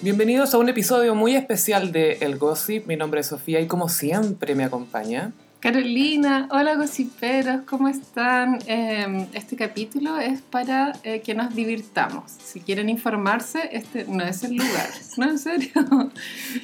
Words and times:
Bienvenidos 0.00 0.54
a 0.54 0.58
un 0.58 0.68
episodio 0.68 1.16
muy 1.16 1.34
especial 1.34 1.90
de 1.90 2.18
El 2.20 2.38
Gossip. 2.38 2.86
Mi 2.86 2.94
nombre 2.94 3.20
es 3.20 3.26
Sofía 3.26 3.60
y 3.60 3.66
como 3.66 3.88
siempre 3.88 4.54
me 4.54 4.62
acompaña. 4.62 5.32
Carolina, 5.58 6.46
hola 6.52 6.76
gossiperos, 6.76 7.62
¿cómo 7.66 7.88
están? 7.88 8.60
Eh, 8.68 9.26
este 9.32 9.56
capítulo 9.56 10.16
es 10.20 10.40
para 10.40 10.92
eh, 11.02 11.20
que 11.20 11.34
nos 11.34 11.52
divirtamos. 11.52 12.30
Si 12.30 12.60
quieren 12.60 12.88
informarse, 12.88 13.70
este 13.72 14.04
no 14.04 14.22
es 14.22 14.44
el 14.44 14.54
lugar. 14.54 14.88
No, 15.16 15.30
en 15.30 15.38
serio. 15.40 15.72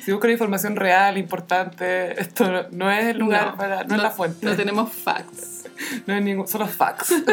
Si 0.04 0.12
buscan 0.12 0.30
información 0.30 0.76
real, 0.76 1.18
importante, 1.18 2.20
esto 2.20 2.48
no, 2.48 2.62
no 2.70 2.90
es 2.92 3.06
el 3.06 3.18
lugar 3.18 3.48
No, 3.48 3.56
para. 3.56 3.82
No, 3.82 3.96
es 3.96 4.02
la 4.02 4.10
fuente. 4.12 4.46
No 4.46 4.54
tenemos 4.54 4.92
facts. 4.92 5.64
No 6.06 6.14
es 6.14 6.22
ningún. 6.22 6.46
Solo 6.46 6.68
facts. 6.68 7.12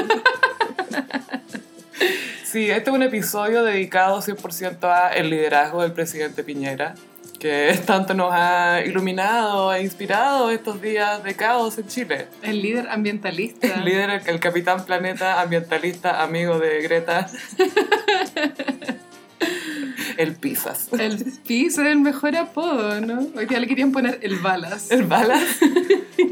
sí, 2.43 2.70
este 2.70 2.89
es 2.89 2.95
un 2.95 3.04
episodio 3.04 3.63
dedicado 3.63 4.21
100% 4.21 4.83
a 4.83 5.09
el 5.09 5.29
liderazgo 5.29 5.82
del 5.82 5.92
presidente 5.92 6.43
Piñera, 6.43 6.96
que 7.39 7.78
tanto 7.86 8.14
nos 8.14 8.32
ha 8.33 8.82
iluminado 8.86 9.73
e 9.73 9.82
inspirado 9.82 10.50
estos 10.50 10.82
días 10.82 11.23
de 11.23 11.36
caos 11.36 11.78
en 11.78 11.87
Chile. 11.87 12.28
El 12.42 12.61
líder 12.61 12.87
ambientalista. 12.89 13.68
El 13.68 13.86
líder, 13.86 14.09
el, 14.09 14.21
el 14.28 14.39
capitán 14.39 14.86
planeta, 14.86 15.42
ambientalista, 15.42 16.21
amigo 16.21 16.59
de 16.59 16.82
Greta. 16.82 17.28
el 20.21 20.36
Pisas. 20.36 20.88
El 20.98 21.24
piso 21.48 21.82
es 21.82 21.88
el 21.88 22.00
mejor 22.00 22.36
apodo, 22.36 23.00
¿no? 23.02 23.28
Hoy 23.36 23.46
día 23.46 23.60
le 23.60 23.68
querían 23.68 23.92
poner 23.92 24.20
el 24.21 24.38
balas. 24.39 24.92
¿El 24.92 25.04
Balas? 25.04 25.42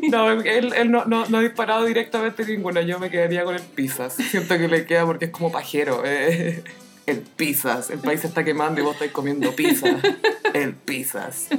No, 0.09 0.30
él, 0.31 0.73
él 0.75 0.91
no, 0.91 1.05
no, 1.05 1.25
no 1.27 1.38
ha 1.38 1.41
disparado 1.41 1.85
directamente 1.85 2.44
ninguna. 2.45 2.81
Yo 2.81 2.99
me 2.99 3.09
quedaría 3.09 3.44
con 3.44 3.55
el 3.55 3.61
Pisas. 3.61 4.13
Siento 4.13 4.57
que 4.57 4.67
le 4.67 4.85
queda 4.85 5.05
porque 5.05 5.25
es 5.25 5.31
como 5.31 5.52
pajero. 5.52 6.03
eh. 6.05 6.63
El 7.05 7.17
Pisas. 7.20 7.89
El 7.89 7.99
país 7.99 8.21
se 8.21 8.27
está 8.27 8.44
quemando 8.44 8.81
y 8.81 8.83
vos 8.83 8.94
estáis 8.94 9.11
comiendo 9.11 9.55
pizza. 9.55 9.88
El 10.53 10.73
Pisas. 10.73 11.47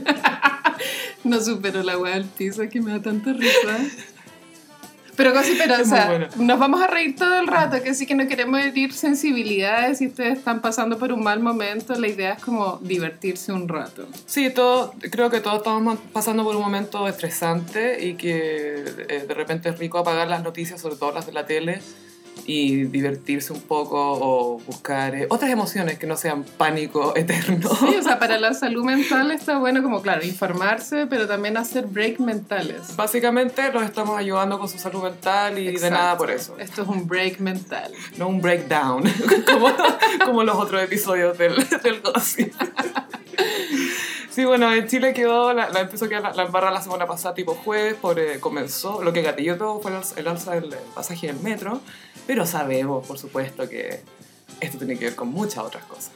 No 1.25 1.39
supero 1.43 1.83
la 1.83 1.99
weá 1.99 2.15
del 2.15 2.25
piso 2.25 2.63
que 2.71 2.81
me 2.81 2.93
da 2.93 3.03
tanta 3.03 3.35
risa. 3.35 3.79
Pero 5.21 5.35
casi, 5.35 5.55
pero, 5.59 5.75
o 5.75 5.77
Es 5.81 5.87
muy 5.89 5.99
sea, 5.99 6.07
bueno. 6.09 6.29
nos 6.39 6.59
vamos 6.59 6.81
a 6.81 6.87
reír 6.87 7.15
todo 7.15 7.39
el 7.41 7.47
rato, 7.47 7.83
que 7.83 7.93
sí 7.95 8.07
que 8.07 8.15
no 8.15 8.27
queremos 8.27 8.59
herir 8.59 8.95
sensibilidades. 8.95 9.99
Si 9.99 10.07
ustedes 10.07 10.39
están 10.39 10.63
pasando 10.63 10.97
por 10.99 11.13
un 11.13 11.23
mal 11.23 11.41
momento, 11.41 11.93
la 11.95 12.09
idea 12.09 12.33
es 12.33 12.43
como 12.43 12.79
divertirse 12.81 13.53
un 13.53 13.69
rato. 13.69 14.09
Sí, 14.25 14.49
todo, 14.49 14.95
creo 15.11 15.29
que 15.29 15.41
todos 15.41 15.59
estamos 15.59 15.99
pasando 16.15 16.43
por 16.43 16.57
un 16.57 16.63
momento 16.63 17.07
estresante 17.07 18.03
y 18.03 18.15
que 18.15 18.83
eh, 19.09 19.25
de 19.29 19.35
repente 19.35 19.69
es 19.69 19.79
rico 19.79 19.99
apagar 19.99 20.27
las 20.27 20.43
noticias, 20.43 20.81
sobre 20.81 20.97
todo 20.97 21.13
las 21.13 21.27
de 21.27 21.33
la 21.33 21.45
tele, 21.45 21.83
y 22.47 22.85
divertirse 22.85 23.53
un 23.53 23.61
poco 23.61 23.97
o 23.99 24.59
buscar 24.61 25.15
eh, 25.15 25.27
otras 25.31 25.51
emociones 25.51 25.99
que 25.99 26.07
no 26.07 26.17
sean 26.17 26.45
pánico 26.45 27.13
eterno. 27.17 27.69
Sí, 27.75 27.97
o 27.99 28.03
sea, 28.03 28.19
para 28.19 28.39
la 28.39 28.55
salud 28.55 28.85
mental 28.85 29.31
está 29.31 29.59
bueno 29.59 29.83
como, 29.83 30.03
claro, 30.03 30.25
informarse, 30.25 31.07
pero 31.07 31.27
también 31.27 31.57
hacer 31.57 31.87
break 31.87 32.21
mentales. 32.21 32.97
Básicamente 32.97 33.73
los 33.73 33.83
estamos 33.83 34.19
ayudando 34.19 34.59
con 34.59 34.69
su 34.69 34.79
salud 34.79 35.03
mental 35.03 35.59
y 35.59 35.65
de 35.65 35.71
Exacto. 35.73 35.95
nada 35.95 36.17
por 36.17 36.31
eso. 36.31 36.59
Esto 36.59 36.83
es 36.83 36.89
un 36.89 37.07
break 37.07 37.41
mental. 37.41 37.93
No 38.17 38.29
un 38.29 38.41
breakdown, 38.41 39.03
como, 39.47 39.69
como 40.25 40.45
los 40.45 40.57
otros 40.57 40.83
episodios 40.83 41.37
del, 41.39 41.55
del 41.83 42.01
Gossip. 42.01 42.53
Sí, 44.31 44.45
bueno, 44.45 44.73
en 44.73 44.87
Chile 44.87 45.13
quedó, 45.13 45.53
la, 45.53 45.71
la 45.71 45.81
empezó 45.81 46.05
a 46.05 46.09
quedar 46.09 46.23
la, 46.23 46.33
la 46.33 46.45
embarra 46.45 46.71
la 46.71 46.81
semana 46.81 47.05
pasada, 47.05 47.35
tipo 47.35 47.55
jueves, 47.55 47.95
por, 47.95 48.19
eh, 48.21 48.39
comenzó, 48.39 49.03
lo 49.03 49.13
que 49.13 49.23
gatilló 49.23 49.59
todo 49.59 49.81
fue 49.81 49.91
el, 49.91 49.99
el 50.17 50.29
alza 50.29 50.53
del 50.53 50.73
pasaje 50.95 51.27
del 51.27 51.41
metro, 51.41 51.81
pero 52.31 52.47
sabemos, 52.47 53.05
por 53.09 53.19
supuesto, 53.19 53.69
que 53.69 54.03
esto 54.61 54.79
tiene 54.79 54.97
que 54.97 55.07
ver 55.07 55.17
con 55.17 55.33
muchas 55.33 55.65
otras 55.65 55.83
cosas. 55.87 56.13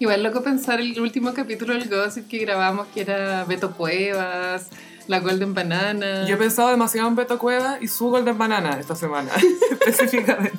Igual 0.00 0.24
loco 0.24 0.42
pensar 0.42 0.80
el 0.80 0.98
último 1.00 1.32
capítulo 1.32 1.74
del 1.74 1.88
Gossip 1.88 2.26
que 2.26 2.38
grabamos, 2.38 2.88
que 2.92 3.02
era 3.02 3.44
Beto 3.44 3.70
Cuevas, 3.70 4.70
la 5.06 5.20
Golden 5.20 5.54
Banana. 5.54 6.26
Yo 6.26 6.34
he 6.34 6.38
pensado 6.38 6.70
demasiado 6.70 7.06
en 7.06 7.14
Beto 7.14 7.38
Cueva 7.38 7.78
y 7.80 7.86
su 7.86 8.10
Golden 8.10 8.36
Banana 8.36 8.80
esta 8.80 8.96
semana, 8.96 9.30
específicamente. 9.70 10.58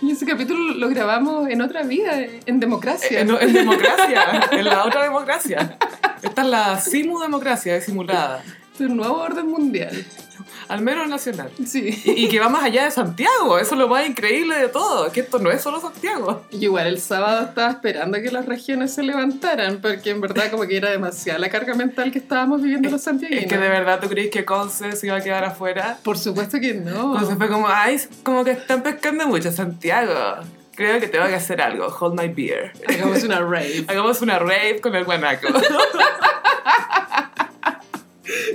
Y 0.00 0.12
ese 0.12 0.24
capítulo 0.24 0.74
lo 0.74 0.88
grabamos 0.88 1.48
en 1.48 1.60
otra 1.60 1.82
vida, 1.82 2.12
en 2.46 2.60
democracia. 2.60 3.22
En, 3.22 3.30
en 3.30 3.52
democracia, 3.52 4.48
en 4.52 4.64
la 4.64 4.84
otra 4.84 5.02
democracia. 5.02 5.76
Esta 6.22 6.42
es 6.42 6.48
la 6.48 6.80
simu 6.80 7.18
democracia, 7.18 7.74
es 7.74 7.84
simulada. 7.84 8.44
Es 8.74 8.80
un 8.80 8.96
nuevo 8.96 9.16
orden 9.16 9.48
mundial. 9.48 10.06
Al 10.68 10.82
menos 10.82 11.08
nacional. 11.08 11.50
Sí. 11.66 12.02
Y, 12.04 12.24
y 12.24 12.28
que 12.28 12.40
va 12.40 12.48
más 12.48 12.64
allá 12.64 12.84
de 12.84 12.90
Santiago, 12.90 13.58
eso 13.58 13.74
es 13.74 13.78
lo 13.78 13.88
más 13.88 14.06
increíble 14.06 14.56
de 14.56 14.68
todo, 14.68 15.10
que 15.12 15.20
esto 15.20 15.38
no 15.38 15.50
es 15.50 15.62
solo 15.62 15.80
Santiago. 15.80 16.44
Y 16.50 16.64
igual 16.64 16.86
el 16.86 17.00
sábado 17.00 17.46
estaba 17.46 17.70
esperando 17.70 18.20
que 18.20 18.30
las 18.30 18.46
regiones 18.46 18.94
se 18.94 19.02
levantaran, 19.02 19.80
porque 19.80 20.10
en 20.10 20.20
verdad 20.20 20.50
como 20.50 20.64
que 20.66 20.76
era 20.76 20.90
demasiada 20.90 21.38
la 21.38 21.48
carga 21.48 21.74
mental 21.74 22.10
que 22.10 22.18
estábamos 22.18 22.62
viviendo 22.62 22.90
los 22.90 23.02
santiaguinos. 23.02 23.44
Es 23.44 23.50
que 23.50 23.58
de 23.58 23.68
verdad 23.68 24.00
tú 24.00 24.08
crees 24.08 24.30
que 24.30 24.44
Conce 24.44 24.92
se 24.92 25.06
iba 25.06 25.16
a 25.16 25.20
quedar 25.20 25.44
afuera. 25.44 25.98
Por 26.02 26.18
supuesto 26.18 26.58
que 26.60 26.74
no. 26.74 27.12
Conce 27.12 27.36
fue 27.36 27.48
como, 27.48 27.68
ay, 27.68 28.00
como 28.22 28.44
que 28.44 28.52
están 28.52 28.82
pescando 28.82 29.26
mucho 29.26 29.50
Santiago. 29.50 30.42
Creo 30.74 30.98
que 30.98 31.08
tengo 31.08 31.26
que 31.26 31.34
hacer 31.34 31.60
algo, 31.60 31.86
hold 31.88 32.18
my 32.18 32.28
beer. 32.28 32.72
Hagamos 32.88 33.22
una 33.24 33.40
rave. 33.40 33.84
Hagamos 33.88 34.22
una 34.22 34.38
rave 34.38 34.80
con 34.80 34.94
el 34.94 35.04
guanaco. 35.04 35.48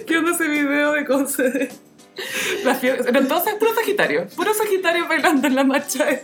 ¿Qué 0.06 0.18
onda 0.18 0.32
ese 0.32 0.48
video 0.48 0.94
de 0.94 1.06
Conce? 1.06 1.70
La 2.64 2.76
fiebre, 2.76 3.04
eran 3.08 3.28
todos 3.28 3.44
puro 3.60 3.74
Sagitario, 3.76 4.28
puro 4.36 4.54
Sagitario 4.54 5.08
bailando 5.08 5.48
en 5.48 5.56
la 5.56 5.64
marcha. 5.64 6.06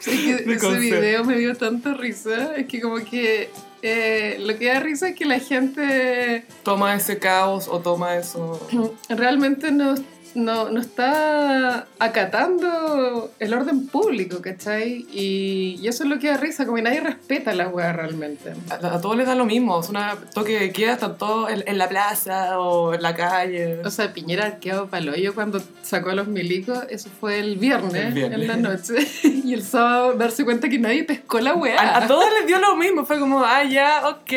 Sí, 0.00 0.36
que 0.44 0.52
ese 0.54 0.78
video 0.78 1.24
me 1.24 1.36
dio 1.36 1.56
tanta 1.56 1.92
risa. 1.92 2.54
Es 2.54 2.66
que 2.66 2.80
como 2.80 2.96
que 2.98 3.50
eh, 3.82 4.36
lo 4.40 4.56
que 4.56 4.66
da 4.66 4.78
risa 4.78 5.08
es 5.08 5.16
que 5.16 5.24
la 5.24 5.40
gente 5.40 6.44
Toma 6.62 6.94
ese 6.94 7.18
caos 7.18 7.66
o 7.68 7.80
toma 7.80 8.16
eso. 8.16 8.64
realmente 9.08 9.72
no, 9.72 9.96
no, 10.34 10.70
no 10.70 10.80
está 10.80 11.86
acatando 11.98 13.30
el 13.38 13.54
orden 13.54 13.86
público, 13.88 14.40
¿cachai? 14.42 15.06
Y, 15.12 15.78
y 15.80 15.88
eso 15.88 16.04
es 16.04 16.10
lo 16.10 16.18
que 16.18 16.28
da 16.28 16.36
risa, 16.36 16.64
como 16.64 16.76
que 16.76 16.82
nadie 16.82 17.00
respeta 17.00 17.54
la 17.54 17.68
weá 17.68 17.92
realmente. 17.92 18.52
A, 18.70 18.74
a 18.94 19.00
todos 19.00 19.16
les 19.16 19.26
da 19.26 19.34
lo 19.34 19.44
mismo, 19.46 19.80
es 19.80 19.88
una 19.88 20.16
toque 20.34 20.58
de 20.58 20.72
queda, 20.72 20.92
están 20.94 21.18
todos 21.18 21.50
en, 21.50 21.64
en 21.66 21.78
la 21.78 21.88
plaza 21.88 22.58
o 22.60 22.94
en 22.94 23.02
la 23.02 23.14
calle. 23.14 23.80
O 23.84 23.90
sea, 23.90 24.12
Piñera 24.12 24.46
arqueado 24.46 24.86
paloyo 24.88 25.34
cuando 25.34 25.60
sacó 25.82 26.10
a 26.10 26.14
los 26.14 26.28
milicos, 26.28 26.78
eso 26.90 27.08
fue 27.20 27.38
el 27.40 27.56
viernes, 27.56 27.94
El 28.06 28.12
viernes. 28.14 28.40
en 28.40 28.46
la 28.48 28.56
noche. 28.56 28.94
y 29.24 29.54
el 29.54 29.62
sábado 29.62 30.14
darse 30.14 30.44
cuenta 30.44 30.68
que 30.68 30.78
nadie 30.78 31.04
pescó 31.04 31.40
la 31.40 31.54
weá. 31.54 31.78
A, 31.80 32.04
a 32.04 32.06
todos 32.06 32.24
les 32.38 32.46
dio 32.46 32.58
lo 32.58 32.76
mismo, 32.76 33.04
fue 33.04 33.18
como, 33.18 33.40
ah, 33.44 33.64
ya, 33.64 34.08
ok. 34.08 34.32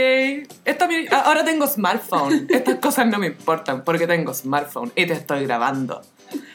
Esto 0.66 0.88
mi- 0.88 1.07
a- 1.07 1.22
ahora 1.22 1.44
tengo 1.44 1.68
smartphone. 1.68 2.47
Estas 2.50 2.75
cosas 2.75 3.07
no 3.07 3.18
me 3.19 3.28
importan 3.28 3.84
porque 3.84 4.07
tengo 4.07 4.34
smartphone 4.34 4.91
y 4.96 5.06
te 5.06 5.13
estoy 5.13 5.46
grabando. 5.46 5.81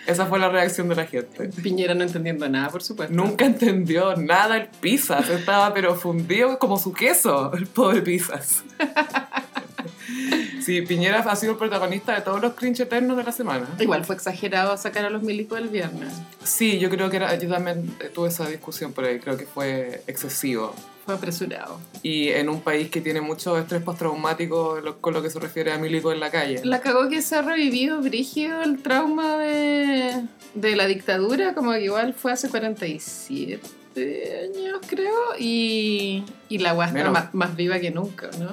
Esa 0.06 0.26
fue 0.26 0.38
la 0.38 0.48
reacción 0.48 0.88
de 0.88 0.94
la 0.94 1.06
gente. 1.06 1.48
Piñera 1.62 1.94
no 1.94 2.04
entendiendo 2.04 2.48
nada, 2.48 2.70
por 2.70 2.82
supuesto. 2.82 3.14
Nunca 3.14 3.44
entendió 3.44 4.16
nada 4.16 4.56
el 4.56 4.68
Pisas, 4.68 5.28
estaba 5.28 5.74
pero 5.74 5.94
fundido 5.96 6.58
como 6.58 6.78
su 6.78 6.92
queso, 6.92 7.52
el 7.54 7.66
pobre 7.66 8.02
Pisas. 8.02 8.64
Sí, 10.66 10.82
Piñera 10.82 11.20
ha 11.20 11.36
sido 11.36 11.52
el 11.52 11.58
protagonista 11.58 12.12
de 12.12 12.22
todos 12.22 12.40
los 12.40 12.54
cringe 12.54 12.80
eternos 12.80 13.16
de 13.16 13.22
la 13.22 13.30
semana. 13.30 13.68
Igual 13.78 14.04
fue 14.04 14.16
exagerado 14.16 14.76
sacar 14.76 15.04
a 15.04 15.10
los 15.10 15.22
milicos 15.22 15.58
el 15.58 15.68
viernes. 15.68 16.12
Sí, 16.42 16.80
yo 16.80 16.90
creo 16.90 17.08
que 17.08 17.18
era, 17.18 17.36
yo 17.36 17.48
también 17.48 17.96
tuve 18.12 18.28
esa 18.28 18.48
discusión 18.48 18.92
por 18.92 19.04
ahí, 19.04 19.20
creo 19.20 19.36
que 19.36 19.46
fue 19.46 20.02
excesivo. 20.08 20.74
Fue 21.06 21.14
apresurado. 21.14 21.78
Y 22.02 22.28
en 22.30 22.48
un 22.48 22.60
país 22.60 22.90
que 22.90 23.00
tiene 23.00 23.20
mucho 23.20 23.56
estrés 23.56 23.80
postraumático 23.82 24.80
lo- 24.82 25.00
con 25.00 25.14
lo 25.14 25.22
que 25.22 25.30
se 25.30 25.38
refiere 25.38 25.72
a 25.72 25.78
milico 25.78 26.12
en 26.12 26.18
la 26.20 26.30
calle. 26.30 26.60
La 26.64 26.80
cagó 26.80 27.08
que 27.08 27.22
se 27.22 27.36
ha 27.36 27.42
revivido 27.42 28.02
brígido 28.02 28.60
el 28.62 28.82
trauma 28.82 29.36
de, 29.38 30.24
de 30.54 30.76
la 30.76 30.86
dictadura, 30.86 31.54
como 31.54 31.72
que 31.72 31.84
igual 31.84 32.12
fue 32.12 32.32
hace 32.32 32.48
47 32.48 33.60
años, 34.44 34.80
creo, 34.88 35.14
y, 35.38 36.24
y 36.48 36.58
la 36.58 36.74
Menos. 36.92 37.12
más, 37.12 37.34
más 37.34 37.56
viva 37.56 37.78
que 37.78 37.90
nunca, 37.90 38.28
¿no? 38.38 38.50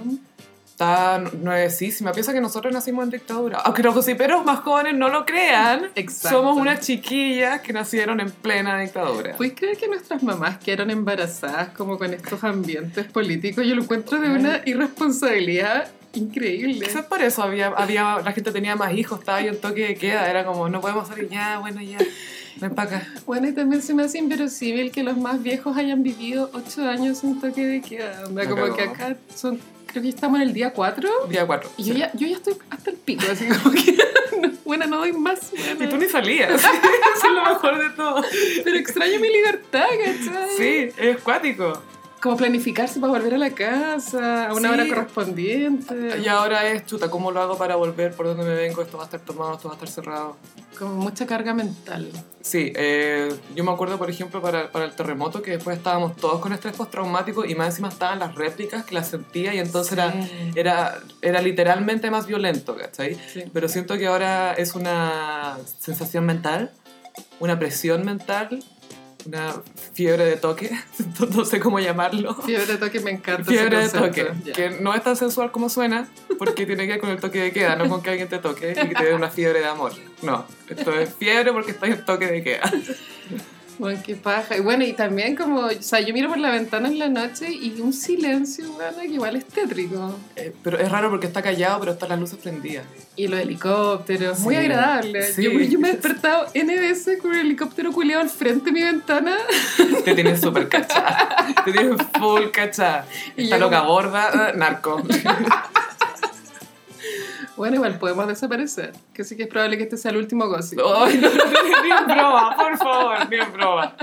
Está 0.84 1.20
nuevecísima. 1.38 2.12
Piensa 2.12 2.34
que 2.34 2.42
nosotros 2.42 2.74
nacimos 2.74 3.04
en 3.06 3.12
dictadura. 3.12 3.60
Aunque 3.60 3.84
los 3.84 3.96
gossiperos 3.96 4.44
más 4.44 4.60
jóvenes 4.60 4.96
no 4.96 5.10
lo 5.10 5.26
crean, 5.26 5.90
Exacto. 5.96 6.38
somos 6.38 6.58
unas 6.58 6.82
chiquillas 6.82 7.62
que 7.62 7.74
nacieron 7.74 8.20
en 8.20 8.32
plena 8.32 8.80
dictadura. 8.80 9.36
¿Puedes 9.38 9.54
creer 9.54 9.78
que 9.78 9.88
nuestras 9.88 10.24
mamás 10.24 10.58
quedaron 10.58 10.90
embarazadas 10.90 11.70
como 11.70 11.98
con 11.98 12.14
estos 12.14 12.44
ambientes 12.44 13.06
políticos? 13.06 13.66
Yo 13.66 13.76
lo 13.76 13.84
encuentro 13.84 14.20
de 14.20 14.30
una 14.30 14.62
irresponsabilidad 14.66 15.90
increíble. 16.14 16.86
Quizás 16.86 17.06
por 17.06 17.22
eso 17.22 17.44
había, 17.44 17.68
había, 17.68 18.20
la 18.24 18.32
gente 18.32 18.52
tenía 18.52 18.76
más 18.76 18.94
hijos, 18.94 19.20
estaba 19.20 19.40
ahí 19.40 19.48
en 19.48 19.60
toque 19.60 19.88
de 19.88 19.96
queda, 19.96 20.30
era 20.30 20.46
como, 20.46 20.70
no 20.70 20.82
podemos 20.82 21.08
salir 21.08 21.30
ya, 21.30 21.60
bueno, 21.60 21.82
ya, 21.82 21.98
ven 22.58 22.76
para 22.76 22.98
acá. 22.98 23.08
Bueno, 23.26 23.48
y 23.48 23.54
también 23.54 23.82
se 23.82 23.94
me 23.94 24.04
hace 24.04 24.20
inverosímil 24.20 24.92
que 24.92 25.04
los 25.04 25.18
más 25.18 25.42
viejos 25.42 25.76
hayan 25.76 26.04
vivido 26.04 26.52
ocho 26.54 26.88
años 26.88 27.20
sin 27.20 27.40
toque 27.40 27.66
de 27.66 27.82
queda. 27.82 28.26
Onda, 28.28 28.48
como 28.48 28.76
que 28.76 28.84
acá 28.84 29.18
son, 29.34 29.60
creo 29.94 30.04
que 30.04 30.10
estamos 30.10 30.42
en 30.42 30.48
el 30.48 30.54
día 30.54 30.74
4 30.74 31.28
Día 31.30 31.46
4. 31.46 31.70
y 31.78 31.84
yo 31.84 31.94
ya, 31.94 32.12
yo 32.14 32.28
ya 32.28 32.38
estoy 32.38 32.56
hasta 32.72 32.90
el 32.90 32.98
pico, 32.98 33.24
así 33.32 33.46
como 33.46 33.72
que, 33.72 33.96
no, 34.42 34.52
bueno, 34.66 34.88
no 34.88 34.98
doy 34.98 35.14
más. 35.14 35.52
Y 35.54 35.86
tú 35.88 35.98
ni 35.98 36.08
salías, 36.10 36.52
eso 36.56 36.68
es 36.68 37.32
lo 37.32 37.44
mejor 37.44 37.78
de 37.78 37.90
todo. 37.92 38.24
Pero 38.64 38.78
extraño 38.78 39.20
mi 39.20 39.30
libertad, 39.30 39.86
¿cachai? 39.88 40.58
Sí, 40.58 40.90
es 40.98 41.18
cuático. 41.22 41.82
Como 42.24 42.38
planificarse 42.38 43.02
para 43.02 43.12
volver 43.12 43.34
a 43.34 43.38
la 43.38 43.50
casa, 43.50 44.48
a 44.48 44.54
una 44.54 44.70
Sí. 44.70 44.74
hora 44.74 44.88
correspondiente. 44.88 46.22
Y 46.24 46.28
ahora 46.30 46.66
es, 46.70 46.86
chuta, 46.86 47.12
¿cómo 47.12 47.32
lo 47.32 47.42
hago 47.42 47.58
para 47.58 47.76
volver? 47.76 48.14
¿Por 48.14 48.28
dónde 48.28 48.46
me 48.46 48.56
vengo? 48.56 48.82
Esto 48.82 48.96
va 48.98 49.04
a 49.04 49.08
estar 49.08 49.20
tomado, 49.20 49.56
esto 49.56 49.68
va 49.68 49.74
a 49.74 49.76
estar 49.76 49.90
cerrado. 49.90 50.38
Como 50.80 50.96
mucha 50.96 51.26
carga 51.26 51.54
mental. 51.54 52.10
Sí, 52.42 52.72
eh, 52.78 53.34
yo 53.56 53.64
me 53.66 53.72
acuerdo, 53.72 53.98
por 53.98 54.10
ejemplo, 54.10 54.42
para, 54.42 54.72
para 54.72 54.86
el 54.86 54.96
terremoto, 54.96 55.42
que 55.42 55.52
después 55.52 55.76
estábamos 55.78 56.16
todos 56.16 56.40
con 56.40 56.54
estrés 56.54 56.76
postraumático 56.78 57.44
y 57.44 57.56
más 57.56 57.68
encima 57.72 57.90
estaban 57.90 58.20
las 58.20 58.34
réplicas 58.36 58.86
que 58.86 58.96
las 58.96 59.10
sentía 59.10 59.54
y 59.54 59.60
entonces 59.60 59.92
era, 59.94 60.14
Sí. 60.14 60.52
era, 60.56 61.00
era 61.22 61.42
literalmente 61.42 62.10
más 62.10 62.26
violento, 62.26 62.78
¿cachai? 62.78 63.16
Sí. 63.34 63.44
Pero 63.52 63.68
siento 63.68 63.98
que 63.98 64.08
ahora 64.08 64.54
es 64.54 64.76
una 64.76 65.58
sensación 65.80 66.26
mental, 66.26 66.72
una 67.42 67.60
presión 67.60 68.06
mental, 68.06 68.64
una 69.26 69.54
fiebre 69.94 70.26
de 70.26 70.38
toque, 70.38 70.70
no 71.36 71.46
sé 71.46 71.60
cómo 71.60 71.80
llamarlo. 71.80 72.36
Fiebre 72.36 72.66
de 72.66 72.78
toque 72.78 73.00
me 73.00 73.12
encanta. 73.12 73.44
Fiebre 73.44 73.78
de 73.78 73.86
ese 73.86 73.98
toque, 73.98 74.26
concepto. 74.26 74.46
Ya. 74.46 74.54
que 74.54 74.70
no 74.82 74.94
es 74.94 75.04
tan 75.04 75.16
sensual 75.16 75.52
como 75.52 75.70
suena, 75.70 76.08
porque 76.38 76.66
tiene 76.66 76.86
que 76.86 76.94
ver 76.94 77.02
con 77.02 77.10
el 77.10 77.20
toque 77.20 77.40
de 77.40 77.52
queda, 77.52 77.76
no 77.76 77.88
con 77.90 78.02
que 78.02 78.10
alguien 78.10 78.28
te 78.28 78.40
toque 78.40 78.72
y 78.72 78.88
que 78.90 78.96
te 78.96 79.06
dé 79.06 79.14
una 79.14 79.30
fiebre 79.30 79.60
de 79.60 79.68
amor. 79.68 79.94
No, 80.22 80.46
esto 80.68 80.94
es 80.94 81.14
fiebre 81.14 81.52
porque 81.54 81.72
estás 81.72 81.90
en 81.90 82.06
toque 82.06 82.28
de 82.28 82.44
queda. 82.44 82.72
Bueno, 83.80 84.00
qué 84.06 84.16
paja. 84.16 84.56
Y 84.58 84.60
bueno, 84.62 84.84
y 84.84 84.94
también 84.94 85.36
como, 85.36 85.62
o 85.62 85.72
sea, 85.82 86.00
yo 86.00 86.14
miro 86.14 86.30
por 86.30 86.38
la 86.38 86.52
ventana 86.52 86.88
en 86.88 87.00
la 87.00 87.10
noche 87.10 87.52
y 87.52 87.80
un 87.82 87.92
silencio, 87.94 88.72
bueno, 88.74 88.98
que 89.02 89.08
igual 89.08 89.36
es 89.36 89.46
tétrico. 89.46 90.16
Eh, 90.36 90.54
pero 90.64 90.80
es 90.80 90.92
raro 90.92 91.10
porque 91.10 91.28
está 91.28 91.42
callado, 91.42 91.80
pero 91.80 91.94
están 91.94 92.10
las 92.10 92.20
luces 92.20 92.38
prendidas. 92.38 92.86
Y 93.16 93.28
los 93.28 93.40
helicópteros, 93.40 94.40
muy 94.40 94.56
Sí, 94.56 94.62
agradable. 94.62 95.24
sí. 95.34 95.44
Yo, 95.44 95.52
yo 95.52 95.80
me 95.80 95.90
he 95.90 95.92
despertado 95.94 96.48
N 96.54 96.76
veces 96.80 97.22
con 97.22 97.32
un 97.32 97.38
helicóptero 97.38 97.92
culeado 97.92 98.22
al 98.22 98.30
frente 98.30 98.66
de 98.66 98.72
mi 98.72 98.82
ventana. 98.84 99.36
Te 100.06 100.14
tienes 100.16 100.40
súper 100.42 100.68
cachada. 100.70 101.36
Te 101.66 101.72
tienes 101.72 102.02
full 102.20 102.50
cachada. 102.52 103.06
Y 103.38 103.44
Está 103.46 103.58
yo 103.58 103.66
loca 103.66 103.82
gorda, 103.82 104.50
eh, 104.50 104.58
narco. 104.58 105.02
Bueno, 107.56 107.76
igual 107.76 108.00
podemos 108.00 108.28
desaparecer. 108.28 108.94
Que 109.14 109.24
sí 109.24 109.38
que 109.38 109.44
es 109.44 109.50
probable 109.50 109.78
que 109.78 109.84
este 109.84 109.98
sea 109.98 110.12
el 110.12 110.18
último 110.18 110.48
gossip. 110.48 110.80
Ay, 110.96 111.18
no, 111.18 111.30
ni 111.30 111.92
en 111.92 112.06
broma, 112.06 112.56
por 112.56 112.78
favor, 112.78 113.30
ni 113.30 113.38
en 113.38 113.54
broma. 113.54 113.96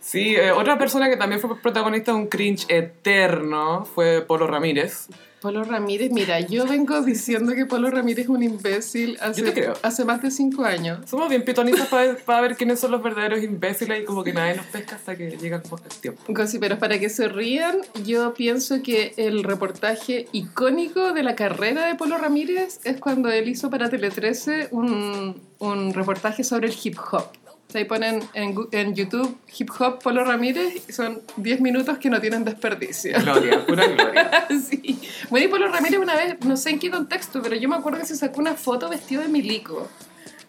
Sí, 0.00 0.36
eh, 0.36 0.52
otra 0.52 0.78
persona 0.78 1.08
que 1.08 1.16
también 1.16 1.40
fue 1.40 1.60
protagonista 1.60 2.12
de 2.12 2.18
un 2.18 2.26
cringe 2.28 2.66
eterno 2.68 3.84
fue 3.84 4.22
Polo 4.22 4.46
Ramírez. 4.46 5.08
Polo 5.40 5.62
Ramírez, 5.64 6.10
mira, 6.12 6.40
yo 6.40 6.66
vengo 6.66 7.00
diciendo 7.04 7.54
que 7.54 7.64
Polo 7.66 7.90
Ramírez 7.90 8.24
es 8.24 8.28
un 8.28 8.42
imbécil 8.42 9.16
hace, 9.20 9.40
Yo 9.40 9.46
te 9.46 9.52
creo. 9.52 9.74
hace 9.82 10.04
más 10.04 10.20
de 10.22 10.30
cinco 10.30 10.64
años. 10.64 10.98
Somos 11.08 11.28
bien 11.28 11.44
pitonistas 11.44 11.86
para 11.88 12.02
ver, 12.12 12.24
para 12.24 12.40
ver 12.40 12.56
quiénes 12.56 12.80
son 12.80 12.90
los 12.90 13.02
verdaderos 13.02 13.42
imbéciles 13.42 14.02
y 14.02 14.04
como 14.04 14.24
que 14.24 14.32
nadie 14.32 14.56
nos 14.56 14.66
pesca 14.66 14.96
hasta 14.96 15.16
que 15.16 15.36
llega 15.36 15.62
como 15.62 15.76
el 15.78 16.00
tiempo. 16.00 16.22
Gossiperos, 16.28 16.78
para 16.78 16.98
que 16.98 17.08
se 17.08 17.28
rían, 17.28 17.78
yo 18.04 18.34
pienso 18.34 18.82
que 18.82 19.14
el 19.16 19.44
reportaje 19.44 20.26
icónico 20.32 21.12
de 21.12 21.22
la 21.22 21.34
carrera 21.36 21.86
de 21.86 21.94
Polo 21.94 22.18
Ramírez 22.18 22.80
es 22.84 22.98
cuando 23.00 23.30
él 23.30 23.48
hizo 23.48 23.70
para 23.70 23.88
Tele 23.90 24.10
13 24.10 24.68
un, 24.72 25.40
un 25.58 25.94
reportaje 25.94 26.42
sobre 26.44 26.68
el 26.68 26.74
hip 26.82 26.96
hop. 27.12 27.24
Ahí 27.74 27.84
ponen 27.84 28.22
en, 28.32 28.54
en 28.72 28.94
YouTube 28.94 29.38
hip 29.58 29.68
hop 29.78 30.02
Polo 30.02 30.24
Ramírez 30.24 30.88
y 30.88 30.92
son 30.92 31.20
10 31.36 31.60
minutos 31.60 31.98
que 31.98 32.08
no 32.08 32.18
tienen 32.18 32.42
desperdicio. 32.42 33.20
Gloria, 33.20 33.66
pura 33.66 33.86
gloria. 33.86 34.48
sí. 34.70 34.98
Bueno, 35.28 35.46
y 35.46 35.48
Polo 35.48 35.68
Ramírez 35.68 36.00
una 36.00 36.16
vez, 36.16 36.40
no 36.46 36.56
sé 36.56 36.70
en 36.70 36.78
qué 36.78 36.90
contexto, 36.90 37.42
pero 37.42 37.56
yo 37.56 37.68
me 37.68 37.76
acuerdo 37.76 37.98
que 37.98 38.06
se 38.06 38.16
sacó 38.16 38.40
una 38.40 38.54
foto 38.54 38.88
vestido 38.88 39.22
de 39.22 39.28
milico. 39.28 39.86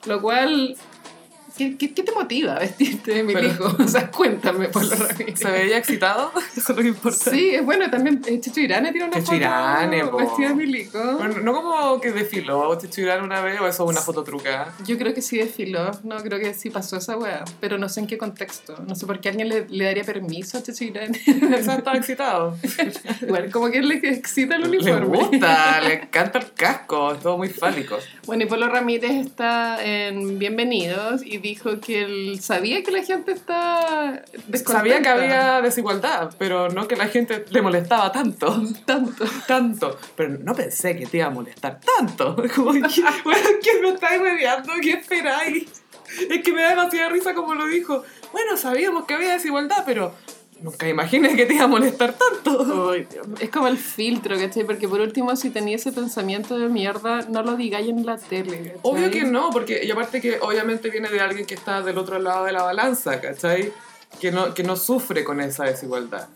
Lo 0.06 0.21
cual... 0.21 0.77
¿Qué, 1.60 1.76
qué, 1.76 1.94
qué 1.94 2.04
te 2.04 2.14
motiva 2.14 2.54
a 2.56 2.60
vestirte 2.60 3.16
de 3.16 3.24
milico? 3.24 3.76
O 3.84 3.88
sea, 3.88 4.10
cuéntame, 4.10 4.70
Polo 4.70 4.96
Ramírez. 4.96 5.40
¿Se 5.40 5.52
veía 5.52 5.78
excitado? 5.78 6.32
Eso 6.56 6.72
es 6.72 6.78
lo 6.78 6.82
que 6.84 6.88
importa. 6.88 7.32
Sí, 7.32 7.50
es 7.50 7.66
bueno, 7.66 7.90
también 7.92 8.22
eh, 8.26 8.40
Checho 8.40 8.62
Irane 8.62 8.94
tiene 8.94 9.08
una 9.08 9.16
Checho 9.16 9.26
foto 9.26 9.36
Irane, 9.36 10.06
po. 10.06 10.18
vestida 10.18 10.48
de 10.50 10.56
milico. 10.56 11.18
Bueno, 11.18 11.40
no 11.42 11.54
como 11.54 12.00
que 12.00 12.14
desfiló 12.14 12.80
Chichurán 12.80 13.24
una 13.26 13.42
vez 13.42 13.60
o 13.60 13.68
eso 13.68 13.84
es 13.84 13.90
una 13.90 14.00
foto 14.00 14.24
trucada. 14.24 14.74
Yo 14.86 14.98
creo 14.98 15.14
que 15.14 15.22
sí 15.22 15.38
desfiló, 15.38 15.92
no, 16.04 16.16
creo 16.24 16.40
que 16.40 16.54
sí 16.54 16.70
pasó 16.70 16.96
esa 16.96 17.18
weá, 17.18 17.44
pero 17.60 17.78
no 17.78 17.90
sé 17.90 18.00
en 18.00 18.08
qué 18.08 18.18
contexto. 18.18 18.82
No 18.88 18.96
sé 18.96 19.06
por 19.06 19.20
qué 19.20 19.28
alguien 19.28 19.50
le, 19.50 19.68
le 19.68 19.84
daría 19.84 20.06
permiso 20.06 20.60
a 20.60 20.64
Checho 20.64 20.86
Irane. 20.86 21.20
Quizás 21.20 21.68
estaba 21.78 21.98
excitado. 21.98 22.56
Igual, 23.22 23.52
como 23.52 23.70
que 23.70 23.82
le 23.82 23.96
excita 23.96 24.56
el 24.56 24.62
Le 24.62 24.78
uniforme. 24.78 25.18
gusta, 25.18 25.82
le 25.82 26.04
encanta 26.04 26.40
el 26.40 26.54
casco, 26.54 27.12
es 27.12 27.20
todo 27.20 27.38
muy 27.38 27.50
fálico. 27.50 27.98
Bueno, 28.26 28.44
y 28.44 28.46
Polo 28.46 28.70
Ramírez 28.70 29.12
está 29.12 29.84
en 29.84 30.40
Bienvenidos 30.40 31.22
y 31.26 31.49
dijo 31.50 31.80
que 31.80 32.04
él 32.04 32.40
sabía 32.42 32.84
que 32.84 32.92
la 32.92 33.04
gente 33.04 33.31
está. 33.31 34.24
Sabía 34.66 35.01
que 35.01 35.10
había 35.10 35.62
desigualdad, 35.62 36.36
pero 36.38 36.69
no 36.69 36.88
que 36.88 36.96
la 36.96 37.07
gente 37.07 37.46
le 37.50 37.62
molestaba 37.62 38.12
tanto. 38.12 38.63
tanto. 38.86 39.25
Tanto. 39.48 40.00
Pero 40.16 40.38
no 40.40 40.54
pensé 40.54 40.98
que 40.98 41.06
te 41.06 41.18
iba 41.18 41.28
a 41.28 41.31
molestar 41.31 41.80
tanto. 41.80 42.36
Como, 42.56 42.72
¿qué, 42.72 43.04
bueno, 43.24 43.50
¿qué 43.62 43.81
me 43.81 43.90
estáis 43.90 44.22
mediando? 44.22 44.74
¿Qué 44.81 44.92
esperáis? 44.92 45.68
Es 46.30 46.44
que 46.44 46.54
me 46.54 46.62
da 46.62 46.69
demasiada 46.69 47.10
risa 47.10 47.34
como 47.36 47.54
lo 47.54 47.68
dijo. 47.68 48.04
Bueno, 48.31 48.57
sabíamos 48.57 49.06
que 49.06 49.13
había 49.13 49.34
desigualdad, 49.34 49.84
pero 49.86 50.16
nunca 50.62 50.88
imaginé 50.88 51.36
que 51.36 51.46
te 51.46 51.54
iba 51.56 51.66
a 51.66 51.68
molestar 51.68 52.14
tanto. 52.14 52.92
Ay. 52.92 53.08
Es 53.40 53.50
como 53.50 53.68
el 53.68 53.78
filtro, 53.78 54.38
¿cachai? 54.38 54.64
Porque 54.64 54.88
por 54.88 55.02
último, 55.02 55.36
si 55.36 55.50
tenía 55.50 55.76
ese 55.76 55.92
pensamiento 55.92 56.58
de 56.58 56.70
mierda, 56.70 57.22
no 57.30 57.44
lo 57.44 57.56
digáis 57.56 57.90
en 57.90 58.06
la 58.06 58.18
tele, 58.18 58.58
¿cachai? 58.58 58.80
Obvio 58.84 59.12
que 59.12 59.24
no, 59.24 59.50
porque 59.52 59.82
y 59.84 59.92
aparte 59.92 60.22
que 60.22 60.40
obviamente 60.42 60.90
viene 60.90 61.10
de 61.10 61.20
alguien 61.20 61.46
que 61.46 61.56
está 61.56 61.82
del 61.82 61.98
otro 61.98 62.20
lado 62.20 62.46
de 62.46 62.52
la 62.52 62.64
balanza, 62.64 63.20
¿cachai? 63.22 63.72
Que 64.20 64.32
no, 64.32 64.54
que 64.54 64.64
no 64.64 64.76
sufre 64.76 65.24
con 65.24 65.40
esa 65.42 65.66
desigualdad. 65.66 66.28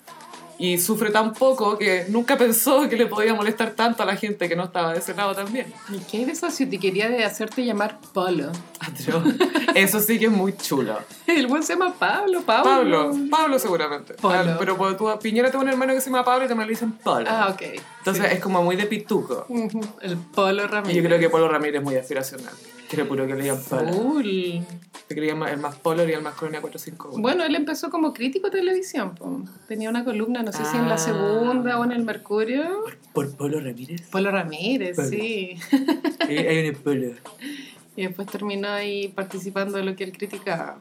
Y 0.66 0.78
sufre 0.78 1.10
tan 1.10 1.34
poco 1.34 1.78
que 1.78 2.06
nunca 2.08 2.38
pensó 2.38 2.88
que 2.88 2.96
le 2.96 3.06
podía 3.08 3.34
molestar 3.34 3.72
tanto 3.72 4.02
a 4.02 4.06
la 4.06 4.16
gente 4.16 4.48
que 4.48 4.56
no 4.56 4.64
estaba 4.64 4.94
de 4.94 5.00
ese 5.00 5.14
lado 5.14 5.36
también. 5.36 5.74
¿Y 5.90 5.98
qué 6.10 6.20
hay 6.20 6.26
de 6.26 6.32
esa 6.32 6.50
ciutiquería 6.52 7.10
de 7.10 7.26
hacerte 7.26 7.66
llamar 7.66 8.00
Polo? 8.14 8.50
Atro. 8.80 9.22
Eso 9.76 10.00
sí 10.00 10.18
que 10.20 10.28
es 10.28 10.32
muy 10.32 10.56
chulo. 10.56 10.98
El 11.28 11.48
buen 11.48 11.64
se 11.64 11.74
llama 11.74 11.94
Pablo, 12.00 12.44
Pablo. 12.44 12.64
Pablo, 12.64 13.14
Pablo 13.30 13.60
seguramente. 13.60 14.16
Ah, 14.24 14.56
Pero 14.58 14.78
por 14.78 14.96
tu 14.96 15.20
Piñera 15.20 15.52
tengo 15.52 15.66
un 15.66 15.70
hermano 15.70 15.94
que 15.96 16.00
se 16.00 16.10
llama 16.10 16.24
Pablo 16.24 16.46
y 16.46 16.48
también 16.48 16.68
le 16.70 16.74
dicen 16.76 16.94
Pablo. 16.94 17.28
Ah, 17.30 17.50
ok. 17.54 17.62
Entonces 17.98 18.32
es 18.32 18.40
como 18.40 18.64
muy 18.64 18.78
de 18.78 18.86
pituco. 18.86 19.46
Ujú, 19.50 19.82
El 20.00 20.16
Polo 20.16 20.64
Y 20.64 20.68
Ramírez. 20.68 20.96
yo 20.96 21.04
creo 21.04 21.20
que 21.20 21.30
Polo 21.30 21.50
Ramírez 21.50 21.80
es 21.80 21.84
muy 21.84 21.98
aspiracional. 21.98 22.54
Quiere 22.94 23.10
puro 23.10 23.26
que 23.26 23.34
le 23.34 23.42
digan 23.42 23.60
Polo. 23.68 23.92
Full. 23.92 24.60
Te 25.08 25.16
creía 25.16 25.34
el 25.34 25.58
más 25.60 25.76
Polo 25.78 26.08
y 26.08 26.12
el 26.12 26.22
más 26.22 26.36
Colonia 26.36 26.62
451. 26.62 27.22
Bueno, 27.22 27.44
él 27.44 27.56
empezó 27.56 27.90
como 27.90 28.14
crítico 28.14 28.50
de 28.52 28.60
televisión. 28.60 29.16
po. 29.16 29.42
Tenía 29.68 29.90
una 29.90 30.04
columna, 30.06 30.44
no 30.44 30.52
sé 30.52 30.64
si 30.66 30.78
en 30.78 30.84
Ah. 30.84 30.90
la 30.90 30.98
segunda 31.00 31.80
o 31.80 31.84
en 31.86 31.92
el 31.92 32.04
Mercurio. 32.04 32.84
¿Por 33.14 33.36
Polo 33.36 33.60
Ramírez? 33.60 34.04
Polo 34.12 34.30
Ramírez, 34.32 34.96
Polo. 34.96 35.10
sí. 35.10 35.56
Hay, 36.28 36.38
hay 36.38 36.70
un 36.70 36.76
Polo. 36.76 37.14
Y 37.96 38.04
después 38.04 38.28
terminó 38.28 38.70
ahí 38.70 39.08
participando 39.08 39.78
de 39.78 39.84
lo 39.84 39.96
que 39.96 40.04
él 40.04 40.12
criticaba. 40.12 40.78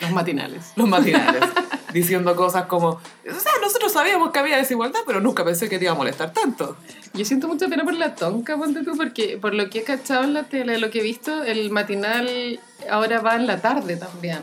Los 0.00 0.10
matinales. 0.10 0.72
Los 0.76 0.88
matinales. 0.88 1.40
diciendo 1.94 2.34
cosas 2.34 2.66
como, 2.66 2.88
o 2.88 3.00
sea, 3.40 3.52
nosotros 3.62 3.92
sabíamos 3.92 4.32
que 4.32 4.40
había 4.40 4.56
desigualdad, 4.56 5.00
pero 5.06 5.20
nunca 5.20 5.44
pensé 5.44 5.68
que 5.68 5.78
te 5.78 5.84
iba 5.84 5.92
a 5.92 5.96
molestar 5.96 6.32
tanto. 6.32 6.76
Yo 7.14 7.24
siento 7.24 7.46
mucha 7.46 7.68
pena 7.68 7.84
por 7.84 7.94
la 7.94 8.16
tonca, 8.16 8.56
ponte 8.58 8.82
tú, 8.82 8.96
porque 8.96 9.38
por 9.40 9.54
lo 9.54 9.70
que 9.70 9.78
he 9.78 9.82
cachado 9.84 10.24
en 10.24 10.34
la 10.34 10.42
tele, 10.42 10.78
lo 10.78 10.90
que 10.90 10.98
he 10.98 11.02
visto, 11.02 11.44
el 11.44 11.70
matinal 11.70 12.58
ahora 12.90 13.20
va 13.20 13.36
en 13.36 13.46
la 13.46 13.60
tarde 13.60 13.96
también. 13.96 14.42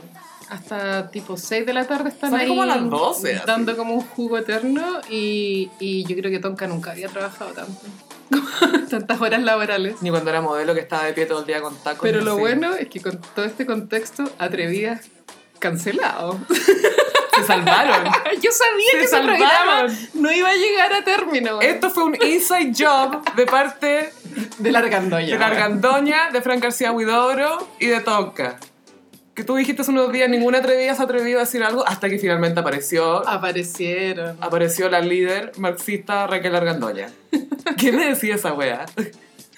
Hasta 0.49 1.11
tipo 1.11 1.37
6 1.37 1.65
de 1.65 1.73
la 1.73 1.85
tarde 1.85 2.09
están 2.09 2.31
Sale 2.31 2.43
ahí 2.43 2.49
como 2.49 2.63
a 2.63 2.65
las 2.65 2.89
12, 2.89 3.35
así. 3.35 3.43
dando 3.45 3.77
como 3.77 3.93
un 3.93 4.01
jugo 4.01 4.37
eterno 4.37 4.99
y, 5.09 5.69
y 5.79 6.03
yo 6.05 6.15
creo 6.15 6.31
que 6.31 6.39
Tonka 6.39 6.67
nunca 6.67 6.91
había 6.91 7.09
trabajado 7.09 7.51
tanto. 7.51 7.81
Tantas 8.89 9.21
horas 9.21 9.43
laborales. 9.43 10.01
Ni 10.01 10.09
cuando 10.09 10.29
era 10.29 10.41
modelo 10.41 10.73
que 10.73 10.79
estaba 10.81 11.03
de 11.05 11.13
pie 11.13 11.25
todo 11.25 11.41
el 11.41 11.45
día 11.45 11.61
con 11.61 11.75
tacos. 11.75 12.01
Pero 12.01 12.21
lo 12.21 12.31
así. 12.31 12.39
bueno 12.39 12.73
es 12.75 12.87
que 12.87 13.01
con 13.01 13.19
todo 13.35 13.45
este 13.45 13.65
contexto, 13.65 14.23
Atrevidas 14.39 15.09
cancelado. 15.59 16.39
Se 17.41 17.47
salvaron. 17.47 18.03
Yo 18.41 18.51
sabía 18.51 18.91
Se 18.91 18.97
que 18.97 19.03
ese 19.03 19.07
salvaron. 19.09 19.37
programa 19.37 19.93
no 20.13 20.31
iba 20.31 20.49
a 20.49 20.55
llegar 20.55 20.93
a 20.93 21.03
término. 21.03 21.61
Esto 21.61 21.89
fue 21.89 22.03
un 22.05 22.15
inside 22.21 22.73
job 22.77 23.23
de 23.35 23.45
parte 23.45 24.13
de 24.59 24.71
la 24.71 24.79
argandoña. 24.79 25.27
de 25.33 25.37
la 25.39 25.47
Argandoña, 25.47 26.29
de 26.31 26.41
Fran 26.41 26.59
García 26.59 26.91
Huidobro 26.91 27.67
y 27.79 27.87
de 27.87 27.99
Tonka. 28.01 28.57
Que 29.33 29.43
tú 29.45 29.55
dijiste 29.55 29.81
hace 29.83 29.91
unos 29.91 30.11
días, 30.11 30.29
ninguna 30.29 30.57
atrevida 30.57 30.93
se 30.93 31.01
ha 31.01 31.05
atrevido 31.05 31.39
a 31.39 31.43
decir 31.43 31.63
algo 31.63 31.87
hasta 31.87 32.09
que 32.09 32.19
finalmente 32.19 32.59
apareció, 32.59 33.27
Aparecieron. 33.27 34.37
apareció 34.41 34.89
la 34.89 34.99
líder 34.99 35.53
marxista 35.57 36.27
Raquel 36.27 36.53
Argandoña. 36.55 37.07
¿Qué 37.77 37.91
me 37.93 38.07
decía 38.07 38.35
esa 38.35 38.53
wea? 38.53 38.85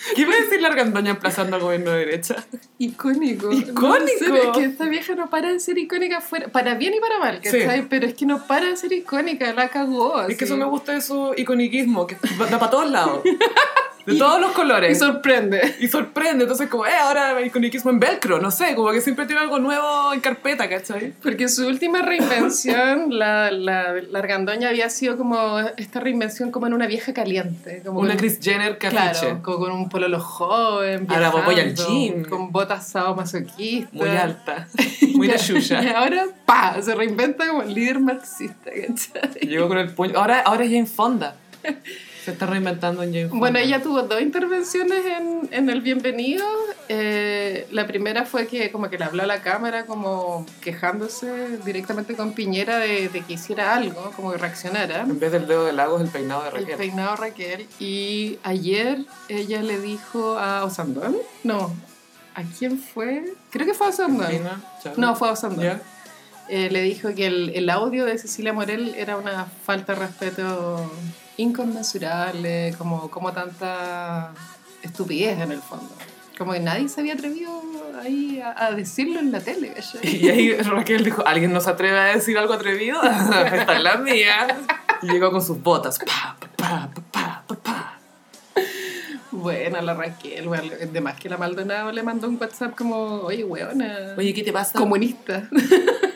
¿Qué 0.15 0.21
iba 0.21 0.33
a 0.33 0.37
decir 0.37 0.61
la 0.61 0.69
Argandoña 0.69 1.11
emplazando 1.11 1.55
al 1.55 1.61
gobierno 1.61 1.91
de 1.91 1.99
derecha? 1.99 2.35
Icónico. 2.77 3.51
Icónico. 3.51 3.81
No, 3.81 4.07
serio, 4.07 4.51
es 4.51 4.57
que 4.57 4.63
esta 4.65 4.85
vieja 4.85 5.15
no 5.15 5.29
para 5.29 5.51
de 5.51 5.59
ser 5.59 5.77
icónica 5.77 6.21
fuera, 6.21 6.47
para 6.49 6.75
bien 6.75 6.93
y 6.93 6.99
para 6.99 7.19
mal, 7.19 7.41
¿cachai? 7.41 7.81
Sí. 7.81 7.87
Pero 7.89 8.07
es 8.07 8.13
que 8.13 8.25
no 8.25 8.45
para 8.45 8.67
de 8.67 8.77
ser 8.77 8.91
icónica, 8.93 9.53
la 9.53 9.69
cagó. 9.69 10.21
Es 10.23 10.37
que 10.37 10.45
eso 10.45 10.57
me 10.57 10.65
gusta 10.65 10.93
de 10.93 11.01
su 11.01 11.33
iconiquismo, 11.37 12.07
que 12.07 12.17
da 12.49 12.59
para 12.59 12.69
todos 12.69 12.89
lados. 12.89 13.23
De 14.05 14.15
Y- 14.15 14.17
todos 14.19 14.41
los 14.41 14.51
Y 14.51 14.53
colores. 14.53 14.99
sorprende. 14.99 15.75
Y 15.79 15.87
sorprende, 15.87 16.43
entonces 16.43 16.67
como, 16.69 16.85
eh, 16.85 16.91
ahora 16.93 17.41
iconiquismo 17.41 17.89
en 17.91 17.99
velcro, 17.99 18.39
no 18.39 18.51
sé, 18.51 18.75
como 18.75 18.91
que 18.91 18.99
siempre 19.01 19.25
tiene 19.25 19.41
algo 19.41 19.59
nuevo 19.59 20.11
en 20.13 20.19
carpeta, 20.19 20.67
¿cachai? 20.67 21.13
Porque 21.23 21.47
su 21.47 21.65
última 21.67 22.01
reinvención, 22.01 23.07
la, 23.17 23.49
la, 23.51 23.93
la 23.93 24.19
argandoña 24.19 24.69
había 24.69 24.89
sido 24.89 25.17
como 25.17 25.59
esta 25.77 25.99
reinvención 26.01 26.51
como 26.51 26.67
en 26.67 26.73
una 26.73 26.87
vieja 26.87 27.13
caliente. 27.13 27.81
Como 27.85 28.01
Una 28.01 28.17
Kris 28.17 28.39
Jenner 28.41 28.77
que 28.77 28.87
afiche. 28.87 29.01
Claro, 29.21 29.39
como 29.41 29.57
con 29.59 29.71
un 29.71 29.89
pololo 29.89 30.19
joven, 30.19 31.07
Ahora 31.09 31.29
voy 31.29 31.59
al 31.59 31.69
viajando, 31.73 31.87
gym. 31.89 32.25
con 32.25 32.51
botas 32.51 32.87
sadomasoquistas. 32.87 33.93
Muy 33.93 34.09
alta, 34.09 34.67
muy 35.15 35.27
de 35.27 35.35
Y 35.35 35.39
Xuxa. 35.39 35.79
ahora, 35.97 36.25
pa, 36.45 36.81
se 36.81 36.93
reinventa 36.93 37.47
como 37.47 37.61
el 37.63 37.73
líder 37.73 37.99
marxista, 37.99 38.69
¿cachai? 38.71 39.47
Llegó 39.47 39.67
con 39.69 39.77
el 39.77 39.89
puño. 39.91 40.17
Ahora, 40.17 40.41
ahora 40.41 40.65
es 40.65 40.71
Jane 40.71 40.85
Fonda. 40.87 41.35
Se 42.23 42.31
está 42.31 42.45
reinventando 42.45 43.03
en 43.03 43.11
Jane 43.11 43.27
Fonda. 43.27 43.39
Bueno, 43.39 43.59
ella 43.59 43.81
tuvo 43.83 44.03
dos 44.03 44.21
intervenciones 44.21 45.05
en, 45.05 45.49
en 45.51 45.69
el 45.69 45.81
Bienvenido. 45.81 46.45
Eh, 46.87 47.67
la 47.71 47.85
primera 47.85 48.23
fue 48.25 48.47
que 48.47 48.71
como 48.71 48.89
que 48.89 48.97
le 48.97 49.03
habló 49.03 49.23
a 49.23 49.25
la 49.25 49.41
cámara 49.41 49.85
como 49.85 50.45
quejándose 50.61 51.57
directamente 51.65 52.15
con 52.15 52.33
Piñera 52.33 52.77
de, 52.77 53.09
de 53.09 53.21
que 53.21 53.33
hiciera 53.33 53.75
algo, 53.75 54.11
como 54.15 54.31
que 54.31 54.37
reaccionara. 54.37 55.01
En 55.01 55.19
vez 55.19 55.33
del 55.33 55.47
dedo 55.47 55.65
de 55.65 55.73
lago 55.73 55.97
es 55.97 56.03
el 56.03 56.09
peinado 56.09 56.43
de 56.43 56.49
El 56.49 56.55
Raquel. 56.55 56.77
peinado 56.77 57.15
Raquel. 57.17 57.67
Y 57.79 58.39
ayer 58.43 58.99
ella 59.27 59.61
le 59.61 59.81
dijo 59.81 60.39
a 60.39 60.63
Osandón, 60.63 61.17
no, 61.43 61.73
¿a 62.35 62.43
quién 62.57 62.79
fue? 62.79 63.33
Creo 63.49 63.67
que 63.67 63.73
fue 63.73 63.87
a 63.87 63.89
Osandón. 63.89 64.31
No, 64.95 65.15
fue 65.17 65.27
a 65.27 65.31
Osandón. 65.33 65.81
Eh, 66.47 66.69
le 66.69 66.81
dijo 66.83 67.13
que 67.15 67.27
el, 67.27 67.51
el 67.55 67.69
audio 67.69 68.05
de 68.05 68.17
Cecilia 68.17 68.53
Morel 68.53 68.95
era 68.97 69.17
una 69.17 69.45
falta 69.65 69.93
de 69.93 69.99
respeto 69.99 70.91
inconmensurable, 71.37 72.73
como, 72.77 73.09
como 73.09 73.31
tanta 73.33 74.31
estupidez 74.81 75.39
en 75.39 75.51
el 75.51 75.61
fondo. 75.61 75.89
Como 76.37 76.53
que 76.53 76.59
nadie 76.59 76.89
se 76.89 77.01
había 77.01 77.13
atrevido 77.13 77.51
ahí 78.01 78.41
a, 78.41 78.65
a 78.65 78.71
decirlo 78.71 79.19
en 79.19 79.31
la 79.31 79.39
tele. 79.39 79.73
Y 80.03 80.29
ahí 80.29 80.53
Raquel 80.55 81.03
dijo, 81.03 81.23
¿alguien 81.25 81.53
no 81.53 81.61
se 81.61 81.69
atreve 81.69 81.97
a 81.99 82.05
decir 82.15 82.37
algo 82.37 82.53
atrevido? 82.53 83.01
Esta 83.03 83.75
es 83.75 83.83
la 83.83 83.97
mía. 83.97 84.47
Y 85.01 85.07
llegó 85.11 85.31
con 85.31 85.41
sus 85.43 85.61
botas. 85.61 85.99
Pa, 85.99 86.35
pa, 86.55 86.89
pa, 86.93 87.03
pa, 87.11 87.43
pa, 87.47 87.55
pa. 87.55 87.99
Bueno, 89.31 89.81
la 89.81 89.93
Raquel, 89.93 90.47
bueno, 90.47 90.71
de 90.91 91.01
más 91.01 91.19
que 91.19 91.27
la 91.27 91.37
Maldonado 91.37 91.91
le 91.91 92.03
mandó 92.03 92.27
un 92.29 92.37
WhatsApp 92.39 92.75
como, 92.75 92.95
oye, 93.21 93.43
weona, 93.43 94.13
Oye, 94.17 94.33
¿qué 94.33 94.43
te 94.43 94.53
pasa? 94.53 94.77
comunista, 94.77 95.49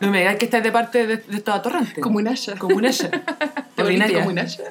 No 0.00 0.10
me 0.10 0.18
digas 0.20 0.36
que 0.36 0.46
estás 0.46 0.62
de 0.62 0.72
parte 0.72 1.06
de, 1.06 1.16
de 1.18 1.36
estos 1.36 1.54
atorrantes. 1.54 2.02
comunalla. 2.02 2.56
Comunalla. 2.56 3.10
Ordinaria. 3.76 4.18
Comunalla. 4.20 4.64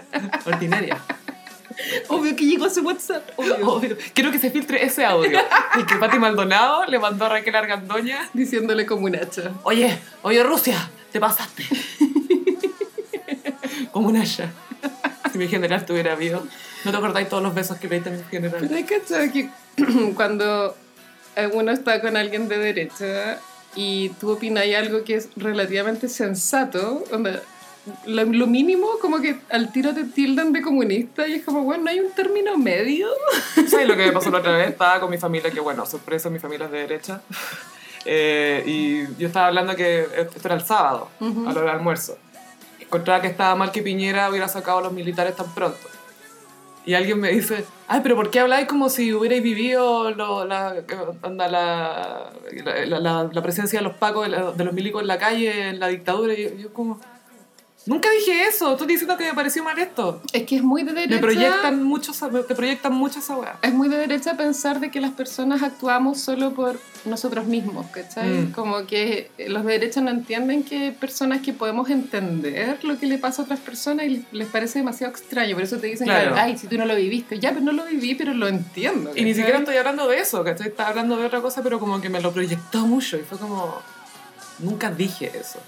Ordinaria. 0.45 0.97
Obvio 2.09 2.35
que 2.35 2.45
llegó 2.45 2.65
ese 2.65 2.81
WhatsApp. 2.81 3.29
Obvio. 3.37 3.55
Obvio. 3.69 3.97
Quiero 4.13 4.31
que 4.31 4.39
se 4.39 4.49
filtre 4.51 4.83
ese 4.83 5.05
audio. 5.05 5.39
El 5.75 5.85
que 5.85 5.95
Pati 5.95 6.19
Maldonado 6.19 6.85
le 6.85 6.99
mandó 6.99 7.25
a 7.25 7.29
Raquel 7.29 7.55
Argandoña. 7.55 8.27
Diciéndole 8.33 8.85
comunacha. 8.85 9.51
Oye, 9.63 9.97
oye 10.23 10.43
Rusia, 10.43 10.89
te 11.11 11.19
pasaste. 11.19 11.63
Como 13.91 14.09
una 14.09 14.23
ya. 14.23 14.51
Si 15.31 15.37
mi 15.37 15.47
general 15.47 15.85
tuviera 15.85 16.13
habido. 16.13 16.45
¿No 16.85 16.91
te 16.91 16.97
acordáis 16.97 17.29
todos 17.29 17.43
los 17.43 17.53
besos 17.53 17.77
que 17.77 17.87
le 17.87 17.95
diste 17.95 18.09
a 18.09 18.13
mi 18.13 18.23
general? 18.23 18.57
Pero 18.61 18.75
hay 18.75 18.83
que 18.83 19.01
que 19.31 19.49
cuando 20.15 20.75
uno 21.53 21.71
está 21.71 22.01
con 22.01 22.17
alguien 22.17 22.47
de 22.47 22.57
derecha 22.57 23.39
y 23.75 24.09
tú 24.19 24.31
opinas 24.31 24.65
algo 24.77 25.03
que 25.03 25.15
es 25.15 25.29
relativamente 25.35 26.09
sensato, 26.09 27.03
onda, 27.11 27.41
lo, 28.05 28.25
lo 28.25 28.47
mínimo 28.47 28.87
como 29.01 29.21
que 29.21 29.39
al 29.49 29.71
tiro 29.71 29.93
te 29.93 30.03
tildan 30.03 30.51
de 30.53 30.61
comunista 30.61 31.27
y 31.27 31.33
es 31.33 31.45
como, 31.45 31.61
bueno, 31.63 31.85
¿no 31.85 31.89
hay 31.89 31.99
un 31.99 32.11
término 32.11 32.57
medio? 32.57 33.07
¿Sabes 33.67 33.87
lo 33.87 33.95
que 33.95 34.07
me 34.07 34.11
pasó 34.11 34.29
la 34.31 34.39
otra 34.39 34.57
vez? 34.57 34.69
Estaba 34.69 34.99
con 34.99 35.09
mi 35.09 35.17
familia, 35.17 35.51
que 35.51 35.59
bueno, 35.59 35.85
sorpresa, 35.85 36.29
mi 36.29 36.39
familia 36.39 36.65
es 36.65 36.71
de 36.71 36.77
derecha. 36.79 37.21
Eh, 38.05 38.63
y 38.65 39.21
yo 39.21 39.27
estaba 39.27 39.47
hablando 39.47 39.75
que 39.75 39.99
esto 40.03 40.39
era 40.45 40.55
el 40.55 40.63
sábado, 40.65 41.09
Ujú. 41.19 41.41
a 41.41 41.51
la 41.51 41.59
hora 41.59 41.61
del 41.61 41.69
almuerzo. 41.79 42.17
Encontraba 42.79 43.21
que 43.21 43.27
estaba 43.27 43.55
mal 43.55 43.73
que 43.73 43.81
Piñera 43.81 44.29
hubiera 44.29 44.47
sacado 44.47 44.77
a 44.77 44.81
los 44.83 44.93
militares 44.93 45.35
tan 45.35 45.53
pronto. 45.53 45.77
Y 46.89 46.95
alguien 46.95 47.19
me 47.19 47.29
dice, 47.29 47.65
ay, 47.87 47.99
pero 48.01 48.15
¿por 48.15 48.31
qué 48.31 48.39
habláis 48.39 48.65
como 48.67 48.89
si 48.89 49.13
hubierais 49.13 49.43
vivido 49.43 50.09
lo- 50.09 50.43
la, 50.45 50.73
onda, 51.21 51.47
la, 51.47 52.31
la, 52.87 53.29
la- 53.31 53.41
presencia 53.43 53.77
de 53.77 53.83
los 53.85 53.95
pacos, 53.97 54.27
de 54.57 54.63
los 54.65 54.73
milicos 54.73 54.99
en 55.03 55.07
la 55.07 55.19
calle, 55.19 55.69
en 55.69 55.79
la 55.79 55.87
dictadura? 55.89 56.33
Y 56.33 56.45
yo, 56.45 56.49
yo 56.55 56.73
como, 56.73 56.99
nunca 57.85 58.09
dije 58.11 58.43
eso, 58.47 58.73
estoy 58.73 58.87
diciendo 58.87 59.17
que 59.17 59.25
me 59.25 59.33
pareció 59.33 59.63
mal 59.63 59.77
esto. 59.79 60.21
Es 60.33 60.43
que 60.43 60.57
es 60.57 60.63
muy 60.63 60.83
de 60.83 60.93
derecha. 60.93 61.15
Me 61.15 61.21
proyectan 61.21 61.83
mucho, 61.83 62.11
te 62.47 62.55
proyectan 62.55 62.93
mucho 62.93 63.19
esa 63.19 63.35
weá. 63.37 63.57
Es 63.61 63.73
muy 63.73 63.87
de 63.89 63.97
derecha 63.97 64.35
pensar 64.37 64.79
de 64.79 64.91
que 64.91 65.01
las 65.01 65.11
personas 65.11 65.63
actuamos 65.63 66.19
solo 66.19 66.53
por 66.53 66.79
nosotros 67.05 67.45
mismos, 67.45 67.87
¿cachai? 67.87 68.29
Mm. 68.29 68.51
Como 68.51 68.85
que 68.85 69.31
los 69.47 69.65
de 69.65 69.71
derecha 69.73 70.01
no 70.01 70.11
entienden 70.11 70.63
que 70.63 70.91
personas 70.91 71.41
que 71.41 71.53
podemos 71.53 71.89
entender 71.89 72.83
lo 72.83 72.97
que 72.99 73.05
le 73.07 73.17
pasa 73.17 73.41
a 73.41 73.45
otras 73.45 73.59
personas 73.59 74.05
y 74.07 74.25
les 74.31 74.47
parece 74.47 74.79
demasiado 74.79 75.11
extraño. 75.11 75.55
Por 75.55 75.63
eso 75.63 75.77
te 75.77 75.87
dicen, 75.87 76.05
Claro. 76.07 76.35
ay, 76.37 76.57
si 76.57 76.67
tú 76.67 76.77
no 76.77 76.85
lo 76.85 76.95
viviste. 76.95 77.39
Ya, 77.39 77.49
pero 77.51 77.61
no 77.61 77.71
lo 77.71 77.85
viví, 77.85 78.15
pero 78.15 78.33
lo 78.33 78.47
entiendo. 78.47 79.11
Y 79.15 79.23
ni 79.23 79.31
¿cachai? 79.31 79.33
siquiera 79.35 79.59
estoy 79.59 79.77
hablando 79.77 80.07
de 80.07 80.19
eso, 80.19 80.43
¿cachai? 80.43 80.67
Estaba 80.67 80.89
hablando 80.89 81.17
de 81.17 81.25
otra 81.25 81.41
cosa, 81.41 81.63
pero 81.63 81.79
como 81.79 81.99
que 82.01 82.09
me 82.09 82.19
lo 82.21 82.31
proyectó 82.31 82.85
mucho 82.85 83.17
y 83.17 83.21
fue 83.21 83.37
como... 83.37 83.81
Nunca 84.59 84.91
dije 84.91 85.31
eso. 85.39 85.59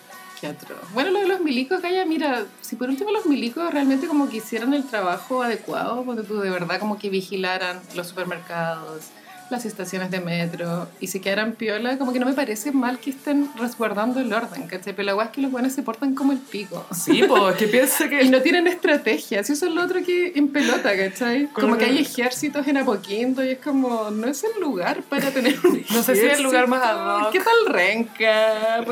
Qué 0.41 0.47
atroz. 0.47 0.79
Bueno, 0.95 1.11
lo 1.11 1.19
de 1.19 1.27
los 1.27 1.39
milicos, 1.39 1.81
Calla, 1.81 2.03
mira, 2.03 2.45
si 2.61 2.75
por 2.75 2.89
último 2.89 3.11
los 3.11 3.27
milicos 3.27 3.71
realmente 3.71 4.07
como 4.07 4.27
que 4.27 4.37
hicieran 4.37 4.73
el 4.73 4.83
trabajo 4.83 5.43
adecuado, 5.43 6.03
porque 6.03 6.23
tú 6.23 6.39
de 6.39 6.49
verdad 6.49 6.79
como 6.79 6.97
que 6.97 7.11
vigilaran 7.11 7.79
los 7.93 8.07
supermercados, 8.07 9.11
las 9.51 9.65
estaciones 9.65 10.09
de 10.09 10.19
metro, 10.19 10.87
y 10.99 11.07
se 11.07 11.21
quedaran 11.21 11.51
piola, 11.51 11.99
como 11.99 12.11
que 12.11 12.19
no 12.19 12.25
me 12.25 12.33
parece 12.33 12.71
mal 12.71 12.97
que 12.97 13.11
estén 13.11 13.51
resguardando 13.55 14.19
el 14.19 14.33
orden, 14.33 14.65
¿cachai? 14.65 14.95
Pero 14.95 15.05
la 15.05 15.13
guay 15.13 15.27
es 15.27 15.33
que 15.33 15.41
los 15.41 15.51
buenos 15.51 15.73
se 15.73 15.83
portan 15.83 16.15
como 16.15 16.31
el 16.31 16.39
pico. 16.39 16.87
Sí, 16.91 17.21
pues, 17.27 17.55
que 17.57 17.67
piensa 17.67 18.05
Y 18.07 18.09
que... 18.09 18.23
no 18.29 18.41
tienen 18.41 18.65
estrategia, 18.65 19.43
si 19.43 19.53
eso 19.53 19.67
es 19.67 19.73
lo 19.73 19.83
otro 19.83 20.03
que 20.03 20.31
en 20.35 20.47
pelota, 20.47 20.97
¿cachai? 20.97 21.49
Como 21.49 21.77
que 21.77 21.85
hay 21.85 21.99
ejércitos 21.99 22.67
en 22.67 22.77
Apoquindo 22.77 23.45
y 23.45 23.49
es 23.49 23.59
como, 23.59 24.09
no 24.09 24.27
es 24.27 24.43
el 24.43 24.59
lugar 24.59 25.03
para 25.03 25.29
tener 25.29 25.59
un 25.63 25.85
No 25.91 26.01
sé 26.01 26.15
si 26.15 26.25
es 26.25 26.39
el 26.39 26.43
lugar 26.43 26.67
más 26.67 26.81
ad 26.81 27.27
hoc. 27.27 27.31
¿Qué 27.31 27.39
tal 27.41 27.73
Renca? 27.73 28.83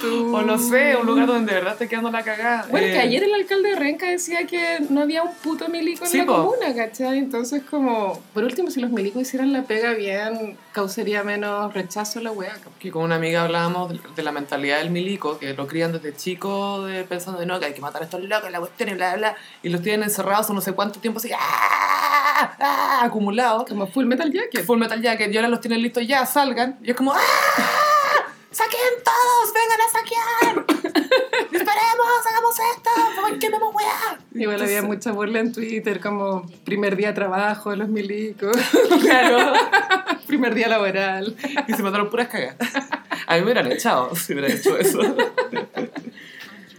Tú. 0.00 0.34
O 0.36 0.42
no 0.42 0.58
sé, 0.58 0.96
un 0.96 1.06
lugar 1.06 1.26
donde 1.26 1.52
de 1.52 1.58
verdad 1.58 1.72
esté 1.74 1.88
quedando 1.88 2.10
la 2.10 2.22
cagada. 2.22 2.66
Bueno, 2.70 2.86
Eh, 2.88 2.92
que 2.92 2.98
ayer 2.98 3.22
el 3.22 3.32
alcalde 3.34 3.70
de 3.70 3.76
Renca 3.76 4.06
decía 4.08 4.46
que 4.46 4.80
no 4.90 5.02
había 5.02 5.22
un 5.22 5.32
puto 5.34 5.68
milico 5.68 6.04
en 6.04 6.10
Sí, 6.10 6.18
la 6.18 6.26
po. 6.26 6.36
comuna, 6.36 6.74
¿cachai? 6.74 7.18
Entonces, 7.18 7.62
como, 7.68 8.20
por 8.34 8.44
último, 8.44 8.70
si 8.70 8.80
los 8.80 8.90
milicos 8.90 9.22
hicieran 9.22 9.52
la 9.52 9.62
pega 9.62 9.92
bien, 9.92 10.56
causaría 10.72 11.22
menos 11.22 11.72
rechazo 11.72 12.18
a 12.18 12.22
la 12.22 12.32
weá. 12.32 12.52
Que 12.80 12.90
con 12.90 13.02
una 13.04 13.14
amiga 13.14 13.42
hablábamos 13.44 13.90
de, 13.92 14.00
de 14.16 14.22
la 14.22 14.32
mentalidad 14.32 14.78
del 14.78 14.90
milico, 14.90 15.38
que 15.38 15.54
lo 15.54 15.66
crían 15.66 15.92
desde 15.92 16.14
chico 16.14 16.84
de, 16.86 17.04
pensando 17.04 17.38
de 17.40 17.46
no, 17.46 17.60
que 17.60 17.66
hay 17.66 17.74
que 17.74 17.80
matar 17.80 18.02
a 18.02 18.04
estos 18.06 18.22
locos, 18.22 18.50
la 18.50 18.58
cuestión 18.58 18.88
y 18.90 18.94
bla, 18.94 19.10
bla, 19.14 19.30
bla, 19.30 19.36
y 19.62 19.68
los 19.68 19.80
tienen 19.80 20.02
encerrados 20.02 20.50
no 20.50 20.60
sé 20.60 20.72
cuánto 20.72 21.00
tiempo 21.00 21.18
así, 21.18 21.30
¡ah! 21.32 22.56
¡ah! 22.60 23.00
acumulados. 23.04 23.64
Como 23.68 23.86
Full 23.86 24.04
Metal 24.06 24.30
Jacket. 24.30 24.64
Full 24.66 24.78
Metal 24.78 25.00
Jacket, 25.00 25.32
y 25.32 25.36
ahora 25.36 25.48
los 25.48 25.60
tienen 25.60 25.80
listos 25.82 26.06
ya, 26.06 26.26
salgan, 26.26 26.78
y 26.82 26.90
es 26.90 26.96
como 26.96 27.12
¡ah! 27.12 27.18
¡Saquen 28.64 29.02
todos! 29.04 29.52
¡Vengan 29.52 29.80
a 29.80 29.88
saquear! 29.92 30.64
¡Esperemos! 31.52 32.26
¡Hagamos 32.30 32.56
esto! 32.76 33.20
¡Por 33.20 33.38
quememos 33.38 33.74
weá! 33.74 34.18
Igual 34.34 34.62
había 34.62 34.82
mucha 34.82 35.12
burla 35.12 35.40
en 35.40 35.52
Twitter, 35.52 36.00
como 36.00 36.46
primer 36.64 36.96
día 36.96 37.08
de 37.08 37.14
trabajo 37.14 37.70
de 37.70 37.76
los 37.76 37.88
milicos, 37.88 38.56
Claro. 39.02 39.52
primer 40.26 40.54
día 40.54 40.68
laboral. 40.68 41.36
Y 41.68 41.72
se 41.74 41.82
mandaron 41.82 42.08
puras 42.10 42.28
cagas. 42.28 42.56
A 43.26 43.34
mí 43.34 43.40
me 43.40 43.44
hubieran 43.46 43.70
echado 43.70 44.14
si 44.16 44.32
hubiera 44.32 44.48
hecho 44.52 44.76
eso. 44.78 45.00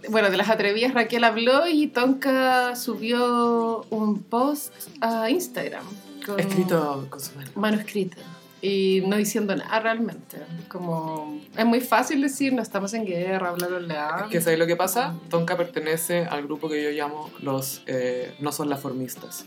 Bueno, 0.10 0.30
de 0.30 0.38
las 0.38 0.50
atrevidas 0.50 0.94
Raquel 0.94 1.24
habló 1.24 1.68
y 1.68 1.88
Tonka 1.88 2.76
subió 2.76 3.86
un 3.90 4.22
post 4.24 4.74
a 5.02 5.30
Instagram. 5.30 5.84
con- 6.26 6.40
Escrito 6.40 7.06
con 7.10 7.20
su 7.20 7.36
mano. 7.36 7.50
manuscrita 7.56 8.18
y 8.66 9.02
no 9.06 9.16
diciendo 9.18 9.56
nada 9.56 9.80
realmente. 9.80 10.38
Como 10.68 11.40
es 11.58 11.66
muy 11.66 11.82
fácil 11.82 12.22
decir 12.22 12.54
no 12.54 12.62
estamos 12.62 12.94
en 12.94 13.06
guerra, 13.06 13.52
bla 13.52 13.68
bla 13.68 13.80
bla. 13.80 14.28
¿Qué 14.32 14.42
sabes 14.42 14.58
lo 14.60 14.66
que 14.68 14.76
pasa? 14.76 15.14
Tonka 15.30 15.56
pertenece 15.58 16.26
al 16.26 16.44
grupo 16.44 16.70
que 16.70 16.84
yo 16.84 16.90
llamo 16.92 17.30
los 17.42 17.84
eh, 17.86 18.34
no 18.40 18.52
son 18.52 18.70
laformistas. 18.70 19.46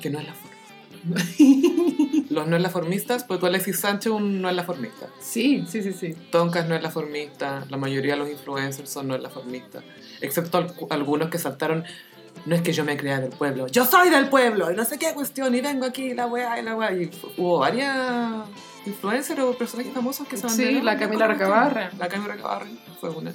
Que 0.00 0.10
no 0.10 0.18
es 0.18 0.26
la 0.26 0.34
forma. 0.34 0.50
los 2.30 2.46
no 2.46 2.56
es 2.56 2.62
laformistas, 2.62 3.24
pues 3.24 3.40
tú 3.40 3.46
Alexis 3.46 3.78
Sánchez 3.80 4.12
un 4.12 4.40
no 4.42 4.48
es 4.50 4.56
laformista. 4.56 5.06
Sí, 5.20 5.64
sí, 5.68 5.82
sí, 5.82 5.92
sí. 5.92 6.14
Tonka 6.30 6.64
no 6.64 6.74
es 6.74 6.82
laformista, 6.82 7.64
la 7.70 7.76
mayoría 7.76 8.12
de 8.14 8.18
los 8.18 8.30
influencers 8.30 8.90
son 8.90 9.08
no 9.08 9.14
es 9.14 9.22
laformistas. 9.22 9.82
Excepto 10.20 10.58
al- 10.58 10.74
algunos 10.90 11.30
que 11.30 11.38
saltaron, 11.38 11.84
no 12.46 12.54
es 12.54 12.62
que 12.62 12.72
yo 12.72 12.84
me 12.84 12.96
crea 12.96 13.20
del 13.20 13.30
pueblo, 13.30 13.66
yo 13.66 13.84
soy 13.84 14.10
del 14.10 14.28
pueblo, 14.28 14.70
y 14.70 14.76
no 14.76 14.84
sé 14.84 14.98
qué 14.98 15.12
cuestión, 15.14 15.54
y 15.54 15.60
vengo 15.60 15.86
aquí, 15.86 16.14
la 16.14 16.26
weá, 16.26 16.58
y 16.58 16.62
la 16.62 16.76
weá. 16.76 16.92
Y 16.92 17.10
hubo 17.36 17.58
varias 17.58 18.44
influencers 18.86 19.40
o 19.40 19.52
personajes 19.52 19.92
famosos 19.92 20.26
que 20.26 20.36
se 20.36 20.48
Sí, 20.48 20.64
banderaron 20.64 20.84
la 20.84 20.98
Camila. 20.98 21.26
Recabarren. 21.26 21.90
La 21.98 22.08
Camila 22.08 22.34
Recabarren 22.34 22.78
fue 23.00 23.10
una. 23.10 23.32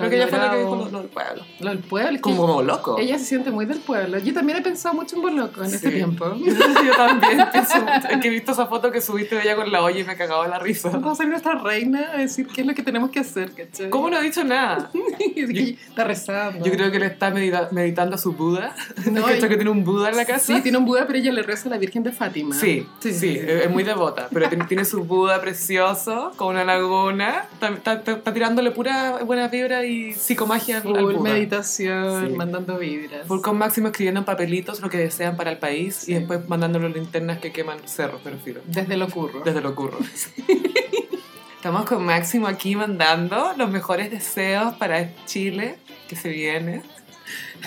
Creo 0.00 0.10
que 0.10 0.16
ella 0.16 0.28
fue 0.28 0.38
la 0.38 0.50
que 0.50 0.58
dijo 0.58 0.76
lo, 0.76 0.88
lo 0.90 0.98
del 1.00 1.08
pueblo. 1.08 1.42
Lo 1.60 1.68
del 1.70 1.78
pueblo. 1.78 2.10
es 2.10 2.16
que 2.16 2.20
Como, 2.22 2.46
como 2.46 2.62
loco. 2.62 2.96
Ella 2.98 3.18
se 3.18 3.24
siente 3.24 3.50
muy 3.50 3.66
del 3.66 3.78
pueblo. 3.78 4.18
Yo 4.18 4.34
también 4.34 4.58
he 4.58 4.62
pensado 4.62 4.94
mucho 4.94 5.16
en 5.16 5.22
Boloco 5.22 5.62
en 5.64 5.74
este 5.74 5.88
Sí. 5.90 5.94
tiempo. 5.96 6.34
Yo 6.36 6.96
también 6.96 7.38
pienso, 7.52 7.74
es 8.10 8.18
que 8.20 8.28
he 8.28 8.30
visto 8.30 8.52
esa 8.52 8.66
foto 8.66 8.90
que 8.90 9.00
subiste 9.00 9.36
de 9.36 9.42
ella 9.42 9.56
con 9.56 9.70
la 9.70 9.82
olla 9.82 9.98
y 10.00 10.04
me 10.04 10.16
cagaba 10.16 10.46
la 10.48 10.58
risa. 10.58 10.90
Vamos 10.90 11.12
a 11.12 11.14
salir 11.16 11.30
nuestra 11.30 11.54
reina 11.54 12.10
a 12.14 12.16
decir 12.18 12.46
qué 12.46 12.60
es 12.62 12.66
lo 12.66 12.74
que 12.74 12.82
tenemos 12.82 13.10
que 13.10 13.20
hacer, 13.20 13.52
¿cachai? 13.52 13.90
¿Cómo 13.90 14.10
no 14.10 14.16
ha 14.16 14.20
dicho 14.20 14.44
nada? 14.44 14.90
Es 15.36 15.48
que 15.50 15.70
está 15.88 16.04
rezando. 16.04 16.64
Yo 16.64 16.72
creo 16.72 16.90
que 16.90 16.98
le 16.98 17.06
está 17.06 17.30
medita- 17.30 17.68
meditando 17.72 18.16
a 18.16 18.18
su 18.18 18.32
Buda. 18.32 18.74
No, 19.10 19.22
¿Cachai 19.24 19.48
que 19.48 19.56
tiene 19.56 19.70
un 19.70 19.84
Buda 19.84 20.10
en 20.10 20.16
la 20.16 20.24
casa? 20.24 20.54
Sí, 20.54 20.60
tiene 20.62 20.78
un 20.78 20.84
Buda, 20.84 21.06
pero 21.06 21.18
ella 21.18 21.32
le 21.32 21.42
reza 21.42 21.68
a 21.68 21.70
la 21.72 21.78
Virgen 21.78 22.02
de 22.02 22.12
Fátima. 22.12 22.54
Sí, 22.54 22.86
sí, 23.00 23.12
sí, 23.12 23.36
es 23.38 23.60
es 23.64 23.70
muy 23.70 23.82
devota, 23.84 24.28
pero 24.32 24.48
tiene, 24.48 24.64
tiene 24.64 24.84
su 24.84 25.04
Buda 25.04 25.40
precioso 25.40 26.32
con 26.36 26.48
una 26.48 26.64
laguna, 26.64 27.44
está, 27.52 27.68
está- 27.68 27.92
está- 27.94 28.12
está 28.12 28.32
tirándole 28.34 28.70
pura 28.70 29.18
buena 29.24 29.48
vibra 29.48 29.84
y 29.84 29.89
psicomagia 30.16 30.78
al, 30.78 30.96
al 30.96 31.04
Full 31.14 31.20
meditación, 31.22 32.28
Sí. 32.30 32.34
mandando 32.34 32.78
vibras. 32.78 33.26
Full 33.26 33.40
con 33.40 33.58
Máximo 33.58 33.88
escribiendo 33.88 34.20
en 34.20 34.24
papelitos 34.26 34.80
lo 34.80 34.88
que 34.90 34.98
desean 34.98 35.36
para 35.36 35.50
el 35.50 35.58
país 35.58 35.96
Sí. 35.96 36.12
y 36.12 36.14
después 36.16 36.48
mandándolo 36.48 36.88
linternas 36.88 37.38
que 37.38 37.52
queman 37.52 37.78
cerros, 37.86 38.20
pero 38.24 38.36
filo, 38.38 38.60
Desde 38.66 38.96
lo 38.96 39.08
curro. 39.08 39.42
desde 39.44 39.60
lo 39.60 39.74
curro. 39.74 39.98
Estamos 41.56 41.84
con 41.84 42.04
Máximo 42.06 42.46
aquí 42.46 42.74
mandando 42.74 43.52
los 43.56 43.70
mejores 43.70 44.10
deseos 44.10 44.74
para 44.76 45.14
Chile 45.26 45.76
que 46.08 46.16
se 46.16 46.30
viene. 46.30 46.82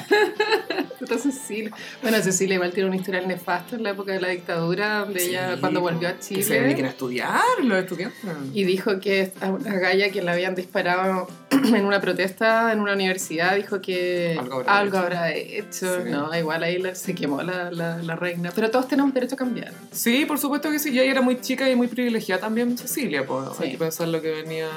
Puta 1.00 1.17
Cecilia. 1.17 1.72
Bueno, 2.01 2.22
Cecilia 2.22 2.55
igual 2.55 2.72
tiene 2.72 2.88
una 2.88 2.96
historia 2.98 3.22
nefasta 3.22 3.75
en 3.75 3.84
la 3.84 3.91
época 3.91 4.13
de 4.13 4.22
la 4.22 4.29
dictadura, 4.29 5.00
donde 5.00 5.24
ella 5.24 5.53
Sí, 5.55 5.60
cuando 5.60 5.82
volvió 5.82 6.10
a 6.10 6.13
Que 6.13 6.43
se 6.43 6.53
dediquen 6.62 6.63
a 6.63 6.75
Chile 6.75 6.88
estudiar 6.89 7.41
los 7.62 7.77
estudiantes. 7.79 8.20
y 8.53 8.63
dijo 8.63 9.00
que 9.00 9.32
a 9.41 9.50
una 9.51 9.74
galla 9.79 10.10
que 10.10 10.22
la 10.22 10.34
habían 10.34 10.55
disparado 10.55 11.27
en 11.51 11.86
una 11.86 12.00
protesta 12.01 12.72
en 12.72 12.79
una 12.79 12.93
universidad, 12.93 13.55
dijo 13.55 13.82
que 13.82 14.38
Algo 14.39 14.55
habrá 14.62 14.77
algo 14.77 14.98
hecho. 14.98 15.03
habrá 15.03 15.32
hecho. 15.34 16.03
Sí. 16.03 16.10
No, 16.10 16.36
igual 16.38 16.63
ahí 16.63 16.82
se 16.93 17.15
quemó 17.15 17.41
la, 17.41 17.72
la, 17.72 17.98
la 17.98 18.15
reina. 18.15 18.51
Pero 18.53 18.70
todos 18.72 18.88
tenemos 18.88 19.13
derecho 19.13 19.36
a 19.36 19.38
cambiar. 19.38 19.74
Sí, 19.91 20.25
por 20.25 20.39
supuesto 20.39 20.70
que 20.72 20.79
sí. 20.79 20.91
Y 20.91 21.00
ella 21.00 21.12
era 21.12 21.22
muy 21.22 21.39
chica 21.41 21.70
y 21.70 21.75
muy 21.75 21.88
privilegiada 21.88 22.41
también, 22.41 22.77
Cecilia. 22.77 23.25
Pues. 23.25 23.50
Sí. 23.58 23.63
Hay 23.65 23.72
que 23.72 23.77
pensar 23.77 24.08
lo 24.08 24.22
que 24.22 24.32
venía 24.32 24.70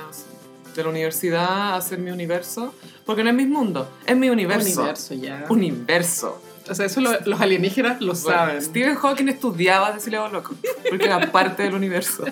de 0.76 0.84
la 0.84 0.90
universidad 0.90 1.44
a 1.48 1.76
hacer 1.76 1.98
mi 1.98 2.10
universo. 2.10 2.74
Porque 3.04 3.22
no 3.24 3.30
es 3.30 3.36
mi 3.36 3.46
mundo, 3.46 3.88
es 4.06 4.16
mi 4.16 4.28
universo. 4.30 4.80
Universo 4.82 5.14
ya. 5.14 5.44
Universo. 5.48 6.42
O 6.68 6.74
sea, 6.74 6.86
eso 6.86 7.00
lo- 7.00 7.20
los 7.24 7.40
alienígenas 7.40 8.00
lo 8.00 8.12
Bueno, 8.14 8.28
saben. 8.38 8.62
Stephen 8.62 8.96
Hawking 8.96 9.28
estudiaba 9.28 9.92
Cecilia 9.94 10.20
Boloco. 10.22 10.54
Porque 10.88 11.04
era 11.06 11.30
parte 11.30 11.62
del 11.62 11.74
universo. 11.74 12.24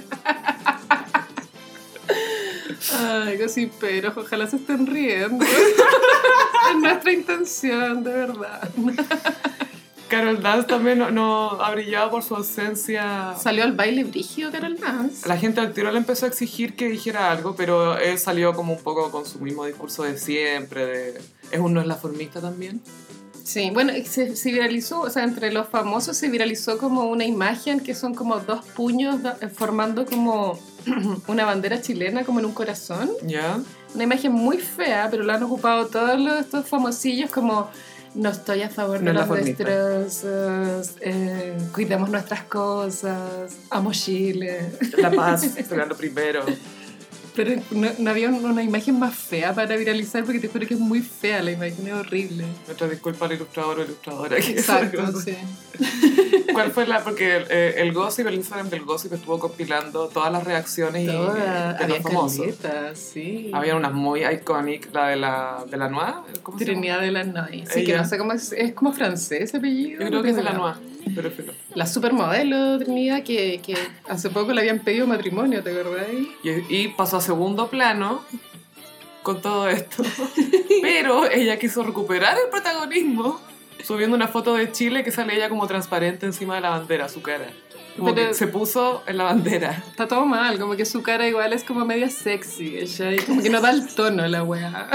Ay, 3.00 3.38
casi 3.38 3.70
pero 3.80 4.12
ojalá 4.16 4.46
se 4.46 4.56
estén 4.56 4.86
riendo. 4.86 5.44
es 6.70 6.76
nuestra 6.80 7.12
intención, 7.12 8.02
de 8.04 8.12
verdad. 8.12 8.68
Carol 10.08 10.42
Dance 10.42 10.68
también 10.68 10.98
no, 10.98 11.10
no 11.10 11.50
ha 11.62 11.70
brillado 11.72 12.10
por 12.10 12.22
su 12.22 12.36
ausencia. 12.36 13.34
Salió 13.40 13.64
al 13.64 13.72
baile 13.72 14.04
brígido 14.04 14.50
Carol 14.52 14.76
Dance. 14.78 15.28
La 15.28 15.36
gente 15.36 15.60
al 15.60 15.72
tiro 15.72 15.90
le 15.90 15.98
empezó 15.98 16.26
a 16.26 16.28
exigir 16.28 16.76
que 16.76 16.88
dijera 16.88 17.30
algo, 17.30 17.56
pero 17.56 17.98
él 17.98 18.18
salió 18.18 18.52
como 18.54 18.74
un 18.74 18.82
poco 18.82 19.10
con 19.10 19.24
su 19.26 19.38
mismo 19.40 19.64
discurso 19.64 20.02
de 20.04 20.18
siempre, 20.18 20.86
de... 20.86 21.20
¿Es 21.50 21.60
un 21.60 21.72
no 21.74 21.80
es 21.80 21.86
la 21.86 21.96
formista 21.96 22.40
también? 22.40 22.80
Sí, 23.42 23.70
bueno, 23.72 23.92
se, 24.06 24.36
se 24.36 24.52
viralizó, 24.52 25.02
o 25.02 25.10
sea, 25.10 25.22
entre 25.22 25.52
los 25.52 25.68
famosos 25.68 26.16
se 26.16 26.30
viralizó 26.30 26.78
como 26.78 27.04
una 27.04 27.24
imagen 27.26 27.80
que 27.80 27.94
son 27.94 28.14
como 28.14 28.40
dos 28.40 28.64
puños 28.64 29.22
da- 29.22 29.36
formando 29.54 30.06
como 30.06 30.58
una 31.26 31.44
bandera 31.44 31.80
chilena, 31.82 32.24
como 32.24 32.38
en 32.40 32.46
un 32.46 32.52
corazón. 32.54 33.10
¿Ya? 33.22 33.58
Una 33.94 34.04
imagen 34.04 34.32
muy 34.32 34.58
fea, 34.58 35.08
pero 35.10 35.24
la 35.24 35.34
han 35.34 35.42
ocupado 35.42 35.86
todos 35.88 36.18
los, 36.18 36.40
estos 36.40 36.66
famosillos 36.66 37.30
como 37.30 37.68
no 38.14 38.30
estoy 38.30 38.62
a 38.62 38.70
favor 38.70 39.02
No 39.02 39.12
de 39.12 39.26
los 39.26 39.44
destrozos, 39.44 40.96
eh, 41.00 41.56
cuidemos 41.72 42.08
nuestras 42.10 42.44
cosas, 42.44 43.56
amo 43.70 43.92
Chile. 43.92 44.72
La 44.98 45.10
paz 45.10 45.42
será 45.68 45.86
lo 45.86 45.96
primero. 45.96 46.44
Pero 47.36 47.60
no, 47.72 47.88
no 47.98 48.10
había 48.10 48.28
una 48.30 48.62
imagen 48.62 48.98
más 48.98 49.14
fea 49.14 49.52
para 49.54 49.74
viralizar 49.76 50.22
porque 50.24 50.38
te 50.38 50.46
juro 50.48 50.66
que 50.68 50.74
es 50.74 50.80
muy 50.80 51.00
fea 51.00 51.42
la 51.42 51.50
imagen, 51.50 51.86
es 51.88 51.92
horrible. 51.92 52.44
Nuestra 52.66 52.88
disculpa 52.88 53.26
al 53.26 53.32
ilustrador 53.32 53.80
o 53.80 53.82
ilustradora. 53.84 54.36
que- 54.36 54.50
Exacto, 54.52 55.20
sí. 55.20 55.34
¿Cuál 56.52 56.70
fue 56.70 56.86
la? 56.86 57.02
Porque 57.02 57.44
eh, 57.50 57.74
el 57.78 57.92
Gossip, 57.92 58.26
el 58.28 58.34
Instagram 58.36 58.70
del 58.70 58.84
Gossip 58.84 59.12
estuvo 59.14 59.38
compilando 59.40 60.06
todas 60.08 60.30
las 60.30 60.44
reacciones 60.44 61.02
y, 61.02 61.06
Todas, 61.06 61.34
de 61.78 61.84
había 61.84 61.96
los 61.96 61.98
famosos. 62.04 62.38
caletas, 62.40 62.98
sí. 62.98 63.50
Había 63.52 63.74
unas 63.74 63.92
muy 63.92 64.24
iconic, 64.24 64.94
la 64.94 65.08
de 65.08 65.16
la, 65.16 65.64
de 65.68 65.76
la 65.76 65.88
Noa. 65.88 66.24
¿Cómo 66.44 66.58
se 66.58 66.64
llama? 66.66 66.74
Trinidad 66.80 67.00
de 67.00 67.10
la 67.10 67.24
Noy. 67.24 67.64
Sí, 67.66 67.84
que 67.84 67.92
Ella. 67.92 68.02
no 68.02 68.08
sé 68.08 68.16
cómo 68.18 68.32
es, 68.32 68.52
es 68.52 68.72
como 68.74 68.92
francés 68.92 69.54
apellido. 69.54 70.02
Yo 70.02 70.06
creo 70.08 70.22
que 70.22 70.30
es 70.30 70.36
de 70.36 70.42
la 70.44 70.52
Noa. 70.52 70.78
Pero. 71.14 71.30
La 71.74 71.86
supermodelo 71.86 72.78
Trinidad 72.78 73.22
que, 73.22 73.60
que 73.64 73.76
hace 74.08 74.30
poco 74.30 74.52
le 74.52 74.60
habían 74.60 74.78
pedido 74.80 75.06
matrimonio, 75.06 75.62
¿te 75.62 75.70
acordás? 75.78 76.06
Y, 76.42 76.50
y 76.68 76.88
pasó 76.88 77.16
a 77.18 77.20
segundo 77.20 77.68
plano 77.68 78.22
con 79.22 79.40
todo 79.40 79.68
esto. 79.68 80.02
Pero 80.82 81.30
ella 81.30 81.58
quiso 81.58 81.82
recuperar 81.82 82.36
el 82.42 82.50
protagonismo 82.50 83.40
subiendo 83.82 84.16
una 84.16 84.28
foto 84.28 84.54
de 84.54 84.70
Chile 84.72 85.02
que 85.04 85.10
sale 85.10 85.34
ella 85.36 85.48
como 85.48 85.66
transparente 85.66 86.26
encima 86.26 86.54
de 86.56 86.60
la 86.62 86.70
bandera, 86.70 87.08
su 87.08 87.22
cara. 87.22 87.46
Como 87.96 88.14
Pero- 88.14 88.28
que 88.28 88.34
se 88.34 88.46
puso 88.48 89.02
en 89.06 89.18
la 89.18 89.24
bandera. 89.24 89.82
Está 89.90 90.08
todo 90.08 90.24
mal, 90.26 90.58
como 90.58 90.74
que 90.76 90.84
su 90.84 91.02
cara 91.02 91.28
igual 91.28 91.52
es 91.52 91.62
como 91.64 91.84
media 91.84 92.10
sexy, 92.10 92.78
¿cachai? 92.80 93.18
Como 93.24 93.40
que 93.42 93.50
no 93.50 93.60
da 93.60 93.70
el 93.70 93.86
tono 93.94 94.26
la 94.26 94.42
wea. 94.42 94.88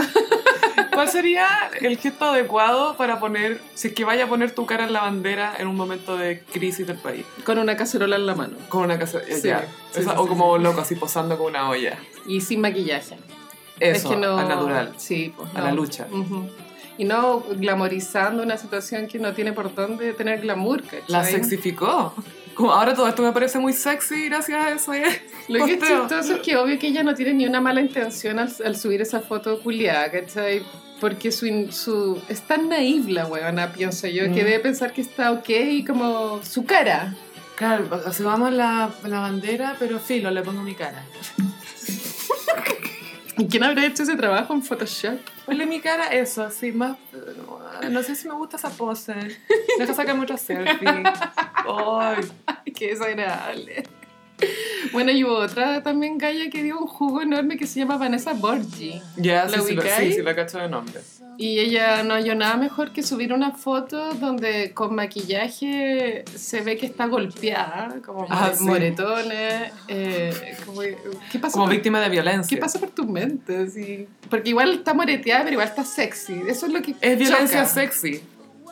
¿Cuál 1.00 1.10
sería 1.10 1.48
el 1.80 1.98
gesto 1.98 2.26
adecuado 2.26 2.98
para 2.98 3.20
poner, 3.20 3.62
si 3.74 3.88
es 3.88 3.94
que 3.94 4.04
vaya 4.04 4.26
a 4.26 4.28
poner 4.28 4.52
tu 4.52 4.66
cara 4.66 4.86
en 4.86 4.92
la 4.94 5.02
bandera 5.02 5.54
en 5.58 5.68
un 5.68 5.76
momento 5.78 6.18
de 6.18 6.42
crisis 6.52 6.86
del 6.88 6.98
país? 6.98 7.26
Con 7.46 7.58
una 7.58 7.78
cacerola 7.78 8.18
en 8.18 8.26
la 8.26 8.36
mano. 8.36 8.58
Con 8.68 8.84
una 8.84 9.00
casa, 9.00 9.20
Sí, 9.26 9.42
ya. 9.48 9.62
sí, 9.92 10.02
Esa- 10.02 10.12
sí, 10.12 10.18
o 10.18 10.28
como 10.28 10.58
loco, 10.58 10.82
así 10.82 10.96
posando 10.96 11.38
con 11.38 11.48
una 11.48 11.70
olla. 11.70 11.98
Y 12.28 12.42
sin 12.42 12.60
maquillaje. 12.60 13.16
Eso, 13.80 14.08
es 14.10 14.14
que 14.14 14.16
no, 14.18 14.38
al 14.38 14.50
natural. 14.50 14.94
Sí, 14.98 15.34
pues, 15.38 15.50
A 15.56 15.60
no. 15.60 15.66
la 15.68 15.72
lucha. 15.72 16.06
Ujú. 16.12 16.50
Y 16.98 17.06
no 17.06 17.46
glamorizando 17.50 18.44
una 18.44 18.58
situación 18.58 19.08
que 19.08 19.20
no 19.20 19.32
tiene 19.34 19.54
por 19.54 19.74
dónde 19.74 20.12
tener 20.14 20.42
glamour, 20.42 20.84
¿cachai? 20.84 21.04
La 21.08 21.24
sexificó. 21.24 22.14
Como 22.56 22.74
ahora 22.74 22.94
todo 22.94 23.08
esto 23.08 23.22
me 23.22 23.32
parece 23.32 23.58
muy 23.58 23.72
sexy 23.72 24.26
gracias 24.26 24.66
a 24.66 24.72
eso. 24.72 24.94
¿eh? 24.94 25.06
Lo 25.48 25.66
que 25.66 25.76
es 25.76 25.80
chistoso 25.80 26.34
es 26.36 26.42
que 26.42 26.58
obvio 26.58 26.78
que 26.78 26.88
ella 26.88 27.04
no 27.04 27.16
tiene 27.16 27.34
ni 27.36 27.46
una 27.46 27.62
mala 27.62 27.80
intención 27.80 28.38
al, 28.38 28.54
al 28.66 28.76
subir 28.76 29.00
esa 29.02 29.22
foto 29.22 29.62
culiada, 29.62 30.12
¿cachai? 30.12 30.62
Porque 31.00 31.32
su, 31.32 31.46
su, 31.72 32.22
es 32.28 32.42
tan 32.42 32.68
naive 32.70 33.12
la 33.14 33.26
huevona, 33.26 33.72
pienso 33.72 34.08
yo, 34.08 34.24
que 34.26 34.30
Mm. 34.42 34.46
debe 34.46 34.60
pensar 34.60 34.92
que 34.94 35.02
está 35.02 35.32
ok 35.32 35.50
como 35.88 36.42
su 36.44 36.66
cara. 36.66 37.16
Claro, 37.56 38.12
subamos 38.14 38.52
la, 38.54 38.90
la 39.06 39.20
bandera, 39.20 39.76
pero 39.80 40.00
filo, 40.00 40.32
le 40.32 40.42
pongo 40.42 40.62
mi 40.62 40.76
cara. 40.76 41.04
¿Y 43.38 43.48
quién 43.48 43.64
habrá 43.64 43.86
hecho 43.86 44.04
ese 44.04 44.16
trabajo 44.18 44.54
en 44.54 44.62
Photoshop? 44.62 45.18
Ponle 45.46 45.66
mi 45.66 45.80
cara, 45.80 46.08
eso, 46.08 46.44
así, 46.44 46.72
más... 46.74 46.98
No 47.90 48.04
sé 48.04 48.16
si 48.16 48.28
me 48.28 48.34
gusta 48.34 48.58
esa 48.58 48.70
pose. 48.70 49.14
Deja 49.78 49.94
sacarme 49.94 50.24
otra 50.24 50.38
selfie. 50.38 50.88
Ay, 51.66 52.72
Qué 52.76 52.88
desagradable. 52.90 53.84
Bueno, 54.92 55.12
y 55.12 55.24
hubo 55.24 55.36
otra 55.36 55.84
también 55.84 56.18
galla 56.18 56.50
que 56.50 56.64
dio 56.64 56.80
un 56.80 56.88
jugo 56.88 57.22
enorme 57.22 57.58
que 57.58 57.68
se 57.68 57.80
llama 57.80 57.98
Vanessa 57.98 58.34
Borgi. 58.34 59.00
ya, 59.18 59.46
¿La 59.46 59.60
sí, 59.62 59.78
sí, 60.00 60.14
sí, 60.14 60.22
la 60.24 60.36
cacho 60.36 60.58
de 60.58 60.68
nombre. 60.68 61.00
Y 61.38 61.60
ella 61.60 62.02
no 62.04 62.16
halló 62.16 62.34
nada 62.36 62.58
mejor 62.58 62.92
que 62.92 63.04
subir 63.04 63.32
una 63.32 63.52
foto 63.52 64.14
donde 64.16 64.74
con 64.74 64.96
maquillaje 64.96 66.26
se 66.36 66.62
ve 66.62 66.76
que 66.78 66.86
está 66.88 67.06
golpeada, 67.06 67.96
como 68.06 68.26
Ah, 68.30 68.52
sí. 68.58 68.64
moretones. 68.64 69.72
eh, 69.88 70.58
como- 70.66 70.82
¿Qué 70.82 71.40
pasa 71.40 71.54
Como 71.54 71.66
por, 71.66 71.74
víctima 71.74 72.00
de 72.02 72.10
violencia. 72.10 72.56
¿Qué 72.56 72.60
pasa 72.60 72.80
por 72.80 72.90
tu 72.90 73.06
mente? 73.06 74.08
Porque 74.30 74.50
igual 74.50 74.74
está 74.74 74.94
moreteada, 74.94 75.42
pero 75.44 75.54
igual 75.54 75.68
está 75.68 75.84
sexy. 75.86 76.42
Eso 76.48 76.66
es 76.66 76.74
lo 76.74 76.82
que 76.82 76.96
Es 77.00 77.18
violencia 77.18 77.60
choca. 77.62 77.66
sexy. 77.74 78.22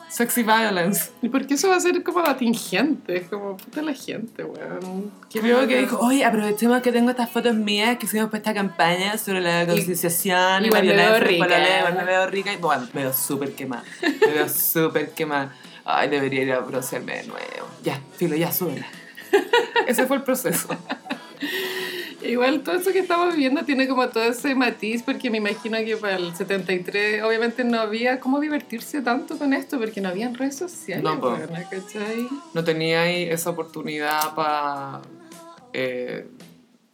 Sexy 0.08 0.42
violence. 0.42 1.10
¿Y 1.22 1.28
por 1.28 1.46
qué 1.46 1.54
eso 1.54 1.68
va 1.68 1.76
a 1.76 1.80
ser 1.80 2.02
como 2.02 2.20
atingente? 2.20 3.16
Es 3.16 3.28
como 3.28 3.56
puta 3.56 3.82
la 3.82 3.94
gente, 3.94 4.44
weón. 4.44 5.12
¿Qué 5.28 5.40
Creo 5.40 5.66
que 5.66 5.80
dijo, 5.80 5.98
oye, 5.98 6.24
aprovechemos 6.24 6.80
que 6.82 6.92
tengo 6.92 7.10
estas 7.10 7.30
fotos 7.30 7.54
mías 7.54 7.98
que 7.98 8.06
hicimos 8.06 8.28
para 8.28 8.38
esta 8.38 8.54
campaña 8.54 9.18
sobre 9.18 9.40
la 9.40 9.66
concienciación 9.66 10.64
y, 10.64 10.70
la 10.70 10.78
igual 10.82 10.86
me 10.86 10.94
veo 10.94 11.20
rica. 11.20 11.78
igual 11.78 11.94
me 11.94 12.04
veo 12.04 12.26
rica 12.26 12.52
y 12.52 12.56
bueno, 12.56 12.88
me 12.92 13.02
veo 13.02 13.12
súper 13.12 13.52
quemada. 13.52 13.84
Me 14.02 14.32
veo 14.32 14.48
súper 14.48 15.10
quemada. 15.10 15.54
Ay, 15.84 16.08
debería 16.08 16.42
ir 16.42 16.52
a 16.52 16.60
broncearme 16.60 17.18
de 17.18 17.26
nuevo. 17.26 17.68
Ya, 17.82 18.00
filo, 18.16 18.36
ya, 18.36 18.50
súbela. 18.52 18.86
Ese 19.86 20.06
fue 20.06 20.16
el 20.16 20.22
proceso. 20.22 20.68
Igual 22.22 22.62
todo 22.62 22.74
eso 22.76 22.90
que 22.92 22.98
estamos 22.98 23.32
viviendo 23.34 23.64
tiene 23.64 23.86
como 23.86 24.08
todo 24.08 24.24
ese 24.24 24.54
matiz, 24.54 25.02
porque 25.04 25.30
me 25.30 25.38
imagino 25.38 25.78
que 25.78 25.96
para 25.96 26.16
el 26.16 26.34
73 26.34 27.22
obviamente 27.22 27.62
no 27.64 27.78
había 27.78 28.18
cómo 28.20 28.40
divertirse 28.40 29.02
tanto 29.02 29.38
con 29.38 29.52
esto, 29.52 29.78
porque 29.78 30.00
no 30.00 30.08
habían 30.08 30.34
redes 30.34 30.56
sociales. 30.56 31.04
No, 31.04 31.14
weona, 31.14 31.62
¿cachai? 31.68 32.26
No 32.54 32.64
tenía 32.64 33.02
ahí 33.02 33.22
esa 33.22 33.50
oportunidad 33.50 34.34
para, 34.34 35.00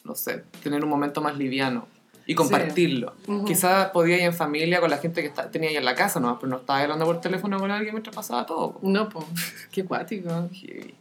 no 0.05 0.15
sé, 0.15 0.45
tener 0.63 0.83
un 0.85 0.91
momento 0.91 1.21
más 1.21 1.37
liviano. 1.37 1.87
y 2.27 2.35
compartirlo. 2.35 3.13
Quizás 3.47 3.91
podía 3.91 4.17
ir 4.17 4.23
en 4.23 4.33
familia 4.33 4.81
con 4.81 4.89
la 4.89 4.97
gente 4.97 5.21
que 5.21 5.29
está- 5.29 5.51
tenía 5.51 5.69
ahí 5.69 5.77
en 5.77 5.85
la 5.85 5.95
casa, 5.95 6.21
¿no? 6.21 6.39
pero 6.39 6.49
no 6.49 6.57
estaba 6.57 6.81
hablando 6.81 7.05
por 7.05 7.21
teléfono 7.21 7.59
con 7.59 7.71
alguien 7.71 7.93
mientras 7.95 8.17
pasaba 8.17 8.47
todo. 8.47 8.73
po. 8.73 8.81
No, 8.83 9.11
pues, 9.11 9.27
qué 9.71 9.85
cuático. 9.85 10.31
Heavy, 10.55 10.95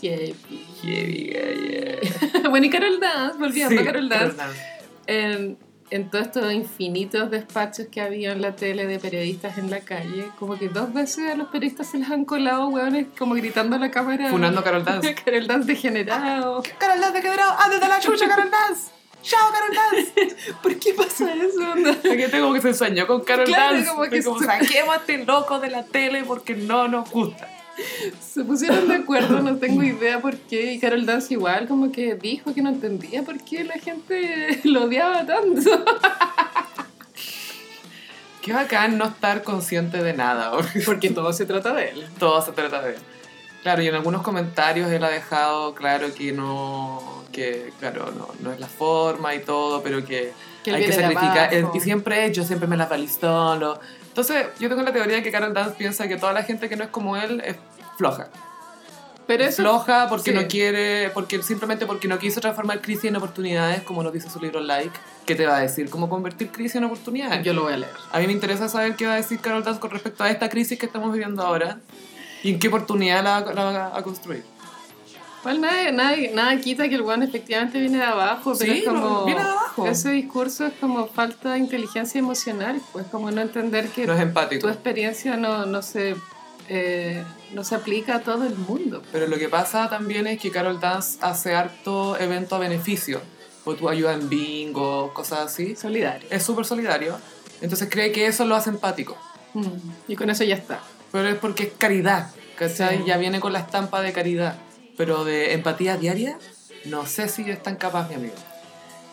Heavy. 0.00 0.34
heavy, 0.82 1.32
yeah. 1.32 2.48
bueno, 2.50 2.66
y 2.66 2.70
Carol 2.70 3.00
Dance, 3.00 3.38
volviendo 3.38 3.70
Sí, 3.74 3.78
a 3.78 3.84
Carol 3.84 4.08
Carol 4.08 4.36
Dance, 4.36 4.36
Dance. 4.36 4.60
en, 5.06 5.58
en 5.90 6.10
todos 6.10 6.26
estos 6.26 6.52
infinitos 6.52 7.30
despachos 7.30 7.86
que 7.90 8.00
había 8.00 8.32
en 8.32 8.42
la 8.42 8.54
tele 8.54 8.86
de 8.86 8.98
periodistas 8.98 9.56
en 9.58 9.70
la 9.70 9.80
calle, 9.80 10.28
como 10.38 10.58
que 10.58 10.68
dos 10.68 10.92
veces 10.92 11.30
a 11.30 11.34
los 11.34 11.48
periodistas 11.48 11.90
se 11.90 11.98
les 11.98 12.10
han 12.10 12.24
colado, 12.24 12.68
hueones, 12.68 13.06
como 13.18 13.34
gritando 13.34 13.76
a 13.76 13.78
la 13.78 13.90
cámara. 13.90 14.28
Funando 14.30 14.60
a 14.60 14.64
Carol 14.64 14.84
Dance. 14.84 15.14
Carol 15.24 15.46
Dance 15.46 15.66
degenerado. 15.66 16.62
Carol 16.78 17.00
Dance, 17.00 17.20
quedará 17.22 17.56
antes 17.58 17.80
de 17.80 17.88
la 17.88 18.00
chucha, 18.00 18.28
Carol 18.28 18.50
Dance. 18.50 18.90
¡Chao, 19.20 19.48
Carol 19.50 19.74
Dance! 19.74 20.36
¿Por 20.62 20.78
qué 20.78 20.94
pasa 20.94 21.32
eso? 21.34 21.74
La 21.74 21.94
gente 21.94 22.38
como 22.40 22.54
que 22.54 22.60
se 22.60 22.68
ensañó 22.68 23.06
con 23.06 23.22
Carol 23.24 23.46
Claro, 23.46 23.74
Dance. 23.74 23.90
como 23.90 24.02
que 24.04 24.22
como 24.22 24.38
se- 24.38 24.46
saquemos 24.46 24.94
a 24.94 24.98
este 24.98 25.24
loco 25.24 25.58
de 25.58 25.70
la 25.70 25.82
tele 25.84 26.22
porque 26.24 26.54
no 26.54 26.86
nos 26.86 27.10
gusta. 27.10 27.48
Se 28.20 28.44
pusieron 28.44 28.88
de 28.88 28.96
acuerdo, 28.96 29.40
no 29.40 29.56
tengo 29.56 29.82
idea 29.82 30.20
por 30.20 30.36
qué. 30.36 30.72
Y 30.72 30.78
Carol 30.78 31.06
Dance 31.06 31.32
igual 31.34 31.68
como 31.68 31.92
que 31.92 32.14
dijo 32.14 32.54
que 32.54 32.62
no 32.62 32.70
entendía 32.70 33.22
por 33.22 33.38
qué 33.42 33.64
la 33.64 33.74
gente 33.74 34.60
lo 34.64 34.84
odiaba 34.84 35.24
tanto. 35.26 35.84
Qué 38.42 38.52
bacán 38.52 38.96
no 38.96 39.06
estar 39.06 39.42
consciente 39.42 40.02
de 40.02 40.14
nada. 40.14 40.52
porque 40.86 41.10
todo 41.10 41.32
se 41.32 41.44
trata 41.46 41.74
de 41.74 41.90
él. 41.90 42.06
Todo 42.18 42.40
se 42.40 42.52
trata 42.52 42.80
de 42.82 42.94
él. 42.94 43.00
Claro, 43.62 43.82
y 43.82 43.88
en 43.88 43.94
algunos 43.94 44.22
comentarios 44.22 44.90
él 44.90 45.02
ha 45.02 45.10
dejado 45.10 45.74
claro 45.74 46.14
que 46.14 46.32
no, 46.32 47.24
que 47.32 47.72
claro, 47.80 48.12
no, 48.16 48.28
no 48.40 48.52
es 48.52 48.60
la 48.60 48.68
forma 48.68 49.34
y 49.34 49.40
todo, 49.40 49.82
pero 49.82 50.04
que, 50.04 50.32
Que 50.62 50.70
hay 50.70 50.86
que 50.86 50.92
sacrificar. 50.92 51.50
Y 51.74 51.80
siempre 51.80 52.24
hecho, 52.24 52.44
siempre 52.44 52.68
me 52.68 52.76
la 52.76 52.86
balistón. 52.86 53.60
Lo... 53.60 53.80
Entonces, 54.18 54.48
yo 54.58 54.68
tengo 54.68 54.82
la 54.82 54.92
teoría 54.92 55.18
de 55.18 55.22
que 55.22 55.30
Carol 55.30 55.54
Dance 55.54 55.76
piensa 55.78 56.08
que 56.08 56.16
toda 56.16 56.32
la 56.32 56.42
gente 56.42 56.68
que 56.68 56.74
no 56.74 56.82
es 56.82 56.90
como 56.90 57.16
él 57.16 57.40
es 57.44 57.54
floja. 57.96 58.26
Pero 59.28 59.44
Es 59.44 59.50
eso 59.50 59.62
floja 59.62 60.08
porque 60.08 60.32
sí. 60.32 60.36
no 60.36 60.48
quiere, 60.48 61.10
porque 61.10 61.40
simplemente 61.40 61.86
porque 61.86 62.08
no 62.08 62.18
quiso 62.18 62.40
transformar 62.40 62.80
crisis 62.80 63.04
en 63.04 63.14
oportunidades, 63.14 63.82
como 63.82 64.02
nos 64.02 64.12
dice 64.12 64.28
su 64.28 64.40
libro 64.40 64.58
Like, 64.58 64.90
que 65.24 65.36
te 65.36 65.46
va 65.46 65.58
a 65.58 65.60
decir 65.60 65.88
cómo 65.88 66.08
convertir 66.08 66.50
crisis 66.50 66.74
en 66.74 66.84
oportunidades. 66.84 67.44
yo 67.44 67.52
lo 67.52 67.62
voy 67.62 67.74
a 67.74 67.76
leer. 67.76 67.92
A 68.10 68.18
mí 68.18 68.26
me 68.26 68.32
interesa 68.32 68.68
saber 68.68 68.96
qué 68.96 69.06
va 69.06 69.12
a 69.12 69.16
decir 69.16 69.38
Carol 69.38 69.62
Dance 69.62 69.78
con 69.78 69.92
respecto 69.92 70.24
a 70.24 70.30
esta 70.30 70.48
crisis 70.48 70.80
que 70.80 70.86
estamos 70.86 71.12
viviendo 71.12 71.40
ahora 71.40 71.78
y 72.42 72.50
en 72.54 72.58
qué 72.58 72.66
oportunidad 72.66 73.22
la, 73.22 73.40
la 73.52 73.64
va 73.64 73.96
a 73.96 74.02
construir. 74.02 74.42
Igual 75.40 75.60
nada, 75.60 75.92
nada, 75.92 76.16
nada 76.34 76.60
quita 76.60 76.88
que 76.88 76.96
el 76.96 77.02
weón 77.02 77.22
efectivamente 77.22 77.78
viene 77.80 77.98
de 77.98 78.04
abajo, 78.04 78.54
pero 78.58 78.72
Sí, 78.72 78.78
es 78.80 78.84
como... 78.84 79.00
no, 79.00 79.24
viene 79.24 79.42
de 79.42 79.48
abajo. 79.48 79.86
Ese 79.86 80.10
discurso 80.10 80.66
es 80.66 80.72
como 80.80 81.06
falta 81.06 81.52
de 81.52 81.58
inteligencia 81.58 82.18
emocional, 82.18 82.80
pues 82.92 83.06
como 83.06 83.30
no 83.30 83.40
entender 83.40 83.88
que 83.88 84.06
No 84.06 84.12
es 84.14 84.18
tu 84.18 84.22
empático. 84.26 84.68
experiencia 84.68 85.36
no, 85.36 85.64
no, 85.66 85.80
se, 85.82 86.16
eh, 86.68 87.22
no 87.52 87.64
se 87.64 87.74
aplica 87.76 88.16
a 88.16 88.20
todo 88.20 88.44
el 88.44 88.56
mundo. 88.56 89.02
Pero 89.12 89.26
lo 89.26 89.38
que 89.38 89.48
pasa 89.48 89.88
también 89.88 90.26
es 90.26 90.40
que 90.40 90.50
Carol 90.50 90.80
Dance 90.80 91.18
hace 91.22 91.54
harto 91.54 92.18
evento 92.18 92.56
a 92.56 92.58
beneficio. 92.58 93.20
O 93.64 93.74
tú 93.74 93.88
ayudas 93.88 94.18
en 94.20 94.28
bingo, 94.28 95.12
cosas 95.14 95.40
así. 95.40 95.76
Solidario. 95.76 96.26
Es 96.30 96.42
súper 96.42 96.64
solidario. 96.64 97.18
Entonces 97.60 97.88
cree 97.90 98.12
que 98.12 98.26
eso 98.26 98.44
lo 98.44 98.54
hace 98.56 98.70
empático. 98.70 99.16
Mm, 99.54 99.66
Y 100.08 100.16
con 100.16 100.30
eso 100.30 100.42
ya 100.44 100.54
está. 100.56 100.80
Pero 101.12 101.28
es 101.28 101.36
porque 101.36 101.64
es 101.64 101.72
caridad, 101.78 102.30
¿cachai? 102.56 102.98
Sí. 102.98 103.04
Ya 103.06 103.16
viene 103.18 103.40
con 103.40 103.52
la 103.52 103.60
estampa 103.60 104.00
de 104.02 104.12
caridad. 104.12 104.56
Pero 104.98 105.24
de 105.24 105.54
empatía 105.54 105.96
diaria, 105.96 106.36
no 106.84 107.06
sé 107.06 107.28
si 107.28 107.48
es 107.50 107.62
tan 107.62 107.76
capaz, 107.76 108.08
mi 108.10 108.16
amigo. 108.16 108.34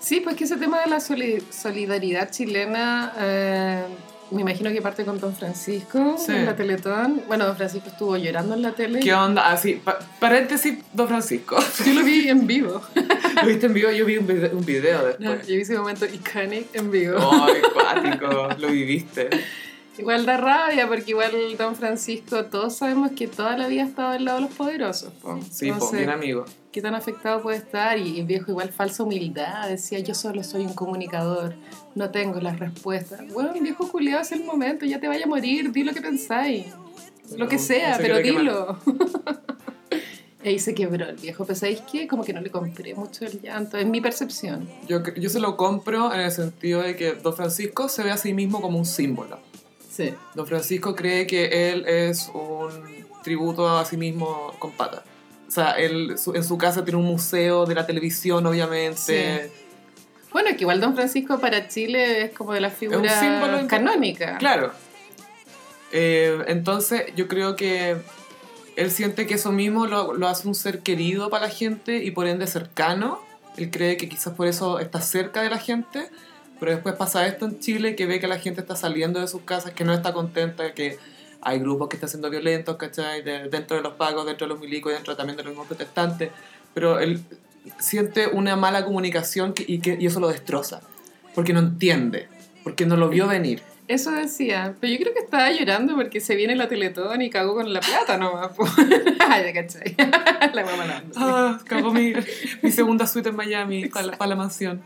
Sí, 0.01 0.19
pues 0.19 0.35
que 0.35 0.43
ese 0.43 0.57
tema 0.57 0.81
de 0.81 0.87
la 0.87 0.99
soli- 0.99 1.41
solidaridad 1.49 2.29
chilena, 2.31 3.13
eh, 3.17 3.83
me 4.31 4.41
imagino 4.41 4.71
que 4.71 4.81
parte 4.81 5.05
con 5.05 5.19
Don 5.19 5.35
Francisco 5.35 6.15
Sí. 6.17 6.31
en 6.31 6.45
la 6.45 6.55
Teletón. 6.55 7.21
Bueno, 7.27 7.45
Don 7.45 7.55
Francisco 7.55 7.89
estuvo 7.89 8.17
llorando 8.17 8.55
en 8.55 8.61
la 8.63 8.71
tele. 8.73 8.99
¿Qué 8.99 9.13
onda? 9.13 9.49
Así, 9.51 9.75
pa- 9.75 9.99
paréntesis, 10.19 10.79
don 10.93 11.07
Francisco. 11.07 11.57
Yo 11.85 11.93
lo 11.93 12.03
vi 12.03 12.27
en 12.29 12.45
vivo. 12.47 12.81
¿Lo 13.41 13.47
viste 13.47 13.67
en 13.67 13.73
vivo? 13.73 13.91
Yo 13.91 14.05
vi 14.05 14.17
un 14.17 14.27
video, 14.27 14.51
un 14.57 14.65
video 14.65 15.01
Yo 15.01 15.07
después. 15.31 15.47
vi 15.47 15.61
ese 15.61 15.77
momento 15.77 16.05
iconic 16.05 16.67
en 16.73 16.89
vivo. 16.91 17.17
¡Ay, 17.19 17.61
cuático! 17.73 18.49
Lo 18.57 18.67
viviste. 18.69 19.29
Igual 19.97 20.25
da 20.25 20.37
rabia, 20.37 20.87
porque 20.87 21.11
igual 21.11 21.31
Don 21.57 21.75
Francisco, 21.75 22.45
todos 22.45 22.75
sabemos 22.75 23.11
que 23.11 23.27
toda 23.27 23.57
la 23.57 23.67
vida 23.67 23.83
ha 23.83 23.85
estado 23.85 24.09
al 24.09 24.25
lado 24.25 24.39
de 24.39 24.45
los 24.45 24.53
poderosos. 24.53 25.13
po. 25.13 25.39
Sí, 25.41 25.47
pues, 25.47 25.61
Entonces, 25.61 25.99
bien 25.99 26.09
amigo. 26.09 26.45
¿Qué 26.71 26.81
tan 26.81 26.93
afectado 26.95 27.41
puede 27.41 27.57
estar? 27.57 27.97
Y 27.97 28.19
el 28.19 28.25
viejo 28.25 28.51
igual 28.51 28.73
falsa 28.73 29.03
humildad, 29.03 29.69
decía 29.69 29.99
yo 29.99 30.13
solo 30.13 30.43
soy 30.43 30.65
un 30.65 30.73
comunicador, 30.73 31.55
no 31.95 32.09
tengo 32.09 32.41
las 32.41 32.59
respuestas. 32.59 33.21
Bueno, 33.31 33.53
viejo 33.53 33.89
culiado 33.89 34.21
es 34.21 34.33
el 34.33 34.43
momento, 34.43 34.85
ya 34.85 34.99
te 34.99 35.07
vaya 35.07 35.23
a 35.23 35.27
morir, 35.27 35.71
di 35.71 35.83
lo 35.85 35.93
que 35.93 36.01
pensáis. 36.01 36.65
Lo 37.37 37.47
que 37.47 37.57
sea, 37.57 37.97
pero 37.97 38.19
dilo. 38.19 38.77
y 40.43 40.49
ahí 40.49 40.59
se 40.59 40.75
quebró 40.75 41.07
el 41.07 41.15
viejo. 41.15 41.45
Pero 41.45 41.57
¿sabéis 41.57 41.81
qué? 41.89 42.07
Como 42.07 42.23
que 42.25 42.33
no 42.33 42.41
le 42.41 42.51
compré 42.51 42.93
mucho 42.93 43.25
el 43.25 43.41
llanto, 43.41 43.77
es 43.77 43.87
mi 43.87 44.01
percepción. 44.01 44.67
Yo, 44.87 45.01
yo 45.15 45.29
se 45.29 45.39
lo 45.39 45.55
compro 45.55 46.13
en 46.13 46.19
el 46.19 46.31
sentido 46.31 46.81
de 46.81 46.97
que 46.97 47.13
Don 47.13 47.33
Francisco 47.33 47.87
se 47.87 48.03
ve 48.03 48.11
a 48.11 48.17
sí 48.17 48.33
mismo 48.33 48.61
como 48.61 48.77
un 48.77 48.85
símbolo. 48.85 49.39
Sí. 49.95 50.13
Don 50.33 50.45
Francisco 50.45 50.95
cree 50.95 51.25
que 51.25 51.69
él 51.71 51.85
es 51.87 52.29
un 52.33 52.69
tributo 53.23 53.67
a 53.77 53.85
sí 53.85 53.95
mismo 53.97 54.53
con 54.59 54.71
pata. 54.71 55.03
O 55.47 55.51
sea, 55.51 55.71
él 55.71 56.17
su- 56.17 56.33
en 56.35 56.43
su 56.43 56.57
casa 56.57 56.83
tiene 56.83 56.99
un 56.99 57.05
museo 57.05 57.65
de 57.65 57.75
la 57.75 57.85
televisión, 57.85 58.45
obviamente. 58.45 59.51
Bueno, 60.33 60.49
que 60.49 60.61
igual 60.63 60.81
Don 60.81 60.95
Francisco 60.95 61.39
para 61.39 61.67
Chile 61.69 62.23
es 62.23 62.31
como 62.33 62.51
de 62.51 62.59
las 62.59 62.73
figuras 62.73 63.13
canónicas. 63.69 64.37
Claro. 64.39 64.73
Eh, 65.91 66.43
entonces, 66.47 67.03
yo 67.15 67.27
creo 67.27 67.55
que 67.55 67.95
él 68.75 68.91
siente 68.91 69.25
que 69.27 69.35
eso 69.35 69.51
mismo 69.53 69.87
lo, 69.87 70.13
lo 70.13 70.27
hace 70.27 70.47
un 70.47 70.55
ser 70.55 70.79
querido 70.79 71.29
para 71.29 71.45
la 71.47 71.51
gente 71.53 72.03
y 72.03 72.11
por 72.11 72.27
ende 72.27 72.47
cercano. 72.47 73.21
Él 73.55 73.71
cree 73.71 73.95
que 73.95 74.09
quizás 74.09 74.33
por 74.33 74.47
eso 74.47 74.79
está 74.79 74.99
cerca 74.99 75.41
de 75.41 75.49
la 75.49 75.57
gente. 75.57 76.09
Pero 76.59 76.71
después 76.71 76.95
pasa 76.95 77.25
esto 77.27 77.45
en 77.45 77.59
Chile, 77.59 77.95
que 77.95 78.05
ve 78.05 78.19
que 78.19 78.27
la 78.27 78.39
gente 78.39 78.61
está 78.61 78.75
saliendo 78.75 79.19
de 79.19 79.27
sus 79.27 79.41
casas, 79.41 79.73
que 79.73 79.83
no 79.83 79.93
está 79.93 80.13
contenta, 80.13 80.73
que 80.73 80.97
hay 81.41 81.59
grupos 81.59 81.89
que 81.89 81.97
están 81.97 82.09
siendo 82.09 82.29
violentos, 82.29 82.75
¿cachai? 82.77 83.21
De- 83.21 83.49
dentro 83.49 83.75
de 83.77 83.83
los 83.83 83.93
pagos, 83.93 84.25
dentro 84.25 84.47
de 84.47 84.53
los 84.53 84.59
milicos 84.61 84.91
y 84.91 84.95
dentro 84.95 85.15
también 85.15 85.37
de 85.37 85.43
los 85.43 85.51
mismos 85.51 85.67
protestantes. 85.67 86.31
Pero 86.73 86.99
él 86.99 87.21
siente 87.79 88.27
una 88.27 88.55
mala 88.55 88.85
comunicación 88.85 89.53
que- 89.53 89.65
y, 89.67 89.79
que, 89.79 89.97
y 89.99 90.05
eso 90.05 90.19
lo 90.19 90.27
destroza. 90.29 90.81
Porque 91.33 91.51
no 91.53 91.59
entiende, 91.59 92.27
porque 92.63 92.85
no 92.85 92.95
lo 92.95 93.09
vio 93.09 93.27
venir. 93.27 93.61
Eso 93.87 94.09
decía, 94.11 94.73
pero 94.79 94.91
yo 94.93 94.99
creo 94.99 95.13
que 95.13 95.19
estaba 95.19 95.51
llorando 95.51 95.93
porque 95.95 96.19
se 96.19 96.35
viene 96.35 96.55
la 96.55 96.67
Teletón 96.67 97.21
y 97.21 97.29
cagó 97.29 97.53
con 97.53 97.71
la 97.71 97.81
plata 97.81 98.17
nomás. 98.17 98.49
Ay, 99.29 99.53
cachai. 99.53 99.95
la 100.53 100.65
wea 100.65 100.75
mala 100.75 100.97
onda. 101.03 101.13
Ah, 101.17 101.59
cagó 101.67 101.93
mi, 101.93 102.13
mi 102.63 102.71
segunda 102.71 103.05
suite 103.05 103.29
en 103.29 103.35
Miami 103.35 103.87
para 103.89 104.07
la, 104.07 104.17
pa' 104.17 104.25
la 104.25 104.35
mansión. 104.35 104.81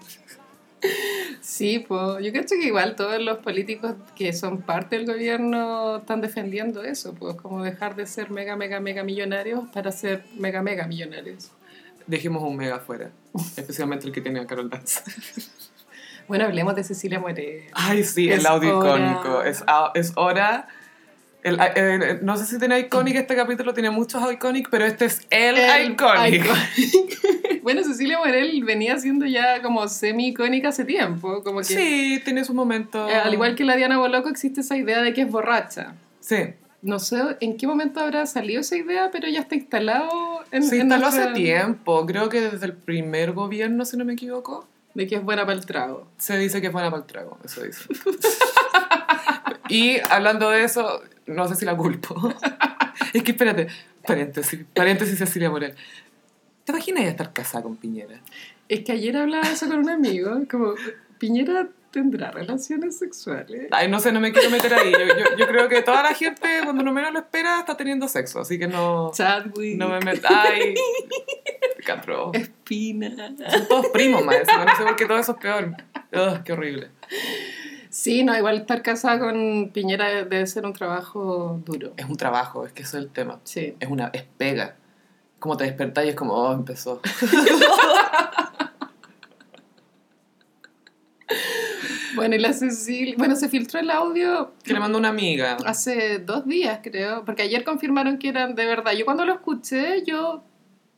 Sí, 1.42 1.80
pues 1.80 2.24
yo 2.24 2.32
creo 2.32 2.46
que 2.46 2.68
igual 2.68 2.96
todos 2.96 3.22
los 3.22 3.40
políticos 3.40 3.94
que 4.16 4.34
son 4.34 4.62
parte 4.62 4.98
del 4.98 5.06
gobierno 5.06 5.98
están 5.98 6.22
defendiendo 6.22 6.84
eso, 6.84 7.14
pues 7.14 7.36
como 7.36 7.64
dejar 7.64 7.96
de 7.96 8.06
ser 8.06 8.30
mega, 8.30 8.56
mega, 8.56 8.80
mega 8.80 9.04
millonarios 9.04 9.68
para 9.74 9.92
ser 9.92 10.24
mega, 10.36 10.62
mega 10.62 10.88
millonarios. 10.88 11.52
Dejemos 12.08 12.44
un 12.44 12.56
mega 12.56 12.78
afuera, 12.78 13.12
especialmente 13.58 14.06
el 14.08 14.12
que 14.12 14.22
tiene 14.22 14.40
a 14.40 14.48
Carol 14.48 14.70
Dance. 14.70 15.02
Bueno, 16.28 16.46
hablemos 16.46 16.76
de 16.76 16.84
Cecilia 16.84 17.20
Morel. 17.20 17.64
Ay, 17.74 18.04
sí, 18.04 18.30
Es 18.30 18.40
el 18.40 18.46
audio 18.46 18.78
hora. 18.78 19.12
icónico. 19.12 19.42
Es, 19.42 19.64
es 19.96 20.12
hora. 20.16 20.68
El, 21.42 21.58
eh, 21.76 22.20
no 22.22 22.36
sé 22.36 22.46
si 22.46 22.60
tiene 22.60 22.80
iconic 22.80 23.16
este 23.16 23.36
capítulo, 23.36 23.74
tiene 23.74 23.90
muchos 23.92 24.22
iconic, 24.32 24.70
pero 24.70 24.86
este 24.86 25.06
es 25.06 25.22
el, 25.30 25.58
El 25.58 25.92
iconic. 25.94 26.44
iconic. 26.44 27.62
bueno, 27.64 27.82
Cecilia 27.84 28.18
Morel 28.18 28.62
venía 28.66 28.98
siendo 29.00 29.26
ya 29.26 29.62
como 29.62 29.88
semi-icónica 29.88 30.70
hace 30.70 30.84
tiempo, 30.84 31.42
como 31.44 31.60
que... 31.60 31.64
Sí, 31.66 32.22
tiene 32.26 32.44
sus 32.44 32.54
momentos. 32.56 33.10
eh, 33.10 33.16
al 33.16 33.34
igual 33.34 33.56
que 33.56 33.64
la 33.64 33.76
Diana 33.78 33.98
Boloco 33.98 34.28
existe 34.28 34.62
esa 34.62 34.76
idea 34.76 35.02
de 35.02 35.14
que 35.14 35.22
es 35.22 35.32
borracha. 35.32 35.94
Sí, 36.20 36.38
No 36.82 37.00
sé 37.00 37.18
en 37.40 37.56
qué 37.56 37.68
momento 37.68 38.02
habrá 38.02 38.26
salido 38.26 38.60
esa 38.62 38.76
idea, 38.76 39.10
pero 39.12 39.30
ya 39.30 39.40
está 39.40 39.56
instalado 39.56 40.44
en, 40.52 40.64
se 40.64 40.76
en 40.76 40.82
instaló 40.82 41.04
nuestra- 41.04 41.24
hace 41.26 41.34
tiempo. 41.36 42.06
Creo 42.06 42.28
que 42.28 42.42
desde 42.42 42.66
el 42.66 42.74
primer 42.74 43.32
gobierno, 43.32 43.86
si 43.86 43.96
no 43.96 44.04
me 44.04 44.14
equivoco. 44.14 44.68
De 44.94 45.06
que 45.08 45.16
es 45.16 45.24
buena 45.24 45.44
para 45.46 45.58
el 45.58 45.66
trago. 45.66 46.08
Se 46.18 46.38
dice 46.38 46.60
que 46.60 46.68
es 46.68 46.74
buena 46.74 46.90
para 46.90 47.04
el 47.04 47.08
trago, 47.08 47.38
eso 47.46 47.62
dice. 47.64 47.84
y 49.70 49.98
hablando 50.10 50.50
de 50.50 50.64
eso, 50.64 51.02
no 51.30 51.48
sé 51.48 51.56
si 51.56 51.66
la 51.66 51.76
culpo. 51.76 52.16
es 53.14 53.24
que 53.24 53.32
espérate, 53.32 53.68
paréntesis, 54.06 54.60
paréntesis 54.74 55.18
Cecilia 55.18 55.50
Morel. 55.50 55.76
¿Te 56.64 56.72
imaginas 56.72 57.04
ya 57.04 57.10
estar 57.10 57.34
casada 57.34 57.64
con 57.64 57.76
Piñera? 57.78 58.20
Es 58.68 58.82
que 58.84 58.92
ayer 58.92 59.18
hablaba 59.18 59.50
eso 59.50 59.68
con 59.68 59.80
un 59.80 59.90
amigo, 59.90 60.32
como, 60.50 60.74
Piñera 61.18 61.68
tendrá 61.92 62.30
relaciones 62.30 63.00
sexuales. 63.00 63.68
Ay, 63.72 63.90
no 63.90 64.00
sé, 64.00 64.12
no 64.12 64.20
me 64.20 64.32
quiero 64.32 64.52
meter 64.52 64.72
ahí. 64.76 64.92
Yo, 64.92 65.00
yo- 65.00 65.38
yo 65.38 65.48
creo 65.48 65.68
que 65.68 65.82
toda 65.82 66.04
la 66.04 66.14
gente, 66.14 66.48
cuando 66.64 66.84
no 66.84 66.94
menos 66.94 67.12
lo 67.12 67.20
espera, 67.20 67.60
está 67.60 67.76
teniendo 67.76 68.08
sexo. 68.08 68.42
Así 68.42 68.60
que 68.60 68.68
no, 68.68 69.12
Chadwick, 69.14 69.76
no 69.78 69.90
me 69.90 70.00
meto. 70.02 70.28
Ay, 70.30 70.76
qué 71.84 71.92
atroz. 71.92 72.36
Espina. 72.36 73.10
Son 73.50 73.68
todos 73.68 73.88
primos, 73.88 74.22
encima, 74.22 74.66
No 74.66 74.76
sé 74.78 74.84
por 74.84 74.96
qué 74.96 75.06
todo 75.08 75.18
eso 75.18 75.32
es 75.32 75.38
peor. 75.40 75.76
Ugh, 76.14 76.44
qué 76.44 76.54
horrible. 76.54 76.92
Sí, 77.90 78.24
no, 78.24 78.38
igual 78.38 78.58
estar 78.58 78.82
casada 78.84 79.20
con 79.20 79.72
Piñera 79.74 80.08
debe 80.26 80.46
ser 80.46 80.66
un 80.66 80.74
trabajo 80.74 81.60
duro. 81.66 81.94
Es 81.98 82.06
un 82.06 82.18
trabajo, 82.18 82.66
es 82.66 82.72
que 82.74 82.84
eso 82.84 82.98
es 82.98 83.04
el 83.06 83.10
tema. 83.10 83.40
Sí. 83.44 83.76
Es 83.80 83.90
una, 83.90 84.10
es 84.14 84.24
pega. 84.38 84.76
Como 85.40 85.58
te 85.58 85.64
despertás 85.64 86.06
y 86.06 86.10
es 86.10 86.16
como, 86.16 86.34
oh, 86.34 86.54
empezó. 86.54 87.02
Bueno, 92.16 92.36
y 92.36 92.40
la 92.40 92.54
Cecilia... 92.54 93.16
Bueno, 93.18 93.36
se 93.36 93.48
filtró 93.50 93.80
el 93.80 93.90
audio 93.92 94.54
Que 94.64 94.74
le 94.74 94.80
mando 94.80 94.98
una 94.98 95.10
amiga. 95.10 95.58
hace 95.66 96.20
dos 96.20 96.46
días, 96.46 96.80
creo, 96.84 97.24
porque 97.24 97.44
ayer 97.44 97.64
confirmaron 97.64 98.18
que 98.18 98.30
eran 98.30 98.56
de 98.56 98.66
verdad. 98.66 98.92
Yo 98.94 99.06
cuando 99.06 99.26
lo 99.26 99.34
escuché, 99.36 100.04
yo 100.06 100.44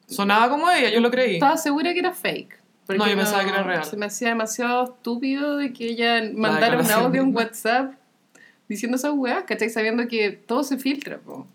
Sonaba 0.07 0.49
como 0.49 0.69
ella, 0.71 0.89
yo 0.89 0.99
lo 0.99 1.11
creí. 1.11 1.35
estaba 1.35 1.57
segura 1.57 1.93
que 1.93 1.99
era 1.99 2.11
fake. 2.13 2.60
Porque 2.97 3.11
No, 3.11 3.15
yo 3.15 3.23
pensaba 3.23 3.43
que 3.43 3.49
era 3.49 3.63
real. 3.63 3.85
Se 3.85 3.97
me 3.97 4.05
hacía 4.05 4.29
demasiado 4.29 4.83
estúpido 4.83 5.57
de 5.57 5.73
que 5.73 5.87
ella 5.87 6.21
mandara 6.33 6.79
un 6.79 6.91
audio 6.91 7.21
en 7.21 7.35
WhatsApp 7.35 7.93
diciendo 8.67 8.97
esas 8.97 9.13
weas, 9.13 9.43
¿cachai? 9.43 9.69
Sabiendo 9.69 10.07
que 10.07 10.31
todo 10.31 10.63
se 10.63 10.77
filtra, 10.77 11.17
po. 11.17 11.47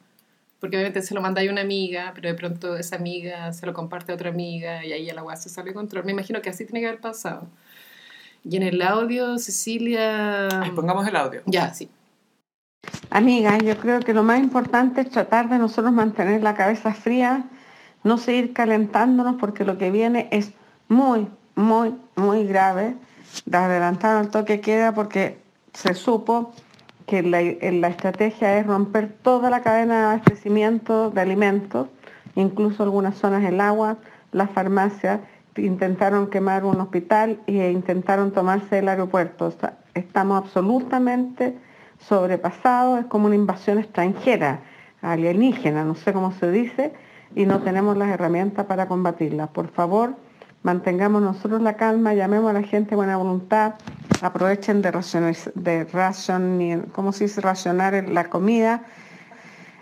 Porque 0.60 0.76
obviamente 0.76 1.02
se 1.02 1.14
lo 1.14 1.20
manda 1.20 1.42
a 1.42 1.50
una 1.50 1.60
amiga, 1.60 2.12
pero 2.14 2.28
de 2.28 2.34
pronto 2.34 2.76
esa 2.76 2.96
amiga 2.96 3.52
se 3.52 3.66
lo 3.66 3.72
comparte 3.72 4.12
a 4.12 4.14
otra 4.14 4.30
amiga 4.30 4.84
y 4.84 4.92
ahí 4.92 5.10
a 5.10 5.14
la 5.14 5.22
wea 5.22 5.36
se 5.36 5.48
sale 5.48 5.70
de 5.70 5.74
control. 5.74 6.04
Me 6.04 6.12
imagino 6.12 6.40
que 6.40 6.50
así 6.50 6.64
tiene 6.64 6.80
que 6.80 6.88
haber 6.88 7.00
pasado. 7.00 7.46
Y 8.44 8.56
en 8.56 8.62
el 8.62 8.80
audio, 8.80 9.38
Cecilia... 9.38 10.48
Ay, 10.62 10.70
pongamos 10.70 11.06
el 11.06 11.16
audio. 11.16 11.42
Ya, 11.46 11.74
sí. 11.74 11.88
Amiga, 13.10 13.58
yo 13.58 13.76
creo 13.78 14.00
que 14.00 14.14
lo 14.14 14.22
más 14.22 14.38
importante 14.38 15.00
es 15.00 15.10
tratar 15.10 15.48
de 15.48 15.58
nosotros 15.58 15.92
mantener 15.92 16.42
la 16.42 16.54
cabeza 16.54 16.94
fría, 16.94 17.44
no 18.04 18.18
seguir 18.18 18.52
calentándonos 18.52 19.36
porque 19.36 19.64
lo 19.64 19.78
que 19.78 19.90
viene 19.90 20.28
es 20.30 20.52
muy, 20.88 21.28
muy, 21.54 21.94
muy 22.16 22.46
grave. 22.46 22.94
De 23.44 23.58
adelantar 23.58 24.24
el 24.24 24.30
toque 24.30 24.60
queda 24.60 24.94
porque 24.94 25.38
se 25.72 25.94
supo 25.94 26.52
que 27.06 27.22
la, 27.22 27.40
la 27.70 27.88
estrategia 27.88 28.58
es 28.58 28.66
romper 28.66 29.12
toda 29.22 29.50
la 29.50 29.62
cadena 29.62 29.98
de 29.98 30.04
abastecimiento 30.04 31.10
de 31.10 31.20
alimentos, 31.20 31.88
incluso 32.34 32.82
algunas 32.82 33.16
zonas 33.16 33.42
del 33.42 33.60
agua, 33.60 33.98
las 34.32 34.50
farmacias, 34.50 35.20
intentaron 35.56 36.28
quemar 36.28 36.64
un 36.64 36.80
hospital 36.80 37.40
e 37.46 37.70
intentaron 37.70 38.32
tomarse 38.32 38.78
el 38.78 38.88
aeropuerto. 38.88 39.46
O 39.46 39.50
sea, 39.50 39.78
estamos 39.94 40.42
absolutamente 40.42 41.56
sobrepasados, 41.98 43.00
es 43.00 43.06
como 43.06 43.26
una 43.26 43.36
invasión 43.36 43.78
extranjera, 43.78 44.60
alienígena, 45.02 45.84
no 45.84 45.94
sé 45.94 46.12
cómo 46.12 46.32
se 46.32 46.50
dice, 46.50 46.92
y 47.34 47.46
no 47.46 47.60
tenemos 47.60 47.96
las 47.96 48.08
herramientas 48.08 48.66
para 48.66 48.86
combatirla. 48.88 49.48
Por 49.48 49.68
favor, 49.68 50.14
mantengamos 50.66 51.22
nosotros 51.22 51.62
la 51.62 51.76
calma, 51.76 52.12
llamemos 52.12 52.50
a 52.50 52.52
la 52.52 52.62
gente 52.64 52.96
buena 52.96 53.16
voluntad, 53.16 53.74
aprovechen 54.20 54.82
de 54.82 54.90
racionar, 54.90 55.36
de 55.54 55.84
ration, 55.84 56.88
¿cómo 56.90 57.12
se 57.12 57.24
dice? 57.24 57.40
racionar 57.40 58.08
la 58.08 58.28
comida, 58.28 58.84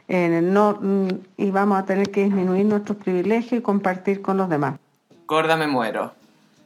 eh, 0.08 0.40
no, 0.42 0.78
mm, 0.78 1.08
y 1.38 1.50
vamos 1.50 1.78
a 1.78 1.86
tener 1.86 2.10
que 2.10 2.24
disminuir 2.24 2.66
nuestros 2.66 2.98
privilegios 2.98 3.60
y 3.60 3.62
compartir 3.62 4.20
con 4.20 4.36
los 4.36 4.50
demás. 4.50 4.78
Gorda, 5.26 5.56
me 5.56 5.66
muero. 5.66 6.12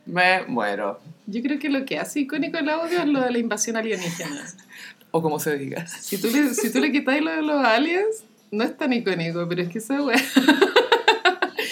Me 0.04 0.42
muero. 0.48 0.98
Yo 1.26 1.40
creo 1.40 1.60
que 1.60 1.68
lo 1.68 1.84
que 1.84 2.00
hace 2.00 2.18
icónico 2.18 2.58
el 2.58 2.70
audio 2.70 2.98
es 2.98 3.06
lo 3.06 3.20
de 3.20 3.30
la 3.30 3.38
invasión 3.38 3.76
alienígena. 3.76 4.42
O 5.10 5.22
como 5.22 5.40
se 5.40 5.56
diga. 5.56 5.86
Si 5.86 6.20
tú 6.20 6.28
le, 6.28 6.52
si 6.52 6.70
tú 6.70 6.80
le 6.80 6.92
quitas 6.92 7.18
lo 7.22 7.30
de 7.30 7.40
los 7.40 7.64
aliens, 7.64 8.24
no 8.50 8.62
es 8.62 8.76
tan 8.76 8.92
icónico, 8.92 9.48
pero 9.48 9.62
es 9.62 9.70
que 9.70 9.78
esa 9.78 10.02
weá. 10.02 10.20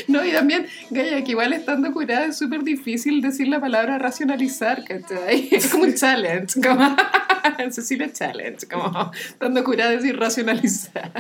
No, 0.09 0.25
y 0.25 0.33
también, 0.33 0.67
Gaya, 0.91 1.25
que 1.25 1.33
igual 1.33 1.53
estando 1.53 1.93
curada 1.93 2.27
es 2.27 2.39
súper 2.39 2.63
difícil 2.63 3.21
decir 3.21 3.49
la 3.49 3.61
palabra 3.61 3.99
racionalizar, 3.99 4.85
¿cachai? 4.85 5.49
Es 5.53 5.69
como 5.69 5.85
un 5.85 5.95
challenge, 5.95 6.61
como. 6.61 6.97
Cecilia 7.71 8.13
Challenge, 8.13 8.67
como 8.67 9.13
estando 9.15 9.63
curada 9.65 9.91
decir 9.93 10.19
racionalizar. 10.19 11.11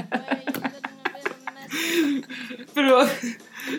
Pero, 2.74 3.06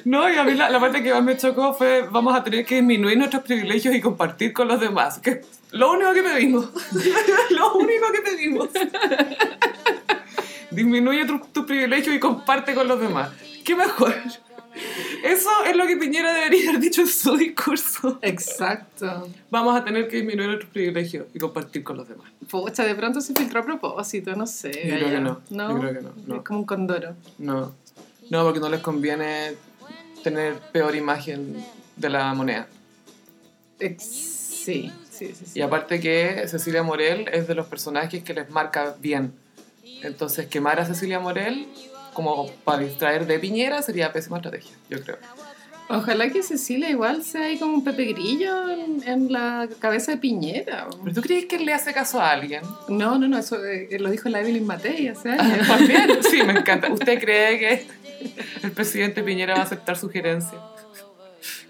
no, 0.05 0.29
y 0.29 0.35
a 0.35 0.43
mí 0.43 0.53
la, 0.53 0.79
parte 0.79 1.03
que 1.03 1.13
más 1.13 1.23
me 1.23 1.37
chocó 1.37 1.73
fue, 1.73 2.03
vamos 2.09 2.35
a 2.35 2.43
tener 2.43 2.65
que 2.65 2.75
disminuir 2.75 3.17
nuestros 3.17 3.43
privilegios 3.43 3.93
y 3.95 4.01
compartir 4.01 4.53
con 4.53 4.67
los 4.67 4.79
demás. 4.79 5.19
Que 5.19 5.41
lo 5.71 5.91
único 5.91 6.13
que 6.13 6.23
pedimos. 6.23 6.69
lo 7.51 7.73
único 7.75 8.11
que 8.13 8.21
pedimos. 8.21 8.69
Disminuye 10.71 11.25
tu- 11.25 11.39
tus 11.53 11.65
privilegios 11.65 12.15
y 12.15 12.19
comparte 12.19 12.73
con 12.73 12.87
los 12.87 12.99
demás. 12.99 13.29
¿Qué 13.63 13.75
mejor? 13.75 14.15
Eso 15.23 15.49
es 15.65 15.75
lo 15.75 15.85
que 15.87 15.97
Piñera 15.97 16.33
debería 16.33 16.69
haber 16.69 16.81
dicho 16.81 17.01
en 17.01 17.07
su 17.07 17.35
discurso. 17.37 18.19
Exacto. 18.21 19.27
Vamos 19.49 19.75
a 19.79 19.83
tener 19.83 20.07
que 20.07 20.17
disminuir 20.17 20.47
nuestros 20.49 20.71
privilegios 20.71 21.25
y 21.33 21.39
compartir 21.39 21.83
con 21.83 21.97
los 21.97 22.07
demás. 22.07 22.31
Pucha, 22.49 22.83
de 22.83 22.95
pronto 22.95 23.19
se 23.21 23.33
filtró 23.33 23.61
a 23.61 23.65
propósito, 23.65 24.35
no 24.35 24.47
sé. 24.47 24.71
Yo 24.87 24.95
creo 24.95 25.09
que 25.09 25.19
no, 25.19 25.41
yo 25.49 25.79
creo 25.79 25.93
que 25.93 26.01
no, 26.01 26.11
no. 26.27 26.35
Es 26.37 26.41
como 26.43 26.59
un 26.59 26.65
condoro. 26.65 27.15
No, 27.37 27.73
no, 28.29 28.43
porque 28.43 28.59
no 28.59 28.69
les 28.69 28.81
conviene 28.81 29.53
tener 30.23 30.55
peor 30.71 30.95
imagen 30.95 31.63
de 31.95 32.09
la 32.09 32.33
moneda. 32.33 32.67
Ex- 33.79 34.03
Sí, 34.67 34.91
sí, 35.09 35.27
sí. 35.33 35.45
sí. 35.45 35.59
Y 35.59 35.61
aparte 35.61 36.01
que 36.01 36.45
Cecilia 36.49 36.83
Morel 36.83 37.29
es 37.31 37.47
de 37.47 37.55
los 37.55 37.67
personajes 37.67 38.21
que 38.21 38.33
les 38.33 38.49
marca 38.49 38.95
bien. 38.99 39.31
Entonces 40.03 40.47
quemar 40.47 40.81
a 40.81 40.85
Cecilia 40.85 41.21
Morel 41.21 41.67
como 42.17 42.47
para 42.63 42.79
distraer 42.79 43.27
de 43.27 43.37
Piñera 43.37 43.83
sería 43.83 44.11
pésima 44.11 44.37
estrategia, 44.37 44.75
yo 44.89 44.99
creo. 45.03 45.19
Ojalá 45.87 46.31
que 46.31 46.41
Cecilia 46.41 46.89
igual 46.89 47.21
sea 47.21 47.43
ahí 47.43 47.59
como 47.59 47.75
un 47.75 47.83
Pepe 47.83 48.05
Grillo 48.05 48.71
en, 48.71 49.07
en 49.07 49.31
la 49.31 49.69
cabeza 49.77 50.13
de 50.13 50.17
Piñera. 50.17 50.87
¿Pero 51.03 51.13
tú 51.13 51.21
crees 51.21 51.45
que 51.45 51.57
él 51.57 51.65
le 51.67 51.73
hace 51.75 51.93
caso 51.93 52.19
a 52.19 52.31
alguien? 52.31 52.63
No, 52.89 53.19
no, 53.19 53.27
no, 53.27 53.37
eso 53.37 53.63
eh, 53.63 53.99
lo 53.99 54.09
dijo 54.09 54.29
la 54.29 54.41
Evelyn 54.41 54.65
Matei 54.65 55.09
hace 55.09 55.29
años. 55.37 55.67
También, 55.67 56.09
sí, 56.23 56.41
me 56.41 56.53
encanta. 56.53 56.91
¿Usted 56.91 57.19
cree 57.19 57.59
que 57.59 57.87
el 58.63 58.71
presidente 58.71 59.21
Piñera 59.21 59.53
va 59.53 59.59
a 59.59 59.63
aceptar 59.65 59.95
sugerencias? 59.95 60.59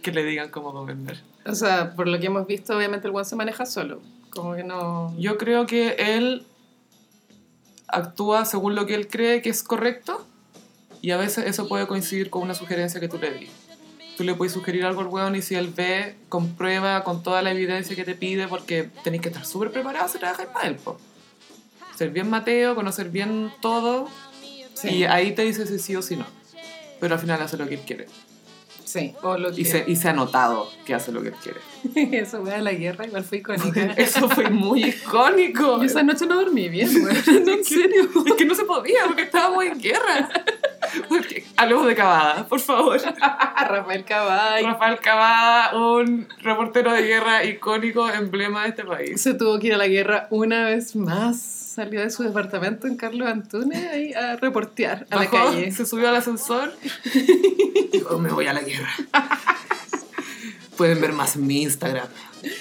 Que 0.01 0.13
le 0.13 0.23
digan 0.23 0.49
cómo 0.49 0.71
gobernar. 0.71 1.17
O 1.45 1.55
sea, 1.55 1.93
por 1.93 2.07
lo 2.07 2.17
que 2.21 2.27
hemos 2.27 2.47
visto, 2.47 2.77
obviamente 2.77 3.07
el 3.07 3.11
buen 3.11 3.25
se 3.25 3.35
maneja 3.35 3.65
solo. 3.65 4.01
Como 4.29 4.55
que 4.55 4.63
no... 4.63 5.13
Yo 5.19 5.37
creo 5.37 5.65
que 5.65 5.97
él 6.15 6.45
actúa 7.89 8.45
según 8.45 8.75
lo 8.75 8.85
que 8.85 8.95
él 8.95 9.09
cree 9.09 9.41
que 9.41 9.49
es 9.49 9.61
correcto 9.61 10.25
y 11.07 11.11
a 11.11 11.15
veces 11.15 11.45
eso 11.47 11.69
puede 11.69 11.87
coincidir 11.87 12.29
con 12.29 12.41
una 12.41 12.53
sugerencia 12.53 12.99
que 12.99 13.07
tú 13.07 13.17
le 13.17 13.31
di. 13.31 13.47
Tú 14.17 14.25
le 14.25 14.33
puedes 14.33 14.51
sugerir 14.51 14.83
algo 14.83 14.99
al 14.99 15.07
weón 15.07 15.37
y 15.37 15.41
si 15.41 15.55
él 15.55 15.71
ve, 15.73 16.17
comprueba 16.27 17.05
con 17.05 17.23
toda 17.23 17.41
la 17.41 17.51
evidencia 17.51 17.95
que 17.95 18.03
te 18.03 18.13
pide 18.13 18.49
porque 18.49 18.89
tenéis 19.05 19.21
que 19.21 19.29
estar 19.29 19.45
súper 19.45 19.71
preparados 19.71 20.13
a 20.15 20.19
trabajar 20.19 20.51
para 20.51 20.67
él, 20.67 20.75
po. 20.75 20.99
Ser 21.95 22.09
bien 22.09 22.29
Mateo, 22.29 22.75
conocer 22.75 23.09
bien 23.09 23.53
todo 23.61 24.09
Sí, 24.73 24.89
y 24.89 25.03
ahí 25.05 25.33
te 25.33 25.43
dice 25.43 25.65
si 25.65 25.79
sí 25.79 25.95
o 25.95 26.01
si 26.01 26.17
no. 26.17 26.25
Pero 26.99 27.15
al 27.15 27.21
final 27.21 27.41
hace 27.41 27.55
lo 27.55 27.69
que 27.69 27.75
él 27.75 27.81
quiere. 27.85 28.07
sí. 28.83 29.15
O 29.21 29.37
lo 29.37 29.55
que... 29.55 29.61
Y 29.61 29.63
se, 29.63 29.85
y 29.87 29.95
se 29.95 30.09
ha 30.09 30.13
notado 30.13 30.69
que 30.85 30.93
hace 30.93 31.13
lo 31.13 31.21
que 31.21 31.29
él 31.29 31.35
quiere. 31.41 31.61
Eso, 32.19 32.41
wea, 32.41 32.61
la 32.61 32.73
guerra 32.73 33.05
igual 33.05 33.23
fue 33.23 33.37
icónica. 33.37 33.93
Eso 33.97 34.27
fue 34.27 34.49
muy 34.49 34.83
icónico. 34.83 35.77
Yo 35.79 35.83
esa 35.83 36.03
noche 36.03 36.25
no 36.25 36.35
dormí 36.35 36.67
bien, 36.67 36.89
güey. 36.99 37.15
No, 37.45 37.53
en 37.53 37.63
serio. 37.63 38.09
Es 38.25 38.33
que 38.33 38.43
no 38.43 38.55
se 38.55 38.65
podía 38.65 39.05
porque 39.05 39.21
estábamos 39.21 39.63
en 39.63 39.79
guerra. 39.79 40.29
Hablemos 41.55 41.87
de 41.87 41.95
Cavada, 41.95 42.47
por 42.47 42.59
favor. 42.59 42.99
Rafael 43.69 44.05
Cabay. 44.05 44.63
Rafael 44.63 44.99
Cavada, 44.99 45.75
un 45.77 46.27
reportero 46.41 46.91
de 46.93 47.01
guerra 47.03 47.43
icónico, 47.43 48.09
emblema 48.09 48.63
de 48.63 48.69
este 48.69 48.83
país. 48.83 49.21
Se 49.21 49.33
tuvo 49.33 49.59
que 49.59 49.67
ir 49.67 49.73
a 49.73 49.77
la 49.77 49.87
guerra 49.87 50.27
una 50.29 50.65
vez 50.65 50.95
más. 50.95 51.39
Salió 51.39 52.01
de 52.01 52.09
su 52.09 52.23
departamento 52.23 52.87
en 52.87 52.97
Carlos 52.97 53.27
Antunes 53.27 53.87
ahí 53.87 54.13
a 54.13 54.35
reportear 54.37 55.05
a 55.11 55.15
la 55.15 55.29
calle. 55.29 55.71
se 55.71 55.85
subió 55.85 56.09
al 56.09 56.15
ascensor 56.15 56.73
dijo, 57.91 58.17
me 58.17 58.29
voy 58.29 58.47
a 58.47 58.53
la 58.53 58.61
guerra. 58.61 58.89
Pueden 60.77 61.01
ver 61.01 61.11
más 61.13 61.35
en 61.35 61.47
mi 61.47 61.63
Instagram. 61.63 62.07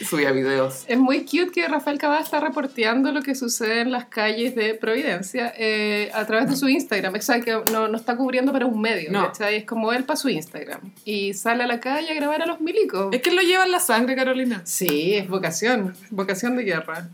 Subía 0.09 0.33
videos. 0.33 0.85
Es 0.89 0.99
muy 0.99 1.27
cute 1.27 1.51
que 1.53 1.69
Rafael 1.69 1.99
Cabada 1.99 2.21
está 2.23 2.41
reporteando 2.41 3.13
lo 3.13 3.21
que 3.21 3.35
sucede 3.35 3.83
en 3.83 3.93
las 3.93 4.07
calles 4.07 4.55
de 4.55 4.75
Providencia 4.75 5.53
eh, 5.57 6.11
a 6.15 6.25
través 6.27 6.49
de 6.49 6.57
su 6.57 6.67
Instagram. 6.69 7.15
O 7.15 7.21
sea, 7.21 7.41
que 7.43 7.53
no, 7.71 7.87
no 7.87 7.97
está 7.97 8.17
cubriendo 8.17 8.53
para 8.53 8.65
un 8.65 8.81
medio, 8.81 9.13
No. 9.13 9.31
Es 9.51 9.65
como 9.67 9.93
él 9.93 10.05
para 10.05 10.17
su 10.17 10.31
Instagram. 10.31 10.81
Y 11.05 11.35
sale 11.35 11.65
a 11.65 11.67
la 11.67 11.79
calle 11.79 12.11
a 12.11 12.15
grabar 12.15 12.41
a 12.43 12.47
los 12.47 12.61
milicos. 12.63 13.15
Es 13.15 13.21
que 13.21 13.31
lo 13.33 13.43
lleva 13.43 13.67
en 13.67 13.73
la 13.73 13.81
sangre, 13.81 14.17
Carolina. 14.17 14.63
Sí, 14.65 15.15
es 15.15 15.29
vocación. 15.29 15.95
Vocación 16.11 16.57
de 16.57 16.65
guerra. 16.65 17.09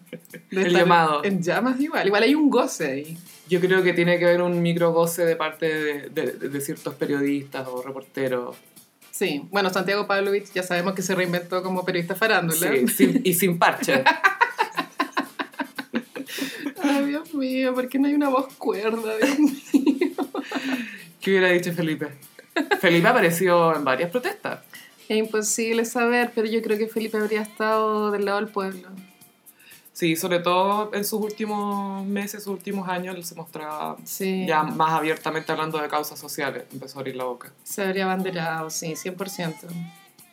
De 0.53 0.63
El 0.63 0.73
llamado. 0.73 1.25
En 1.25 1.43
llamas 1.43 1.81
igual. 1.81 2.07
Igual 2.07 2.23
hay 2.23 2.35
un 2.37 2.49
goce 2.49 2.87
ahí. 2.93 3.19
Yo 3.49 3.61
creo 3.61 3.83
que 3.83 3.93
tiene 3.93 4.19
que 4.21 4.25
haber 4.27 4.41
un 4.41 4.63
micro 4.63 4.93
goce 4.93 5.25
de 5.27 5.35
parte 5.37 5.67
de, 5.67 6.09
de- 6.11 6.49
de 6.49 6.61
ciertos 6.61 6.95
periodistas 6.95 7.67
o 7.69 7.83
reporteros. 7.83 8.57
Sí. 9.13 9.43
Bueno, 9.51 9.71
Santiago 9.71 10.07
Pavlovich 10.09 10.51
ya 10.53 10.63
sabemos 10.65 10.95
que 10.95 11.03
se 11.03 11.15
reinventó 11.15 11.63
como 11.63 11.85
periodista 11.85 12.15
farándula. 12.17 12.73
Sí, 12.73 12.89
sin- 12.89 13.21
y 13.23 13.35
sin 13.35 13.59
parche. 13.59 14.03
Ay, 16.83 17.05
Dios 17.07 17.33
mío, 17.35 17.75
¿por 17.75 17.89
qué 17.89 17.99
no 17.99 18.09
hay 18.09 18.15
una 18.15 18.29
voz 18.29 18.53
cuerda? 18.55 19.17
Dios 19.19 19.39
mío. 19.39 20.09
¿Qué 21.21 21.31
hubiera 21.31 21.49
dicho 21.49 21.73
Felipe? 21.73 22.09
Felipe 22.81 23.07
apareció 23.09 23.75
en 23.77 23.85
varias 23.85 24.11
protestas. 24.11 24.61
Es 25.09 25.17
imposible 25.19 25.85
saber, 25.85 26.33
pero 26.35 26.49
yo 26.49 26.63
creo 26.63 26.79
que 26.79 26.89
Felipe 26.89 27.19
habría 27.19 27.43
estado 27.43 28.11
del 28.11 28.25
lado 28.25 28.39
del 28.41 28.49
pueblo. 28.49 28.89
Sí, 29.93 30.17
sobre 30.17 30.39
todo 30.41 30.91
en 30.95 31.05
sus 31.05 31.21
últimos 31.21 32.05
meses, 32.07 32.45
sus 32.45 32.55
últimos 32.55 32.89
años, 32.89 33.15
él 33.15 33.25
se 33.25 33.35
mostraba 33.35 33.97
Sí. 34.05 34.47
ya 34.49 34.63
más 34.63 34.93
abiertamente 34.93 35.53
hablando 35.53 35.79
de 35.79 35.89
causas 35.89 36.19
sociales. 36.19 36.65
Empezó 36.73 36.99
a 36.99 37.01
abrir 37.01 37.17
la 37.17 37.25
boca. 37.25 37.53
Se 37.63 37.83
habría 37.83 38.05
abanderado, 38.05 38.71
sí, 38.71 38.97
100%. 38.97 39.67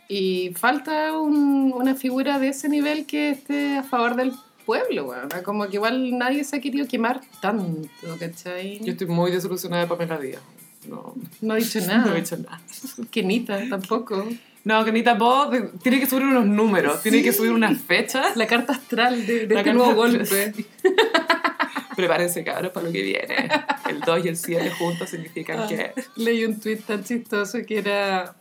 Y 0.07 0.53
falta 0.55 1.17
un- 1.19 1.73
una 1.75 1.93
figura 1.95 2.39
de 2.39 2.49
ese 2.49 2.69
nivel 2.69 3.05
que 3.05 3.31
esté 3.31 3.77
a 3.77 3.83
favor 3.83 4.15
del 4.15 4.33
pueblo. 4.65 5.11
Como 5.43 5.67
que 5.67 5.75
igual 5.75 6.17
nadie 6.17 6.43
se 6.45 6.55
ha 6.55 6.61
querido 6.61 6.87
quemar 6.87 7.21
tanto, 7.41 7.89
¿cachai? 8.17 8.79
Yo 8.79 8.91
estoy 8.93 9.07
muy 9.07 9.29
desilusionada 9.31 9.83
de 9.83 9.87
Pamela 9.89 10.17
Díaz. 10.17 10.41
No, 10.87 11.13
No 11.41 11.55
he 11.55 11.59
dicho 11.59 11.79
no 11.81 11.87
nada. 11.87 12.13
he 12.17 12.21
dicho 12.21 12.37
nada. 12.37 12.61
Kenita 13.11 13.59
tampoco. 13.69 14.25
No, 14.63 14.83
que 14.85 14.91
vos 15.17 15.51
de- 15.51 15.69
tiene 15.81 15.99
que 15.99 16.05
subir 16.05 16.23
unos 16.25 16.45
números, 16.45 17.01
tiene 17.01 17.21
que 17.23 17.31
subir 17.33 17.51
unas 17.51 17.77
fechas. 17.79 18.35
La 18.35 18.45
carta 18.47 18.73
astral 18.73 19.25
de, 19.25 19.47
de 19.47 19.55
este 19.55 19.73
nuevo 19.73 19.93
golpe. 19.95 20.53
Prepárense, 21.95 22.43
cabros, 22.43 22.71
para 22.71 22.85
lo 22.87 22.91
que 22.91 23.01
viene. 23.01 23.49
El 23.89 23.99
2 24.01 24.25
y 24.25 24.27
el 24.29 24.37
7 24.37 24.71
juntos 24.71 25.09
significan 25.09 25.59
Ah, 25.61 25.67
que... 25.67 25.93
Leí 26.15 26.45
un 26.45 26.59
tweet 26.59 26.77
tan 26.77 27.03
chistoso 27.03 27.59
que 27.67 27.79
era. 27.79 28.35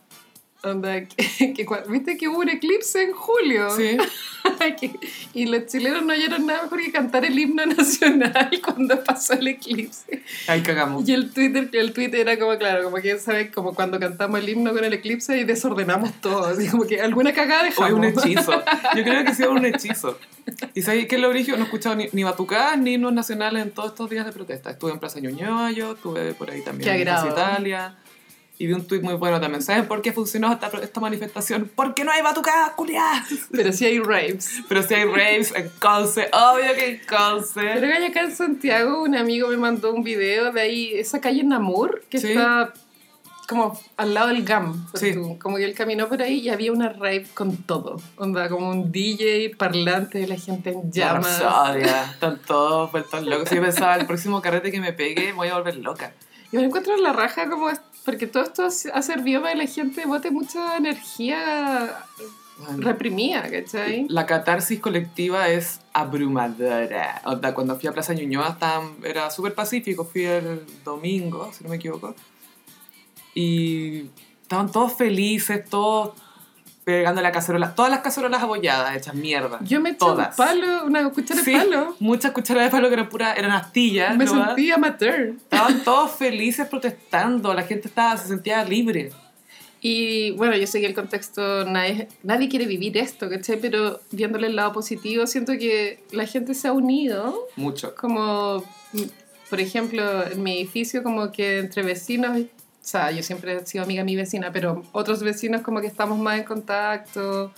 Onda, 0.61 1.05
que, 1.05 1.53
que 1.53 1.65
¿Viste 1.87 2.17
que 2.17 2.27
hubo 2.27 2.39
un 2.39 2.49
eclipse 2.49 3.01
en 3.03 3.13
julio? 3.13 3.69
Sí. 3.75 3.97
Que- 4.79 4.91
y 5.33 5.45
los 5.45 5.67
chilenos 5.67 6.03
no 6.03 6.11
hallaron 6.11 6.45
nada 6.45 6.63
mejor 6.63 6.81
que 6.81 6.91
cantar 6.91 7.23
el 7.23 7.37
himno 7.37 7.65
nacional 7.77 8.49
cuando 8.63 9.01
pasó 9.03 9.33
el 9.33 9.47
eclipse. 9.47 10.23
Ahí 10.47 10.61
cagamos. 10.61 11.07
Y 11.07 11.13
el 11.13 11.31
Twitter, 11.31 11.69
el 11.73 11.93
tweet 11.93 12.11
era 12.13 12.37
como, 12.39 12.57
claro, 12.57 12.83
como 12.83 12.97
que, 12.97 13.17
¿sabes? 13.19 13.51
Como 13.53 13.73
cuando 13.75 13.99
cantamos 13.99 14.39
el 14.39 14.49
himno 14.49 14.73
con 14.73 14.83
el 14.83 14.93
eclipse 14.93 15.37
y 15.37 15.43
desordenamos 15.43 16.13
todo. 16.21 16.45
Así 16.47 16.67
como 16.67 16.85
que 16.85 16.99
alguna 17.01 17.33
cagada 17.33 17.61
O 17.61 17.65
dejamos. 17.65 17.93
un 17.93 18.03
hechizo. 18.05 18.63
Yo 18.95 19.03
creo 19.03 19.23
que 19.25 19.35
sí 19.35 19.43
un 19.43 19.63
hechizo. 19.65 20.17
¿Y 20.73 20.81
sabes 20.81 21.07
qué 21.07 21.15
es 21.15 21.21
lo 21.21 21.29
origen? 21.29 21.55
No 21.55 21.61
he 21.61 21.65
escuchado 21.65 21.95
ni, 21.95 22.07
ni 22.11 22.23
batucadas 22.23 22.77
ni 22.79 22.93
himnos 22.93 23.13
nacionales 23.13 23.61
en 23.63 23.71
todos 23.71 23.91
estos 23.91 24.09
días 24.09 24.25
de 24.25 24.31
protesta. 24.31 24.71
Estuve 24.71 24.91
en 24.91 24.99
Plaza 24.99 25.19
Ñuñoa 25.19 25.71
yo, 25.71 25.93
estuve 25.93 26.33
por 26.33 26.49
ahí 26.49 26.61
también 26.63 26.89
en 26.89 27.03
Plaza. 27.03 27.27
Italia. 27.29 27.95
Y 28.61 28.67
vi 28.67 28.73
un 28.73 28.85
tuit 28.85 29.01
muy 29.01 29.13
bueno 29.13 29.39
también. 29.39 29.61
¿Saben 29.63 29.87
por 29.87 30.01
qué 30.01 30.11
funcionó 30.11 30.51
esta, 30.51 30.67
esta 30.83 30.99
manifestación? 30.99 31.71
Porque 31.73 32.03
no 32.03 32.11
hay 32.11 32.21
batucadas, 32.21 32.71
culiadas. 32.71 33.25
Pero 33.51 33.71
sí 33.71 33.85
hay 33.85 33.99
raves. 33.99 34.59
Pero 34.67 34.83
si 34.83 34.93
hay 34.95 35.05
raves 35.05 35.53
en 35.55 35.69
Conce, 35.79 36.29
obvio 36.33 36.75
que 36.75 36.89
en 36.89 37.01
Conce. 37.07 37.61
Pero 37.61 37.87
que 37.87 38.05
acá 38.07 38.21
en 38.21 38.35
Santiago 38.35 39.01
un 39.01 39.15
amigo 39.15 39.47
me 39.47 39.55
mandó 39.55 39.93
un 39.93 40.03
video 40.03 40.51
de 40.51 40.59
ahí, 40.59 40.91
esa 40.93 41.21
calle 41.21 41.41
Namur, 41.45 42.03
que 42.09 42.19
Sí. 42.19 42.27
está 42.33 42.73
como 43.47 43.79
al 43.95 44.13
lado 44.13 44.27
del 44.27 44.43
GAM. 44.43 44.87
Sí. 44.93 45.13
tú, 45.13 45.39
Como 45.39 45.55
que 45.55 45.63
él 45.63 45.73
caminó 45.73 46.09
por 46.09 46.21
ahí 46.21 46.39
y 46.39 46.49
había 46.49 46.73
una 46.73 46.89
rave 46.89 47.25
con 47.33 47.55
todo. 47.63 47.95
Onda, 48.17 48.49
como 48.49 48.69
un 48.69 48.91
DJ, 48.91 49.55
parlante, 49.57 50.27
la 50.27 50.35
gente 50.35 50.71
en 50.71 50.91
llamas. 50.91 51.41
Están 52.13 52.39
todos 52.45 52.91
vueltos 52.91 53.25
locos. 53.25 53.49
Yo 53.49 53.61
pensaba, 53.61 53.95
el 53.95 54.05
próximo 54.05 54.41
carrete 54.41 54.69
que 54.69 54.81
me 54.81 54.91
pegue, 54.91 55.31
voy 55.31 55.47
a 55.47 55.55
volver 55.55 55.77
loca. 55.77 56.13
Yo 56.51 56.59
me 56.59 56.65
encuentro 56.65 56.93
en 56.95 57.03
la 57.03 57.13
raja 57.13 57.49
como... 57.49 57.69
Porque 58.05 58.27
todo 58.27 58.43
esto 58.43 58.67
ha 58.93 59.01
servido 59.01 59.41
para 59.41 59.53
que 59.53 59.59
la 59.59 59.67
gente 59.67 60.05
bote 60.05 60.31
mucha 60.31 60.77
energía 60.77 62.05
Bueno, 62.57 62.81
reprimida, 62.81 63.49
¿cachai? 63.49 64.05
La 64.09 64.25
catarsis 64.25 64.79
colectiva 64.79 65.47
es 65.49 65.79
abrumadora. 65.93 67.21
Onda, 67.25 67.53
cuando 67.53 67.77
fui 67.79 67.87
a 67.87 67.91
Plaza 67.93 68.13
Ñuñoa 68.13 68.49
estaban- 68.49 68.95
era 69.03 69.29
súper 69.29 69.53
pacífico. 69.53 70.05
Fui 70.05 70.23
el 70.25 70.65
domingo, 70.83 71.51
si 71.53 71.63
no 71.63 71.69
me 71.69 71.75
equivoco. 71.77 72.15
Y 73.35 74.09
estaban 74.41 74.71
todos 74.71 74.93
felices, 74.93 75.63
todos 75.69 76.13
pegando 76.97 77.21
la 77.21 77.31
cacerola. 77.31 77.75
Todas 77.75 77.91
las 77.91 77.99
cacerolas 78.01 78.41
abolladas, 78.41 78.95
hechas 78.95 79.13
mierda. 79.13 79.59
Yo 79.61 79.79
me 79.79 79.89
eché 79.89 79.99
Todas. 79.99 80.29
un 80.39 80.45
palo, 80.45 80.85
una 80.85 81.07
cuchara 81.09 81.41
Sí, 81.43 81.51
de 81.51 81.57
palo. 81.59 81.95
muchas 81.99 82.31
cucharadas 82.31 82.71
de 82.71 82.77
palo 82.77 82.87
que 82.87 82.93
eran 82.95 83.09
puras, 83.09 83.37
eran 83.37 83.51
astillas. 83.51 84.17
Me 84.17 84.25
¿no? 84.25 84.45
sentí 84.45 84.71
amateur. 84.71 85.33
Estaban 85.37 85.83
todos 85.83 86.11
felices 86.11 86.67
protestando, 86.67 87.53
la 87.53 87.63
gente 87.63 87.87
estaba, 87.87 88.17
se 88.17 88.27
sentía 88.27 88.63
libre. 88.63 89.11
Y 89.81 90.31
bueno, 90.31 90.57
yo 90.57 90.67
sé 90.67 90.81
que 90.81 90.87
el 90.87 90.93
contexto, 90.93 91.63
nadie, 91.65 92.07
nadie 92.23 92.49
quiere 92.49 92.65
vivir 92.65 92.97
esto, 92.97 93.29
¿cachai? 93.29 93.59
Pero 93.61 94.01
viéndole 94.11 94.47
el 94.47 94.55
lado 94.57 94.73
positivo, 94.73 95.25
siento 95.27 95.53
que 95.53 96.03
la 96.11 96.25
gente 96.25 96.53
se 96.53 96.67
ha 96.67 96.73
unido, 96.73 97.47
Mucho. 97.55 97.95
como, 97.95 98.63
por 99.49 99.59
ejemplo, 99.61 100.27
en 100.27 100.43
mi 100.43 100.57
edificio, 100.57 101.01
como 101.01 101.31
que 101.31 101.59
entre 101.59 101.83
vecinos, 101.83 102.37
o 102.81 102.87
sea, 102.89 103.11
yo 103.11 103.21
siempre 103.21 103.55
he 103.55 103.65
sido 103.65 103.83
amiga 103.83 104.01
de 104.01 104.05
mi 104.05 104.15
vecina, 104.15 104.51
pero 104.51 104.83
otros 104.93 105.21
vecinos 105.21 105.61
como 105.61 105.81
que 105.81 105.87
estamos 105.87 106.17
más 106.17 106.39
en 106.39 106.43
contacto, 106.45 107.51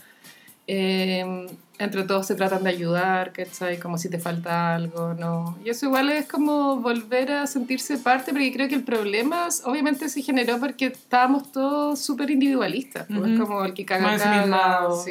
eh, 0.68 1.48
entre 1.80 2.04
todos 2.04 2.28
se 2.28 2.36
tratan 2.36 2.64
de 2.64 2.70
ayudar, 2.70 3.34
¿cachai? 3.34 3.80
Como 3.80 3.98
si 3.98 4.08
te 4.08 4.20
falta 4.20 4.76
algo, 4.76 5.16
¿no? 5.16 5.58
Y 5.66 5.70
eso 5.70 5.88
igual 5.88 6.10
es 6.12 6.28
como 6.28 6.78
volver 6.78 7.32
a 7.32 7.48
sentirse 7.48 7.98
parte, 7.98 8.32
porque 8.32 8.54
creo 8.54 8.70
que 8.70 8.76
el 8.76 8.84
problema 8.84 9.48
obviamente 9.66 10.08
se 10.10 10.22
generó 10.22 10.60
porque 10.60 10.88
estábamos 10.88 11.52
todos 11.52 12.00
súper 12.00 12.30
individualistas, 12.30 13.08
pues, 13.08 13.40
como 13.40 13.66
el 13.66 13.74
que 13.74 13.86
caga, 13.86 14.04
Más 14.04 14.22
caga, 14.22 14.36
ensimismado. 14.36 15.04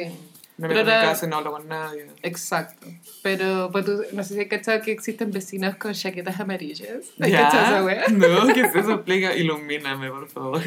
Sí. 0.69 0.75
Me 0.75 0.83
casa 0.83 1.25
y 1.25 1.29
no 1.29 1.37
hablo 1.37 1.51
con 1.51 1.67
nadie. 1.67 2.07
Exacto. 2.23 2.87
Pero 3.23 3.69
pues, 3.71 3.85
tú, 3.85 4.01
no 4.13 4.23
sé 4.23 4.33
si 4.35 4.41
has 4.41 4.47
cachado 4.47 4.81
que 4.81 4.91
existen 4.91 5.31
vecinos 5.31 5.75
con 5.75 5.93
chaquetas 5.93 6.39
amarillas. 6.39 6.89
¿Has 7.19 7.29
¿Ya? 7.29 7.43
cachado 7.43 7.63
esa 7.65 7.83
wea? 7.83 8.05
No, 8.09 8.53
¿qué 8.53 8.61
es 8.61 8.75
eso? 8.75 8.93
Explica, 8.93 9.35
ilumíname, 9.35 10.09
por 10.09 10.27
favor. 10.29 10.61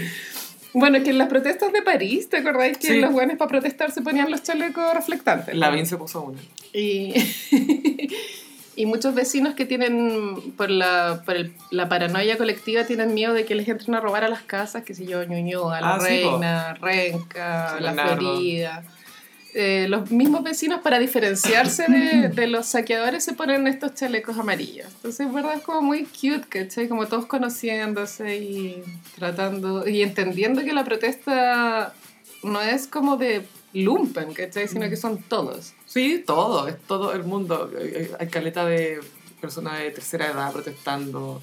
Bueno, 0.73 1.01
que 1.05 1.11
en 1.11 1.19
las 1.19 1.29
protestas 1.29 1.73
de 1.73 1.83
París, 1.83 2.29
¿te 2.29 2.39
acordáis 2.39 2.79
que 2.79 2.89
Sí. 2.89 2.99
los 3.01 3.13
buenos 3.13 3.37
para 3.37 3.49
protestar 3.49 3.93
se 3.93 4.03
ponían 4.03 4.29
los 4.31 4.43
chalecos 4.43 4.93
reflectantes? 4.93 5.55
La 5.55 5.71
Vin 5.71 5.87
se 5.87 5.97
puso 5.97 6.23
una. 6.23 6.41
Y, 6.73 7.15
y 8.77 8.87
muchos 8.87 9.15
vecinos 9.15 9.55
que 9.55 9.67
tienen, 9.67 10.53
por, 10.57 10.69
la, 10.71 11.23
por 11.25 11.37
el- 11.37 11.53
la 11.71 11.89
paranoia 11.89 12.37
colectiva, 12.37 12.83
tienen 12.85 13.15
miedo 13.15 13.33
de 13.35 13.45
que 13.45 13.55
les 13.55 13.69
entren 13.69 13.95
a 13.95 14.01
robar 14.01 14.25
a 14.25 14.29
las 14.29 14.43
casas, 14.43 14.83
que 14.83 14.95
si 14.95 15.07
yo, 15.07 15.23
Ñuñoa, 15.23 15.81
La 15.81 15.95
Ah, 15.95 16.01
sí. 16.01 16.07
Reina, 16.09 16.75
Renca, 16.75 17.75
Sí, 17.77 17.85
La 17.85 17.93
Leonardo. 17.93 18.17
Florida. 18.33 18.83
Eh, 19.57 19.87
los 19.89 20.11
mismos 20.11 20.43
vecinos, 20.43 20.81
para 20.81 20.99
diferenciarse 20.99 21.87
de, 21.89 22.29
de 22.35 22.47
los 22.49 22.67
saqueadores, 22.67 23.23
se 23.23 23.35
ponen 23.35 23.69
estos 23.69 23.95
chalecos 23.95 24.37
amarillos. 24.37 24.89
Entonces, 24.97 25.21
en 25.21 25.33
verdad, 25.33 25.55
es 25.55 25.63
como 25.63 25.81
muy 25.81 26.05
cute, 26.07 26.45
¿cachai? 26.49 26.89
Como 26.89 27.07
todos 27.07 27.27
conociéndose 27.27 28.37
y 28.37 28.83
tratando 29.15 29.89
y 29.89 30.03
entendiendo 30.03 30.65
que 30.65 30.73
la 30.73 30.85
protesta 30.85 31.95
no 32.43 32.61
es 32.61 32.89
como 32.89 33.17
de 33.17 33.47
lumpen, 33.73 34.35
¿cachai? 34.35 34.67
Sino 34.67 34.89
que 34.89 34.97
son 34.97 35.23
todos. 35.23 35.75
Sí, 35.87 36.23
todo, 36.27 36.67
es 36.67 36.81
todo 36.83 37.13
el 37.13 37.23
mundo. 37.23 37.71
Hay, 38.19 38.27
caleta 38.27 38.65
de 38.65 39.01
personas 39.41 39.79
de 39.79 39.91
tercera 39.93 40.27
edad 40.27 40.53
protestando 40.53 41.41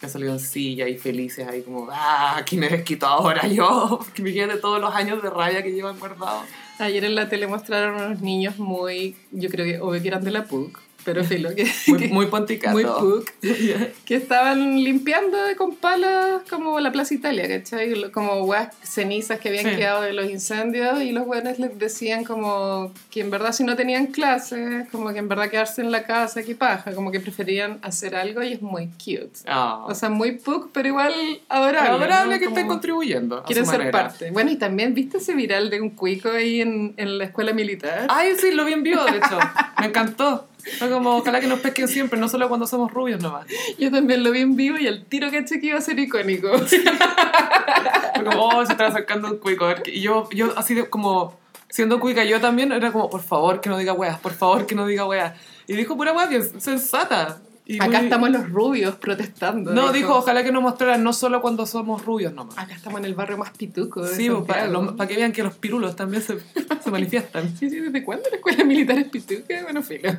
que 0.00 0.06
han 0.06 0.12
salido 0.12 0.32
en 0.32 0.40
silla 0.40 0.88
y 0.88 0.98
felices 0.98 1.46
ahí 1.46 1.62
como, 1.62 1.88
ah, 1.92 2.36
aquí 2.36 2.56
me 2.56 2.68
desquito 2.68 3.06
ahora 3.06 3.46
yo, 3.46 4.00
que 4.14 4.22
me 4.22 4.32
de 4.32 4.56
todos 4.56 4.80
los 4.80 4.92
años 4.92 5.22
de 5.22 5.30
rabia 5.30 5.62
que 5.62 5.70
llevan 5.70 6.00
guardados. 6.00 6.46
Ayer 6.78 7.04
en 7.04 7.14
la 7.14 7.28
tele 7.28 7.46
mostraron 7.46 8.02
unos 8.02 8.20
niños 8.20 8.58
muy, 8.58 9.14
yo 9.30 9.48
creo 9.48 9.64
que 9.64 9.80
obvio 9.80 10.02
que 10.02 10.08
eran 10.08 10.24
de 10.24 10.32
la 10.32 10.44
PUC, 10.44 10.80
pero 11.04 11.22
filo, 11.24 11.50
que, 11.54 11.66
Muy, 11.88 11.98
que- 11.98 12.08
muy 12.08 12.26
ponticato. 12.26 12.72
muy 12.72 12.84
PUC, 12.84 13.30
que 14.04 14.16
estaban 14.16 14.82
limpiando 14.82 15.36
con 15.56 15.76
palas 15.76 16.42
como 16.48 16.80
la 16.80 16.90
Plaza 16.92 17.14
Italia, 17.14 17.46
¿cachai? 17.48 18.10
Como 18.10 18.42
weas 18.44 18.74
cenizas 18.82 19.38
que 19.40 19.48
habían 19.50 19.64
Sí. 19.64 19.76
quedado 19.76 20.02
de 20.02 20.12
los 20.12 20.30
incendios 20.30 21.00
y 21.02 21.12
los 21.12 21.26
buenos 21.26 21.58
les 21.58 21.78
decían 21.78 22.24
como 22.24 22.92
que 23.10 23.20
en 23.20 23.30
verdad 23.30 23.52
si 23.52 23.64
no 23.64 23.76
tenían 23.76 24.06
clases, 24.06 24.88
como 24.90 25.12
que 25.12 25.18
en 25.18 25.28
verdad 25.28 25.48
quedarse 25.50 25.80
en 25.82 25.90
la 25.92 26.04
casa, 26.04 26.42
qué 26.42 26.54
paja, 26.54 26.92
como 26.94 27.10
que 27.10 27.20
preferían 27.20 27.78
hacer 27.82 28.14
algo 28.16 28.42
y 28.42 28.52
es 28.54 28.62
muy 28.62 28.86
cute. 28.88 29.30
Ah. 29.46 29.84
O 29.86 29.94
sea, 29.94 30.10
muy 30.10 30.32
PUC, 30.32 30.70
pero 30.72 30.88
igual 30.88 31.12
adorable. 31.48 31.88
adorable 31.90 32.34
¿no? 32.34 32.38
que 32.40 32.46
estén 32.46 32.66
contribuyendo. 32.66 33.42
Quieren 33.44 33.66
ser 33.66 33.78
manera. 33.78 33.98
parte. 34.04 34.30
Bueno, 34.30 34.50
y 34.50 34.56
también, 34.56 34.94
¿viste 34.94 35.18
ese 35.18 35.34
viral 35.34 35.70
de 35.70 35.80
un 35.80 35.90
cuico 35.90 36.30
ahí 36.30 36.60
en, 36.60 36.94
en 36.96 37.18
la 37.18 37.24
escuela 37.24 37.52
militar? 37.52 38.06
Ay, 38.08 38.32
sí, 38.40 38.52
lo 38.52 38.64
vi 38.64 38.72
en 38.72 38.82
vivo, 38.82 39.04
de 39.04 39.18
hecho. 39.18 39.38
Me 39.80 39.86
encantó. 39.86 40.46
Fue 40.78 40.90
como, 40.90 41.16
ojalá 41.16 41.40
que 41.40 41.46
nos 41.46 41.60
pesquen 41.60 41.88
siempre, 41.88 42.18
no 42.18 42.28
solo 42.28 42.48
cuando 42.48 42.66
somos 42.66 42.92
rubios 42.92 43.22
nomás. 43.22 43.46
Yo 43.78 43.90
también 43.90 44.22
lo 44.22 44.30
vi 44.30 44.40
en 44.40 44.56
vivo 44.56 44.78
y 44.78 44.86
el 44.86 45.04
tiro 45.04 45.30
caché 45.30 45.60
que 45.60 45.68
iba 45.68 45.78
a 45.78 45.82
ser 45.82 45.98
icónico. 45.98 46.48
Fue 46.58 48.24
como, 48.24 48.48
oh, 48.48 48.66
se 48.66 48.72
está 48.72 48.86
acercando 48.86 49.28
un 49.28 49.38
cuico. 49.38 49.66
Y 49.86 50.00
yo, 50.00 50.28
yo 50.30 50.56
así 50.56 50.74
de 50.74 50.88
como, 50.88 51.38
siendo 51.68 52.00
cuica 52.00 52.24
yo 52.24 52.40
también, 52.40 52.72
era 52.72 52.92
como, 52.92 53.10
por 53.10 53.22
favor 53.22 53.60
que 53.60 53.68
no 53.68 53.76
diga 53.76 53.92
weas, 53.92 54.18
por 54.18 54.32
favor 54.32 54.66
que 54.66 54.74
no 54.74 54.86
diga 54.86 55.04
weas. 55.06 55.34
Y 55.66 55.74
dijo 55.74 55.96
pura 55.96 56.12
wea 56.12 56.26
bien 56.26 56.60
sensata. 56.60 57.40
Y 57.66 57.76
Acá 57.76 57.96
muy- 57.98 58.04
estamos 58.04 58.30
los 58.30 58.50
rubios 58.50 58.94
protestando. 58.96 59.72
No, 59.72 59.90
dijo, 59.90 60.14
ojalá 60.16 60.44
que 60.44 60.52
nos 60.52 60.62
mostraran 60.62 61.02
no 61.02 61.14
solo 61.14 61.40
cuando 61.40 61.64
somos 61.64 62.04
rubios 62.04 62.34
nomás. 62.34 62.58
Acá 62.58 62.74
estamos 62.74 62.98
en 63.00 63.06
el 63.06 63.14
barrio 63.14 63.38
más 63.38 63.50
pituco 63.56 64.02
de 64.02 64.14
Sí, 64.14 64.28
para 64.46 64.70
Santiago. 64.70 65.08
que 65.08 65.16
vean 65.16 65.32
que 65.32 65.42
los 65.42 65.54
pirulos 65.54 65.96
también 65.96 66.22
se, 66.22 66.38
se 66.40 66.90
manifiestan. 66.90 67.48
Sí, 67.56 67.70
sí, 67.70 67.80
¿desde 67.80 68.04
cuándo 68.04 68.28
la 68.30 68.36
escuela 68.36 68.64
militar 68.64 68.98
es 68.98 69.08
pituca? 69.08 69.62
Bueno, 69.62 69.82
filo. 69.82 70.10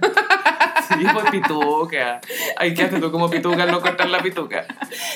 Sí, 0.87 1.05
pues 1.13 1.29
pituca. 1.31 2.21
Ay, 2.57 2.73
¿qué 2.73 2.83
haces 2.83 2.99
tú 2.99 3.11
como 3.11 3.29
pituca 3.29 3.63
al 3.63 3.71
no 3.71 3.81
cortar 3.81 4.09
la 4.09 4.21
pituca? 4.21 4.65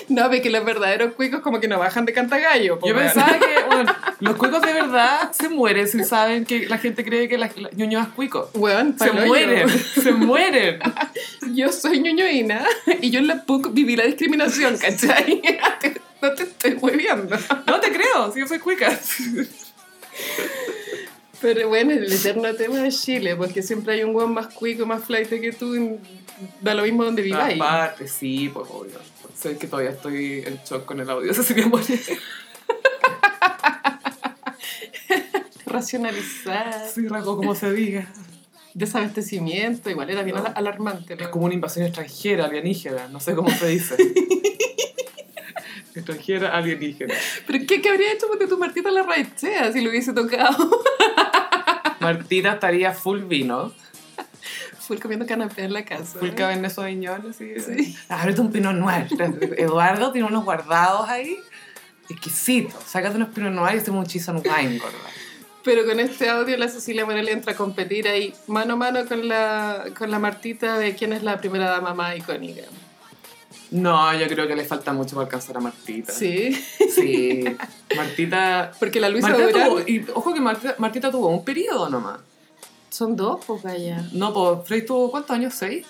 No, 0.08 0.30
ve 0.30 0.42
que 0.42 0.50
los 0.50 0.64
verdaderos 0.66 1.14
cuicos 1.14 1.42
como 1.42 1.60
que 1.60 1.68
no 1.68 1.80
bajan 1.80 2.06
de 2.06 2.14
cantagallo. 2.14 2.80
po, 2.80 2.88
Yo 2.88 2.96
pensaba 2.96 3.38
que, 3.40 3.64
bueno, 3.68 3.96
los 4.20 4.36
cuicos 4.36 4.62
de 4.62 4.74
verdad 4.74 5.32
se 5.32 5.50
mueren 5.50 5.88
si 5.88 6.04
saben 6.04 6.46
que 6.46 6.68
la 6.68 6.78
gente 6.78 7.04
cree 7.06 7.28
que 7.28 7.38
la, 7.38 7.50
la 7.56 7.70
ñoñoa 7.72 8.04
es 8.04 8.10
cuico. 8.10 8.50
Se 8.98 9.12
mueren, 9.12 9.70
se 9.70 10.12
mueren. 10.12 10.80
Yo 11.54 11.72
soy 11.72 12.00
ñoñoína 12.00 12.64
y 13.02 13.10
yo 13.10 13.20
en 13.20 13.28
la 13.28 13.44
PUC 13.44 13.74
viví 13.74 13.96
la 13.96 14.04
discriminación, 14.04 14.78
¿cachai? 14.78 15.42
No 16.22 16.34
te 16.34 16.44
estoy 16.44 16.74
hueviando. 16.74 17.38
No 17.66 17.80
te 17.80 17.94
creo, 17.94 18.32
si 18.34 18.42
yo 18.42 18.48
soy 18.48 18.60
cuica. 18.60 18.92
Pero 21.42 21.70
bueno, 21.70 21.92
el 21.94 22.12
eterno 22.12 22.54
tema 22.56 22.80
de 22.80 22.92
Chile, 22.92 23.36
porque 23.36 23.64
siempre 23.64 23.94
hay 23.94 24.04
un 24.04 24.16
weón 24.16 24.34
más 24.34 24.48
cuico, 24.54 24.86
más 24.86 25.04
flight 25.06 25.30
que 25.30 25.52
tú, 25.54 25.98
da 26.62 26.74
lo 26.74 26.84
mismo 26.84 27.04
donde 27.06 27.22
viváis. 27.22 27.56
Aparte, 27.60 28.08
sí, 28.08 28.50
pues 28.54 28.68
obvio. 28.70 29.00
Sé 29.36 29.58
que 29.58 29.68
todavía 29.68 29.92
estoy 29.92 30.44
en 30.46 30.60
shock 30.70 30.86
con 30.86 31.00
el 31.00 31.10
audio 31.10 31.30
de 31.30 31.34
Cecilia 31.34 31.68
Morel. 31.68 32.00
Racionalizar, 35.66 36.88
Sí, 36.94 37.08
rasgo 37.08 37.38
como 37.38 37.56
se 37.56 37.72
diga. 37.74 38.08
desabastecimiento, 38.74 39.90
igual 39.90 40.10
era 40.10 40.24
bien 40.24 40.38
No. 40.38 40.44
alarmante. 40.56 41.16
Es 41.20 41.28
como 41.30 41.46
una 41.46 41.54
invasión 41.54 41.86
extranjera, 41.86 42.46
alienígena, 42.46 43.08
no 43.10 43.20
sé 43.20 43.36
cómo 43.36 43.50
se 43.50 43.68
dice. 43.68 43.96
extranjera, 45.96 46.56
alienígena. 46.58 47.14
Pero 47.46 47.60
¿qué, 47.68 47.82
qué 47.82 47.90
habría 47.90 48.14
hecho 48.14 48.28
porque 48.28 48.48
tu 48.48 48.58
Martita 48.58 48.90
la 48.92 49.04
raechea 49.04 49.72
si 49.72 49.82
lo 49.82 49.90
hubiese 49.90 50.14
tocado? 50.14 50.82
Martita 52.00 52.54
estaría 52.54 52.94
full 52.94 53.24
vino, 53.24 53.74
Full 54.80 55.00
comiendo 55.00 55.26
canapé 55.26 55.64
en 55.64 55.74
la 55.74 55.86
casa. 55.86 56.18
full 56.20 56.32
cabernet 56.32 56.72
sauvignon, 56.72 57.30
así. 57.30 57.60
Sí. 57.60 57.96
Ábrete 58.10 58.42
un 58.42 58.52
pinot 58.52 58.74
noir. 58.74 59.08
Eduardo 59.58 60.12
tiene 60.12 60.28
unos 60.28 60.44
guardados 60.44 61.08
ahí. 61.08 61.38
Exquisito. 62.10 62.76
Sácate 62.86 63.18
unos 63.18 63.30
pinot 63.30 63.54
noir 63.54 63.76
y 63.76 63.78
hacemos 63.80 64.00
un 64.00 64.08
cheese 64.08 64.30
and 64.30 64.46
wine, 64.46 64.80
gorda. 64.80 64.98
Pero 65.64 65.86
con 65.86 66.00
este 66.00 66.30
audio 66.30 66.58
la 66.58 66.70
Cecilia 66.70 67.06
Morel 67.06 67.30
entra 67.30 67.54
a 67.54 67.56
competir 67.56 68.08
ahí 68.08 68.34
mano 68.48 68.74
a 68.74 68.78
mano 68.78 69.06
con 69.06 69.28
la, 69.28 69.86
con 69.98 70.10
la 70.10 70.18
Martita 70.18 70.78
de 70.78 70.96
quién 70.96 71.14
es 71.14 71.22
la 71.22 71.38
primera 71.38 71.70
dama 71.70 71.94
más 71.94 72.18
icónica. 72.18 72.64
No, 73.72 74.18
yo 74.18 74.28
creo 74.28 74.48
que 74.48 74.56
le 74.56 74.66
falta 74.66 74.94
mucho 74.94 75.16
para 75.16 75.26
alcanzar 75.26 75.58
a 75.58 75.60
Martita. 75.60 76.12
Sí, 76.12 76.54
Sí. 76.94 77.44
Martita... 77.96 78.72
porque 78.80 79.00
la 79.00 79.10
Luisa 79.10 79.30
Martita 79.30 79.66
tuvo, 79.66 79.80
y 79.82 80.06
ojo 80.14 80.34
que 80.34 80.42
Martita, 80.42 80.76
Martita 80.80 81.12
tuvo 81.12 81.28
un 81.28 81.44
periodo 81.46 81.90
nomás. 81.90 82.20
Son 82.90 83.16
dos, 83.16 83.44
pues 83.46 83.62
vaya. 83.62 84.04
No, 84.14 84.34
pues 84.34 84.68
Frey 84.68 84.84
tuvo 84.86 85.12
¿cuántos 85.12 85.32
años? 85.32 85.54
¿Seis? 85.54 85.86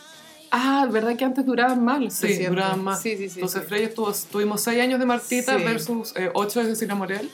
Ah, 0.51 0.87
¿verdad 0.91 1.15
que 1.15 1.23
antes 1.23 1.45
duraban 1.45 1.83
más 1.85 2.01
los 2.01 2.13
Sí, 2.13 2.43
duraban 2.45 2.83
más. 2.83 3.01
Sí, 3.01 3.11
sí, 3.15 3.29
sí. 3.29 3.35
Entonces 3.39 3.61
sí. 3.61 3.67
Frey 3.69 3.83
estuvo, 3.83 4.11
tuvimos 4.31 4.59
seis 4.61 4.81
años 4.81 4.99
de 4.99 5.05
Martita 5.05 5.57
Sí. 5.57 5.63
versus 5.63 6.13
eh, 6.17 6.29
ocho 6.33 6.59
de 6.59 6.65
Cecilia 6.65 6.95
Morel. 6.95 7.29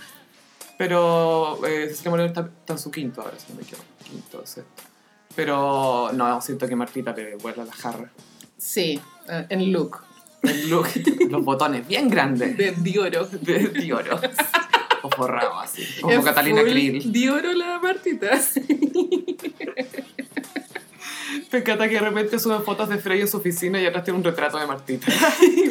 Pero 0.78 1.66
eh, 1.66 1.88
Cecilia 1.90 2.12
Morel 2.12 2.28
está, 2.28 2.42
está 2.42 2.74
en 2.74 2.80
su 2.80 2.92
quinto 2.92 3.22
ahora, 3.22 3.40
si 3.40 3.52
no 3.52 3.56
me 3.56 3.64
equivoco. 3.64 3.86
Quinto, 4.04 4.46
sexto. 4.46 4.84
Pero 5.36 6.12
no, 6.14 6.42
siento 6.42 6.68
que 6.68 6.76
Martita 6.76 7.14
le 7.14 7.36
vuela 7.38 7.66
la 7.66 7.74
jarra. 7.74 8.12
Sí, 8.58 9.00
eh, 9.30 9.46
en 9.50 9.72
look. 9.72 9.98
Los 11.30 11.44
botones 11.44 11.88
bien 11.88 12.10
grandes. 12.10 12.58
De 12.58 12.72
Dioro. 12.72 13.26
De 13.26 13.68
Dioro. 13.70 14.20
O 15.02 15.10
forrado 15.10 15.60
así. 15.60 15.84
Como 16.02 16.14
Es 16.14 16.26
Catalina 16.26 16.64
Krill. 16.64 17.12
Dioro 17.12 17.54
la 17.54 17.80
Martita. 17.80 18.32
Me 21.52 21.60
encanta 21.60 21.88
que 21.88 21.96
de 21.96 22.02
repente 22.02 22.40
suben 22.40 22.64
fotos 22.64 22.90
de 22.90 22.98
Frey 22.98 23.22
en 23.22 23.28
su 23.28 23.38
oficina 23.38 23.82
y 23.82 23.86
atrás 23.86 24.04
tiene 24.04 24.18
un 24.20 24.24
retrato 24.24 24.58
de 24.58 24.68
Martita. 24.68 25.12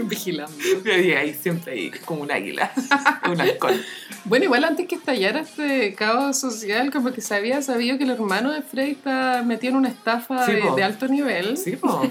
Vigilando. 0.04 0.52
Y 0.84 1.12
ahí 1.12 1.34
siempre 1.34 1.72
ahí, 1.72 1.90
como 2.04 2.22
un 2.22 2.30
águila. 2.30 2.72
Un 3.30 3.40
halcón. 3.40 3.80
Bueno, 4.24 4.44
igual 4.44 4.64
antes 4.64 4.86
que 4.86 4.94
estallara 4.94 5.40
este 5.40 5.94
caos 5.94 6.38
social, 6.38 6.90
como 6.90 7.12
que 7.12 7.20
se 7.20 7.34
había 7.34 7.62
sabido 7.62 7.98
que 7.98 8.04
el 8.04 8.10
hermano 8.10 8.52
de 8.52 8.62
Frey 8.62 8.92
está 8.92 9.42
metido 9.44 9.72
en 9.72 9.76
una 9.78 9.88
estafa 9.88 10.46
Sí, 10.46 10.52
de, 10.76 10.82
alto 10.82 11.08
nivel. 11.08 11.56
Sí, 11.56 11.76
po. 11.76 12.02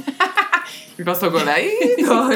¿Qué 0.97 1.03
pasó 1.03 1.32
con 1.32 1.47
ahí? 1.47 1.70
No. 1.99 2.30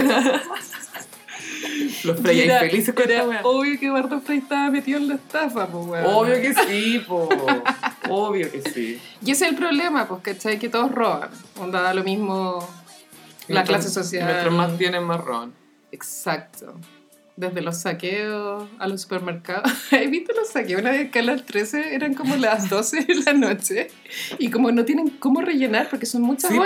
Los 2.04 2.20
Frey 2.22 2.38
Y 2.38 2.42
ahí 2.42 2.48
era- 2.50 2.60
felices 2.60 2.94
con 2.94 3.10
era 3.10 3.24
esta. 3.24 3.42
Obvio 3.44 3.80
que 3.80 3.86
Eduardo 3.88 4.20
Frey 4.22 4.40
estaba 4.40 4.70
metido 4.70 5.00
en 5.00 5.08
la 5.10 5.16
estafa, 5.16 5.68
pues, 5.68 5.86
weón. 5.86 6.06
Obvio 6.06 6.36
que 6.42 6.54
sí, 6.54 7.00
po. 7.08 7.30
Obvio 8.10 8.52
que 8.52 8.62
sí. 8.62 9.02
Y 9.26 9.32
ese 9.32 9.46
es 9.46 9.52
el 9.52 9.58
problema, 9.58 10.08
pues, 10.08 10.22
¿cachai? 10.22 10.60
Que 10.60 10.70
todos 10.70 10.92
roban. 10.92 11.30
Onda, 11.58 11.82
da 11.82 11.94
lo 11.94 12.04
mismo 12.04 12.68
la 13.48 13.64
clase 13.64 13.90
social. 13.90 14.26
Mientras 14.26 14.54
más 14.54 14.78
tienen, 14.78 15.04
más 15.04 15.20
roban. 15.22 15.54
Exacto. 15.92 16.76
Desde 17.36 17.62
los 17.62 17.78
saqueos 17.78 18.68
a 18.80 18.88
los 18.88 19.02
supermercados. 19.02 19.72
¿Has 19.92 20.10
visto 20.10 20.34
los 20.36 20.50
saqueos? 20.50 20.82
Una 20.82 20.92
vez 20.92 21.02
en 21.02 21.10
Canal 21.10 21.44
13 21.44 21.96
eran 21.96 22.14
como 22.14 22.36
las 22.36 22.70
12 22.70 23.02
de 23.06 23.16
la 23.16 23.34
noche 23.34 23.90
y 24.40 24.50
como 24.50 24.72
no 24.72 24.86
tienen 24.86 25.10
cómo 25.10 25.42
rellenar 25.42 25.88
porque 25.90 26.06
son 26.06 26.22
muchas 26.24 26.52
Sí, 26.52 26.58
po. 26.58 26.66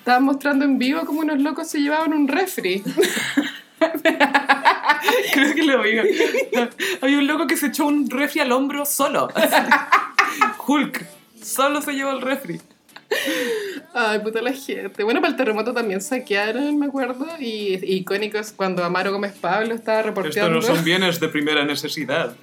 Estaban 0.00 0.24
mostrando 0.24 0.64
en 0.64 0.78
vivo 0.78 1.04
como 1.04 1.20
unos 1.20 1.40
locos 1.40 1.68
se 1.68 1.78
llevaban 1.78 2.14
un 2.14 2.26
refri. 2.26 2.82
Creo 5.32 5.54
que 5.54 5.62
lo 5.62 5.82
vi. 5.82 5.98
Había 7.00 7.18
un 7.18 7.26
loco 7.26 7.46
que 7.46 7.56
se 7.56 7.66
echó 7.66 7.86
un 7.86 8.08
refri 8.08 8.40
al 8.40 8.50
hombro 8.52 8.84
solo. 8.86 9.28
Hulk. 10.66 11.06
Solo 11.42 11.80
se 11.82 11.92
llevó 11.92 12.12
el 12.12 12.20
refri. 12.22 12.60
Ay, 13.94 14.20
puta 14.20 14.40
la 14.40 14.52
gente. 14.52 15.02
Bueno, 15.04 15.20
para 15.20 15.32
el 15.32 15.36
terremoto 15.36 15.72
también 15.74 16.00
saquearon, 16.00 16.78
me 16.78 16.86
acuerdo. 16.86 17.26
Y 17.38 17.78
icónicos 17.94 18.52
cuando 18.52 18.84
Amaro 18.84 19.12
Gómez 19.12 19.34
Pablo 19.38 19.74
estaba 19.74 20.02
reporteando. 20.02 20.60
bienes 20.82 21.20
de 21.20 21.28
primera 21.28 21.64
necesidad. 21.64 22.34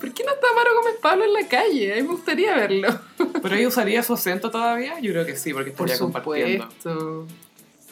¿Por 0.00 0.12
qué 0.12 0.24
no 0.24 0.34
está 0.46 0.52
Amaro 0.52 0.74
Gómez 0.76 0.94
Pablo 1.00 1.24
en 1.24 1.32
la 1.32 1.48
calle? 1.48 1.92
A 1.92 1.96
mí 1.96 2.02
me 2.02 2.08
gustaría 2.08 2.54
verlo. 2.56 2.88
¿Pero 3.42 3.54
ella 3.54 3.68
usaría 3.68 4.02
su 4.02 4.14
acento 4.14 4.50
todavía? 4.50 4.98
Yo 5.00 5.12
creo 5.12 5.26
que 5.26 5.36
sí, 5.36 5.52
porque 5.52 5.70
Por 5.72 5.86
estaría 5.90 6.00
compartiendo. 6.00 6.64
supuesto. 6.64 7.26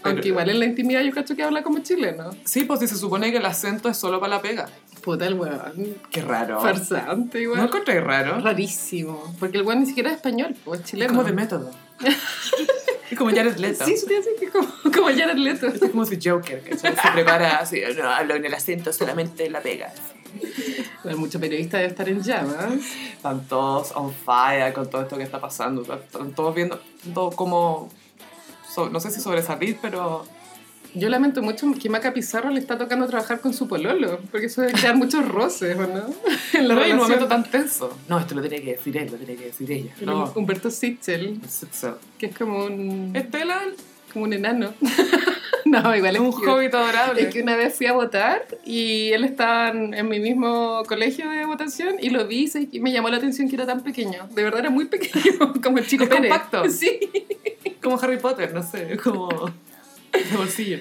Pero- 0.03 0.11
Aunque 0.13 0.29
igual 0.29 0.51
en 0.51 0.59
la 0.59 0.65
intimidad 0.67 1.01
yo 1.03 1.13
cacho 1.13 1.35
que 1.35 1.43
habla 1.43 1.63
como 1.63 1.79
chileno. 1.79 2.31
Sí, 2.45 2.65
pues 2.65 2.81
si 2.81 2.89
se 2.89 2.97
supone 2.97 3.31
que 3.31 3.39
el 3.39 3.47
acento 3.47 3.89
es 3.89 3.97
solo 3.97 4.21
para 4.21 4.37
la 4.37 4.43
pega. 4.43 4.69
Puta 5.03 5.27
el 5.27 5.35
weón. 5.35 5.97
Qué 6.11 6.21
raro. 6.23 6.61
Farsante 6.61 7.41
igual. 7.41 7.59
¿No 7.61 7.67
encontré 7.67 8.01
raro? 8.01 8.39
Rarísimo. 8.41 9.35
Porque 9.41 9.59
el 9.59 9.63
weón 9.65 9.81
ni 9.81 9.87
siquiera 9.87 10.11
es 10.11 10.17
español, 10.17 10.55
pues 10.65 10.81
es 10.81 10.85
Es 10.87 10.91
chileno. 10.91 11.13
como 11.15 11.25
de 11.25 11.33
método. 11.33 11.71
es 13.11 13.19
como 13.19 13.31
Jared 13.31 13.57
Leto. 13.57 13.85
Sí, 13.85 13.97
sí, 13.97 14.07
sí, 14.39 14.47
como, 14.47 14.69
como 14.95 15.07
Jared 15.09 15.37
Leto. 15.37 15.69
Es 15.69 15.81
como 15.91 16.05
si 16.05 16.19
Joker, 16.23 16.63
que 16.63 16.77
se 16.77 16.91
prepara 17.13 17.57
así, 17.59 17.81
no, 17.97 18.09
hablo 18.09 18.35
en 18.35 18.45
el 18.45 18.55
acento 18.55 18.93
solamente 18.93 19.49
la 19.51 19.61
pega. 19.61 19.93
Bueno, 21.05 21.19
mucho 21.19 21.39
periodista 21.39 21.77
debe 21.77 21.91
estar 21.91 22.09
en 22.09 22.23
llamas. 22.23 22.73
Están 23.13 23.47
todos 23.47 23.93
on 23.95 24.11
fire 24.13 24.73
con 24.73 24.89
todo 24.89 25.03
esto 25.03 25.19
que 25.19 25.23
está 25.23 25.39
pasando. 25.41 25.83
Están 25.83 26.33
todos 26.33 26.55
viendo 26.55 26.81
todo 27.13 27.31
como, 27.31 27.91
so- 28.75 28.89
no 28.89 29.01
sé 29.01 29.11
si 29.11 29.21
sobresalir, 29.21 29.79
pero 29.83 30.25
Yo 30.95 31.09
lamento 31.11 31.43
mucho 31.43 31.67
que 31.81 31.91
Maca 31.91 32.15
Pizarro 32.15 32.49
le 32.51 32.59
está 32.61 32.79
tocando 32.79 33.07
trabajar 33.07 33.41
con 33.41 33.53
su 33.53 33.69
pololo, 33.69 34.19
porque 34.31 34.47
eso 34.47 34.63
debe 34.63 34.73
crear 34.75 34.97
muchos 34.97 35.29
roces, 35.29 35.77
¿o 35.77 35.87
no? 35.87 36.07
En 36.55 36.69
la 36.69 36.75
no 36.75 36.81
un 36.93 36.97
momento 36.97 37.27
tan 37.27 37.45
tenso. 37.51 37.95
No, 38.09 38.19
esto 38.19 38.35
lo 38.37 38.41
tenía 38.43 38.63
que 38.63 38.73
decir 38.77 38.97
él, 38.97 39.11
lo 39.13 39.19
tenía 39.19 39.37
que 39.37 39.47
decir 39.47 39.71
ella. 39.73 39.93
El 40.01 40.07
No. 40.07 40.33
Humberto 40.37 40.71
Sichel, 40.71 41.39
So- 41.49 41.99
que 42.17 42.27
es 42.27 42.39
como 42.39 42.65
un, 42.65 43.11
Estela 43.15 43.61
como 44.13 44.25
un 44.25 44.33
enano. 44.33 44.73
no, 45.83 45.97
igual 45.97 46.17
es 46.17 46.21
un 46.21 46.33
hobbit 46.33 46.75
adorable. 46.75 47.23
Es 47.23 47.33
que 47.33 47.43
una 47.43 47.57
vez 47.57 47.75
fui 47.75 47.87
a 47.87 47.93
votar 47.93 48.47
y 48.65 49.11
él 49.13 49.25
estaba 49.25 49.69
en, 49.69 50.09
mi 50.09 50.21
mismo 50.21 50.83
colegio 50.87 51.29
de 51.31 51.45
votación 51.47 51.97
y 52.01 52.11
lo 52.11 52.27
vi 52.27 52.51
y 52.71 52.81
me 52.81 52.93
llamó 52.93 53.09
la 53.09 53.17
atención 53.17 53.49
que 53.49 53.57
era 53.57 53.67
tan 53.67 53.83
pequeño. 53.83 54.29
De 54.31 54.43
verdad 54.43 54.61
era 54.61 54.71
muy 54.71 54.87
pequeño, 54.87 55.55
como 55.63 55.79
el 55.79 55.87
chico 55.87 56.05
Es 56.05 56.11
Pérez. 56.11 56.31
compacto. 56.31 56.65
Sí. 56.75 57.01
Como 57.83 57.99
Harry 58.01 58.19
Potter, 58.19 58.53
no 58.53 58.63
sé, 58.63 58.97
como 59.03 59.29
de 60.13 60.37
bolsillo. 60.37 60.79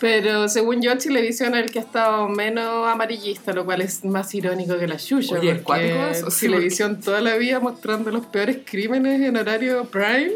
Pero 0.00 0.48
según 0.48 0.80
yo, 0.80 0.94
Chilevisión 0.96 1.54
es 1.54 1.64
el 1.64 1.70
que 1.70 1.78
ha 1.78 1.82
estado 1.82 2.26
menos 2.28 2.88
amarillista, 2.88 3.52
lo 3.52 3.66
cual 3.66 3.82
es 3.82 4.04
más 4.04 4.34
irónico 4.34 4.78
que 4.78 4.88
la 4.88 4.96
Yuya. 4.96 5.38
Oye, 5.38 5.50
¿es 5.52 5.58
porque 5.60 6.10
eso? 6.10 6.30
Sí, 6.30 6.46
Chilevisión 6.46 7.00
toda 7.00 7.20
la 7.20 7.36
vida 7.36 7.60
mostrando 7.60 8.10
los 8.10 8.24
peores 8.26 8.58
crímenes 8.64 9.20
en 9.20 9.36
horario 9.36 9.84
prime 9.84 10.32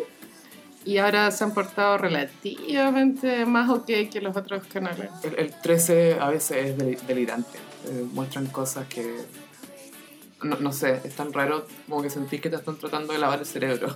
y 0.85 0.99
ahora 0.99 1.30
se 1.30 1.45
han 1.45 1.53
portado 1.55 1.97
relativamente 1.99 3.47
más 3.47 3.70
ok 3.70 3.87
que 4.11 4.20
los 4.20 4.37
otros 4.37 4.64
canales. 4.66 5.11
El, 5.22 5.35
el 5.39 5.61
13 5.61 6.18
a 6.20 6.30
veces 6.30 6.66
es 6.66 6.78
del- 6.78 6.99
delirante. 7.07 7.59
Eh, 7.87 8.07
muestran 8.12 8.47
cosas 8.47 8.87
que. 8.89 9.16
No, 10.43 10.57
no 10.57 10.72
sé, 10.72 11.01
es 11.05 11.14
tan 11.14 11.32
raro 11.32 11.66
como 11.89 12.03
que 12.03 12.11
sentís 12.11 12.41
que 12.41 12.51
te 12.51 12.57
están 12.57 12.76
tratando 12.76 13.12
de 13.12 13.18
lavar 13.18 13.39
el 13.41 13.47
cerebro. 13.47 13.95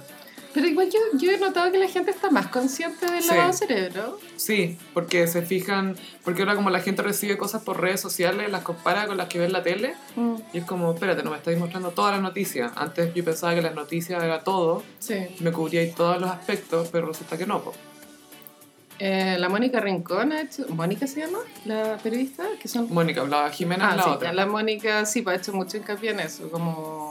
Pero 0.59 0.71
igual 0.71 0.89
yo, 0.91 0.99
yo 1.21 1.31
he 1.31 1.39
notado 1.39 1.71
que 1.71 1.79
la 1.79 1.87
gente 1.87 2.11
está 2.11 2.31
más 2.31 2.49
consciente 2.49 3.07
del 3.09 3.23
Sí. 3.23 3.29
lavado 3.29 3.53
cerebro. 3.53 4.19
Sí, 4.35 4.77
porque 4.93 5.29
se 5.29 5.43
fijan, 5.43 5.95
porque 6.25 6.43
ahora 6.43 6.57
como 6.57 6.69
la 6.69 6.81
gente 6.81 7.01
recibe 7.03 7.39
cosas 7.39 7.63
por 7.63 7.81
redes 7.81 8.01
sociales, 8.01 8.51
las 8.51 8.63
compara 8.63 9.07
con 9.07 9.17
las 9.17 9.29
que 9.29 9.39
ve 9.39 9.45
en 9.45 9.53
la 9.53 9.63
tele, 9.63 9.95
Mm, 10.17 10.35
y 10.53 10.59
es 10.59 10.65
como, 10.65 10.93
espérate, 10.93 11.23
no 11.23 11.31
me 11.31 11.37
estáis 11.37 11.59
mostrando 11.59 11.91
todas 11.91 12.13
las 12.15 12.23
noticias. 12.23 12.73
Antes 12.75 13.15
yo 13.15 13.25
pensaba 13.25 13.55
que 13.55 13.63
las 13.63 13.75
noticias 13.77 14.21
era 14.21 14.43
todo, 14.43 14.83
sí. 14.99 15.15
me 15.39 15.53
cubríais 15.53 15.95
todos 15.95 16.21
los 16.21 16.29
aspectos, 16.29 16.89
pero 16.91 17.07
resulta 17.07 17.39
que 17.39 17.47
no. 17.47 17.61
po. 17.63 17.73
Eh, 19.01 19.37
la 19.39 19.49
Mónica 19.49 19.79
Rincón 19.79 20.33
ha 20.33 20.41
hecho... 20.41 20.67
¿Mónica 20.71 21.07
se 21.07 21.21
llama? 21.21 21.39
La 21.67 21.99
periodista, 22.03 22.45
que 22.61 22.67
son... 22.67 22.93
Mónica, 22.93 23.21
hablaba 23.21 23.49
Jimena, 23.51 23.93
Ah, 23.93 23.97
la 23.97 24.03
sí, 24.03 24.11
otra. 24.11 24.33
la 24.33 24.45
Mónica 24.47 25.07
sí 25.07 25.23
pues, 25.23 25.37
ha 25.37 25.41
hecho 25.41 25.53
mucho 25.53 25.77
hincapié 25.77 26.11
en 26.11 26.19
eso, 26.19 26.51
como 26.51 27.08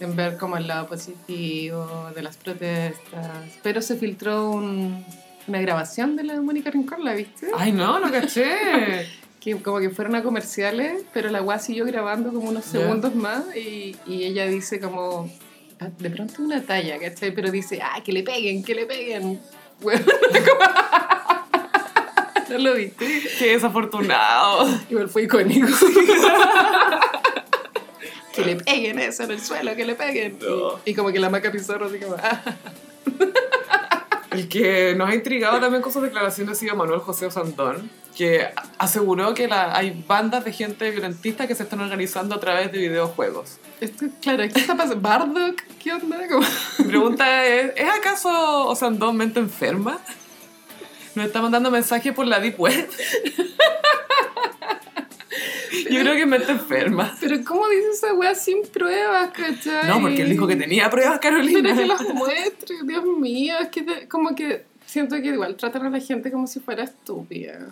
en 0.00 0.16
ver 0.16 0.36
como 0.36 0.56
el 0.56 0.66
lado 0.66 0.86
positivo 0.88 2.10
de 2.14 2.22
las 2.22 2.36
protestas. 2.36 3.50
Pero 3.62 3.80
se 3.82 3.96
filtró 3.96 4.50
un- 4.50 5.04
una 5.48 5.60
grabación 5.60 6.16
de 6.16 6.24
la 6.24 6.40
Mónica 6.40 6.70
Rincón, 6.70 7.04
¿la 7.04 7.14
viste? 7.14 7.46
Ay, 7.56 7.72
no, 7.72 7.98
no 8.00 8.10
caché. 8.10 9.06
Que 9.46 9.54
como 9.62 9.78
que 9.78 9.90
fueron 9.90 10.16
a 10.16 10.24
comerciales, 10.24 11.04
pero 11.14 11.30
la 11.30 11.38
guay 11.38 11.60
siguió 11.60 11.84
grabando 11.84 12.32
como 12.32 12.48
unos 12.48 12.64
segundos 12.64 13.14
más 13.14 13.44
y, 13.54 13.94
y 14.04 14.24
ella 14.24 14.44
dice 14.48 14.80
como... 14.80 15.30
ah, 15.78 15.86
De 16.00 16.10
pronto 16.10 16.42
una 16.42 16.62
talla, 16.62 16.98
¿cachai? 16.98 17.32
Pero 17.32 17.52
dice, 17.52 17.78
ah, 17.80 18.02
que 18.04 18.10
le 18.12 18.24
peguen, 18.24 18.64
que 18.64 18.74
le 18.74 18.86
peguen. 18.86 19.38
Bueno, 19.80 20.04
¿No 22.48 22.58
lo 22.58 22.74
viste? 22.74 23.06
Qué 23.38 23.52
desafortunado. 23.52 24.68
Igual 24.88 25.08
fue 25.08 25.24
icónico. 25.24 25.66
Que 28.36 28.44
le 28.44 28.56
peguen 28.56 28.98
eso 29.00 29.22
en 29.24 29.30
el 29.32 29.40
suelo, 29.40 29.74
que 29.74 29.84
le 29.84 29.94
peguen. 29.94 30.38
No. 30.40 30.78
Y, 30.84 30.90
y 30.90 30.94
como 30.94 31.10
que 31.10 31.18
la 31.18 31.30
maca 31.30 31.50
Pizarro 31.50 31.86
así 31.86 31.98
como, 31.98 32.14
ah, 32.22 32.42
El 34.30 34.48
que 34.48 34.94
nos 34.96 35.08
ha 35.08 35.14
intrigado 35.14 35.58
también 35.60 35.82
con 35.82 35.92
sus 35.92 36.02
declaraciones 36.02 36.52
ha 36.52 36.60
sido 36.60 36.76
Manuel 36.76 37.00
José 37.00 37.26
Osandón, 37.26 37.90
que 38.14 38.46
aseguró 38.78 39.32
que 39.34 39.48
la- 39.48 39.74
hay 39.76 40.04
bandas 40.06 40.44
de 40.44 40.52
gente 40.52 40.90
violentista 40.90 41.46
que 41.46 41.54
se 41.54 41.62
están 41.62 41.80
organizando 41.80 42.34
a 42.34 42.40
través 42.40 42.70
de 42.72 42.78
videojuegos. 42.78 43.58
esto, 43.80 44.06
claro, 44.20 44.44
¿qué 44.52 44.60
está 44.60 44.76
pasando? 44.76 45.00
¿Bardock? 45.00 45.62
¿Qué 45.82 45.92
onda? 45.92 46.18
Como- 46.28 46.46
Mi 46.78 46.84
pregunta 46.86 47.46
es, 47.46 47.72
¿es 47.76 47.88
acaso 47.88 48.68
Osandón 48.68 49.16
mente 49.16 49.40
enferma? 49.40 49.98
¿Nos 51.14 51.26
está 51.26 51.40
mandando 51.40 51.70
mensajes 51.70 52.12
por 52.12 52.26
la 52.26 52.38
Deep 52.40 52.60
Web? 52.60 52.88
Yo 55.90 56.00
creo 56.00 56.14
que 56.14 56.22
es 56.22 56.26
mente 56.26 56.52
enferma. 56.52 57.16
Pero 57.20 57.42
¿cómo 57.44 57.68
dice 57.68 57.88
esa 57.92 58.14
wea 58.14 58.34
sin 58.34 58.62
pruebas, 58.62 59.30
cachai? 59.30 59.88
No, 59.88 60.00
porque 60.00 60.22
él 60.22 60.30
dijo 60.30 60.46
que 60.46 60.56
tenía 60.56 60.90
pruebas, 60.90 61.18
Carolina. 61.18 61.60
Pero 61.62 61.76
que 61.76 61.86
las 61.86 62.14
muestre, 62.14 62.76
Dios 62.84 63.04
mío, 63.04 63.54
es 63.60 63.68
que 63.68 64.08
como 64.08 64.34
que 64.34 64.64
siento 64.86 65.16
que 65.16 65.28
igual 65.28 65.56
tratan 65.56 65.86
a 65.86 65.90
la 65.90 66.00
gente 66.00 66.30
como 66.30 66.46
si 66.46 66.60
fuera 66.60 66.84
estúpida. 66.84 67.68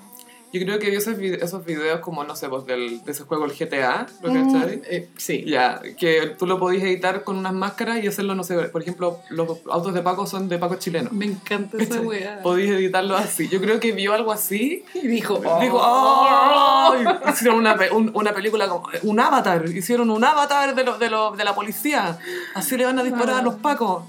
Yo 0.55 0.64
creo 0.64 0.78
que 0.78 0.88
vio 0.90 0.98
esos, 1.00 1.16
vide- 1.18 1.42
esos 1.44 1.64
videos 1.64 1.98
como, 2.00 2.22
no 2.22 2.36
sé, 2.36 2.48
pues 2.48 2.64
del, 2.64 3.02
de 3.05 3.11
ese 3.12 3.24
juego, 3.24 3.44
el 3.44 3.52
GTA, 3.52 4.07
¿lo 4.22 4.32
Mm, 4.32 4.64
eh, 4.88 5.09
sí. 5.16 5.44
Ya, 5.46 5.82
que 5.98 6.34
tú 6.38 6.46
lo 6.46 6.59
podías 6.61 6.84
editar 6.84 7.24
con 7.24 7.36
unas 7.36 7.52
máscaras 7.52 8.02
y 8.02 8.07
hacerlo, 8.07 8.34
no 8.36 8.44
sé, 8.44 8.55
por 8.68 8.80
ejemplo, 8.82 9.18
los 9.30 9.59
autos 9.70 9.92
de 9.94 10.02
Paco 10.02 10.26
son 10.26 10.48
de 10.48 10.59
Paco 10.59 10.76
chileno. 10.76 11.11
Me 11.12 11.26
encanta 11.26 11.76
esa 11.82 12.00
wea. 12.00 12.40
Podías 12.42 12.76
editarlo 12.76 13.16
así. 13.16 13.48
Yo 13.48 13.61
creo 13.61 13.80
que 13.80 13.90
vio 13.92 14.14
algo 14.14 14.30
así. 14.32 14.84
Y 14.94 15.07
dijo, 15.09 15.42
oh. 15.44 16.92
¡ay! 16.94 17.05
Hicieron 17.32 17.59
una, 17.59 17.76
un- 17.92 18.11
una 18.14 18.32
película 18.32 18.68
como 18.68 18.88
un 19.02 19.20
avatar. 19.20 19.64
Hicieron 19.68 20.09
un 20.11 20.22
avatar 20.24 20.74
de, 20.74 20.84
lo, 20.84 20.98
de, 20.98 21.11
lo, 21.11 21.32
de 21.32 21.44
la 21.44 21.55
policía. 21.55 22.18
Así 22.55 22.76
le 22.76 22.84
van 22.84 22.98
a 22.98 23.02
disparar 23.02 23.36
a 23.38 23.42
los 23.42 23.57
pacos. 23.57 24.05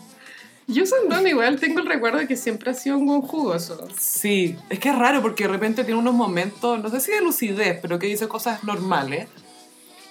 Yo 0.67 0.85
Sandón 0.85 1.27
igual 1.27 1.59
tengo 1.59 1.79
el 1.79 1.85
recuerdo 1.85 2.17
de 2.17 2.27
que 2.27 2.35
siempre 2.35 2.71
ha 2.71 2.73
sido 2.73 2.97
un 2.97 3.05
buen 3.05 3.21
jugoso. 3.21 3.87
Sí, 3.99 4.57
es 4.69 4.79
que 4.79 4.89
es 4.89 4.95
raro 4.97 5.21
porque 5.21 5.43
de 5.43 5.49
repente 5.49 5.83
tiene 5.83 5.99
unos 5.99 6.15
momentos, 6.15 6.81
no 6.81 6.89
sé 6.89 6.99
si 6.99 7.11
de 7.11 7.21
lucidez, 7.21 7.79
pero 7.81 7.99
que 7.99 8.07
dice 8.07 8.27
cosas 8.27 8.63
normales. 8.63 9.27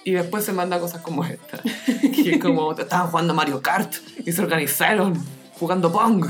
Y 0.05 0.11
después 0.11 0.45
se 0.45 0.53
manda 0.53 0.79
cosas 0.79 1.01
como 1.01 1.25
esta. 1.25 1.59
Que 2.13 2.35
es 2.35 2.41
como, 2.41 2.71
estaban 2.73 3.07
jugando 3.07 3.33
Mario 3.33 3.61
Kart 3.61 3.95
y 4.23 4.31
se 4.31 4.41
organizaron 4.41 5.21
jugando 5.59 5.91
Pong. 5.91 6.27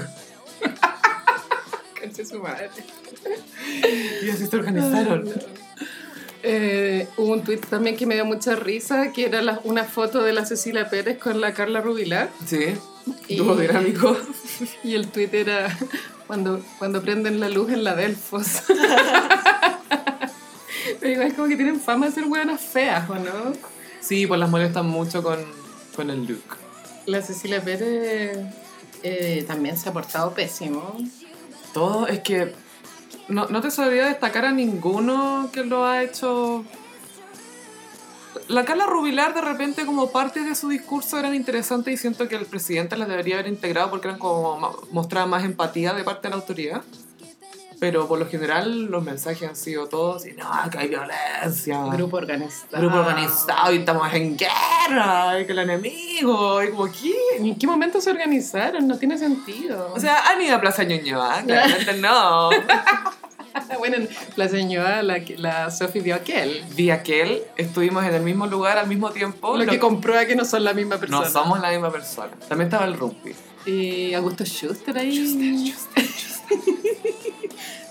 Conche 1.99 2.26
su 2.26 2.39
madre. 2.39 2.69
Y 4.23 4.30
así 4.30 4.47
se 4.47 4.55
organizaron. 4.55 5.30
Eh, 6.48 7.08
hubo 7.18 7.34
un 7.34 7.43
tweet 7.43 7.58
también 7.70 7.98
que 7.98 8.06
me 8.06 8.14
dio 8.14 8.24
mucha 8.24 8.56
risa, 8.56 9.12
que 9.12 9.26
era 9.26 9.41
la- 9.41 9.60
una 9.64 9.84
foto 9.84 10.22
de 10.22 10.32
la 10.32 10.46
Cecilia 10.46 10.89
Pérez 10.91 11.18
con 11.18 11.41
la 11.41 11.56
Carla 11.56 11.82
Rubilar. 11.82 12.30
Sí, 12.46 12.76
Y- 13.28 13.41
dinámico. 13.41 14.16
Y 14.84 14.93
el 14.93 15.08
tweet 15.08 15.30
era 15.34 15.76
cuando, 16.28 16.62
cuando 16.78 17.02
prenden 17.02 17.39
la 17.39 17.50
luz 17.50 17.72
en 17.72 17.84
la 17.84 17.96
Delfos. 17.96 18.62
Pero 21.00 21.12
igual 21.12 21.28
es 21.28 21.34
como 21.34 21.48
que 21.48 21.56
tienen 21.56 21.80
fama 21.80 22.08
de 22.08 22.12
ser 22.12 22.26
buenas 22.26 22.62
feas, 22.62 23.10
¿o 23.10 23.16
no? 23.16 23.54
Sí, 24.00 24.28
pues 24.28 24.39
las 24.39 24.50
molestan 24.50 24.88
mucho 24.88 25.24
con, 25.24 25.39
con 25.96 26.10
el 26.10 26.26
look. 26.26 26.43
La 27.08 27.22
Cecilia 27.22 27.62
Pérez 27.64 28.38
eh, 29.04 29.43
también 29.48 29.78
se 29.78 29.89
ha 29.89 29.93
portado 29.93 30.34
pésimo. 30.34 30.96
Todo 31.74 32.08
es 32.08 32.20
que 32.20 32.54
no, 33.28 33.47
no 33.47 33.61
te 33.61 33.71
sabría 33.71 34.05
destacar 34.07 34.45
a 34.45 34.51
ninguno 34.51 35.49
que 35.51 35.63
lo 35.63 35.86
ha 35.86 36.03
hecho. 36.03 36.63
La 38.47 38.65
Carla 38.65 38.86
Rubilar 38.86 39.34
de 39.34 39.41
repente 39.41 39.86
como 39.86 40.11
parte 40.11 40.41
de 40.41 40.53
su 40.55 40.69
discurso 40.69 41.17
eran 41.17 41.34
interesantes 41.34 41.93
y 41.93 41.97
siento 41.97 42.28
que 42.28 42.36
el 42.36 42.45
presidente 42.45 42.95
las 42.97 43.07
debería 43.07 43.36
haber 43.36 43.47
integrado 43.47 43.89
porque 43.89 44.07
eran 44.07 44.19
como 44.19 44.78
mostraban 44.91 45.30
más 45.30 45.43
empatía 45.43 45.93
de 45.93 46.03
parte 46.03 46.28
de 46.28 46.30
la 46.30 46.36
autoridad. 46.36 46.84
Pero 47.80 48.07
por 48.07 48.19
lo 48.19 48.28
general 48.28 48.86
los 48.86 49.03
mensajes 49.03 49.49
han 49.49 49.55
sido 49.55 49.88
todos 49.88 50.26
y 50.26 50.32
no, 50.34 50.49
que 50.71 50.78
hay 50.78 50.88
violencia. 50.88 51.84
Grupo 51.91 52.17
organizado. 52.17 52.82
Grupo 52.82 52.97
organizado 52.97 53.73
y 53.73 53.80
estamos 53.80 54.13
en 54.13 54.38
guerra 54.38 55.39
y 55.41 55.45
que 55.45 55.51
el 55.51 55.59
enemigo 55.59 56.63
y 56.63 56.69
como 56.69 56.86
¿qué? 56.86 57.13
¿Y 57.39 57.49
¿En 57.49 57.57
qué 57.57 57.67
momento 57.67 57.99
se 57.99 58.11
organizaron? 58.11 58.88
No 58.88 58.97
tiene 58.97 59.17
sentido. 59.17 59.91
O 59.93 59.99
sea, 59.99 60.30
han 60.30 60.41
ido 60.41 60.55
a 60.55 60.61
Plaza 60.61 60.84
Ñuñoa, 60.84 61.41
claramente 61.41 61.93
no. 61.95 62.49
bueno, 63.80 63.97
en 63.97 64.09
la 64.36 64.47
señora, 64.49 65.03
la, 65.03 65.22
la 65.38 65.72
Sophie 65.72 66.01
vio 66.01 66.16
aquel. 66.16 66.63
Vi 66.76 66.91
aquel, 66.91 67.41
estuvimos 67.57 68.05
en 68.05 68.13
el 68.13 68.22
mismo 68.22 68.47
lugar 68.47 68.78
al 68.78 68.88
mismo 68.88 69.11
tiempo. 69.11 69.57
Lo 69.57 69.66
lo- 69.66 69.72
que 69.72 69.80
comprueba 69.80 70.26
que 70.26 70.36
no 70.36 70.45
son 70.45 70.63
la 70.63 70.74
misma 70.74 70.97
persona. 70.97 71.26
no 71.26 71.30
somos 71.32 71.59
la 71.59 71.72
misma 71.72 71.91
persona. 71.91 72.32
También 72.47 72.68
estaba 72.68 72.86
el 72.86 72.95
rugby. 72.95 73.36
Y 73.66 74.13
Augusto 74.13 74.45
Schuster 74.45 74.97
ahí. 74.97 75.74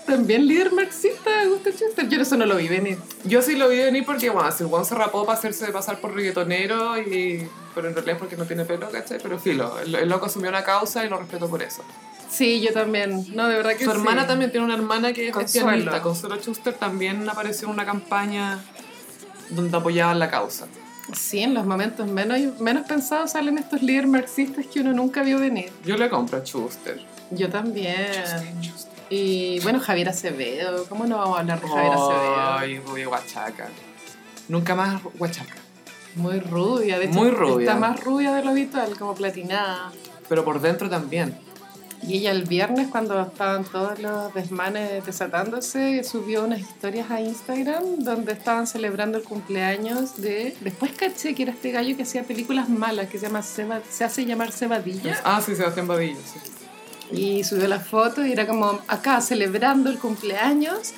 También 0.05 0.45
líder 0.47 0.71
marxista, 0.71 1.41
Augusto 1.43 1.71
Schuster. 1.71 2.07
Yo 2.07 2.21
eso 2.21 2.37
no 2.37 2.45
lo 2.45 2.57
vi 2.57 2.67
venir. 2.67 2.97
Yo 3.23 3.41
sí 3.41 3.55
lo 3.55 3.67
vi 3.69 3.77
venir 3.79 4.05
porque, 4.05 4.29
bueno, 4.29 4.51
si 4.51 4.63
Juan 4.63 4.85
se 4.85 4.93
rapó 4.93 5.25
para 5.25 5.37
hacerse 5.37 5.71
pasar 5.71 5.99
por 5.99 6.13
reggaetonero, 6.13 7.01
y... 7.01 7.47
pero 7.73 7.87
en 7.87 7.95
realidad 7.95 8.15
es 8.15 8.19
porque 8.19 8.37
no 8.37 8.45
tiene 8.45 8.65
pelo, 8.65 8.89
¿cachai? 8.91 9.17
Pero 9.21 9.39
filo, 9.39 9.79
el, 9.79 9.95
el 9.95 10.07
loco 10.07 10.27
asumió 10.27 10.49
una 10.49 10.63
causa 10.63 11.03
y 11.03 11.09
lo 11.09 11.17
respeto 11.17 11.49
por 11.49 11.63
eso. 11.63 11.83
Sí, 12.35 12.59
yo 12.61 12.73
también. 12.73 13.25
No, 13.33 13.47
de 13.47 13.55
verdad 13.55 13.71
que 13.77 13.85
Su 13.85 13.91
sí. 13.91 13.97
hermana 13.97 14.27
también 14.27 14.51
tiene 14.51 14.65
una 14.65 14.75
hermana 14.75 15.13
que 15.13 15.29
es 15.29 15.51
pianista. 15.51 16.01
Consuelo 16.01 16.35
Schuster 16.37 16.73
también 16.73 17.27
apareció 17.29 17.67
en 17.67 17.73
una 17.75 17.85
campaña 17.85 18.59
donde 19.51 19.77
apoyaban 19.77 20.19
la 20.19 20.29
causa. 20.29 20.67
Sí, 21.13 21.39
en 21.39 21.53
los 21.53 21.65
momentos 21.65 22.07
menos, 22.07 22.59
menos 22.59 22.87
pensados 22.87 23.31
salen 23.31 23.57
estos 23.57 23.81
líderes 23.83 24.09
marxistas 24.09 24.65
que 24.65 24.79
uno 24.81 24.91
nunca 24.91 25.21
vio 25.21 25.39
venir. 25.39 25.71
Yo 25.85 25.97
le 25.97 26.09
compro 26.09 26.39
a 26.39 26.41
Schuster. 26.41 26.99
Yo 27.31 27.49
también. 27.49 27.95
Y 29.09 29.59
bueno, 29.61 29.79
Javier 29.79 30.09
Acevedo. 30.09 30.85
¿Cómo 30.89 31.05
no 31.05 31.17
vamos 31.17 31.37
a 31.37 31.41
hablar 31.41 31.61
de 31.61 31.67
Javier 31.67 31.93
Acevedo? 31.93 32.35
Ay, 32.57 32.79
rubia 32.79 33.07
guachaca. 33.07 33.67
Nunca 34.47 34.75
más 34.75 35.01
guachaca. 35.17 35.55
Muy 36.15 36.39
rubia, 36.39 36.97
de 36.97 37.05
hecho. 37.05 37.13
Muy 37.13 37.29
rubia. 37.29 37.65
Está 37.67 37.79
más 37.79 38.03
rubia 38.03 38.33
de 38.33 38.43
lo 38.43 38.49
habitual, 38.49 38.97
como 38.97 39.13
platinada. 39.15 39.91
Pero 40.27 40.43
por 40.43 40.59
dentro 40.59 40.89
también. 40.89 41.37
Y 42.07 42.17
ella 42.17 42.31
el 42.31 42.43
viernes, 42.43 42.87
cuando 42.89 43.19
estaban 43.21 43.63
todos 43.63 43.99
los 43.99 44.33
desmanes 44.33 45.03
desatándose, 45.05 46.03
subió 46.03 46.43
unas 46.43 46.59
historias 46.59 47.09
a 47.09 47.19
Instagram 47.19 47.83
donde 47.99 48.33
estaban 48.33 48.67
celebrando 48.67 49.17
el 49.17 49.23
cumpleaños 49.23 50.21
de... 50.21 50.55
Después 50.61 50.91
caché 50.91 51.33
que 51.33 51.43
era 51.43 51.51
este 51.51 51.71
gallo 51.71 51.95
que 51.97 52.03
hacía 52.03 52.23
películas 52.23 52.69
malas, 52.69 53.07
que 53.09 53.17
se, 53.17 53.25
llama 53.25 53.41
Seba- 53.41 53.81
se 53.89 54.03
hace 54.03 54.25
llamar 54.25 54.51
Cebadilla. 54.51 55.19
Ah, 55.23 55.41
sí, 55.43 55.55
Sebastián 55.55 55.87
Badillo, 55.87 56.17
sí. 56.31 56.39
Y 57.11 57.43
subió 57.43 57.67
la 57.67 57.79
foto 57.79 58.25
y 58.25 58.31
era 58.31 58.47
como 58.47 58.79
acá 58.87 59.21
celebrando 59.21 59.89
el 59.91 59.99
cumpleaños 59.99 60.93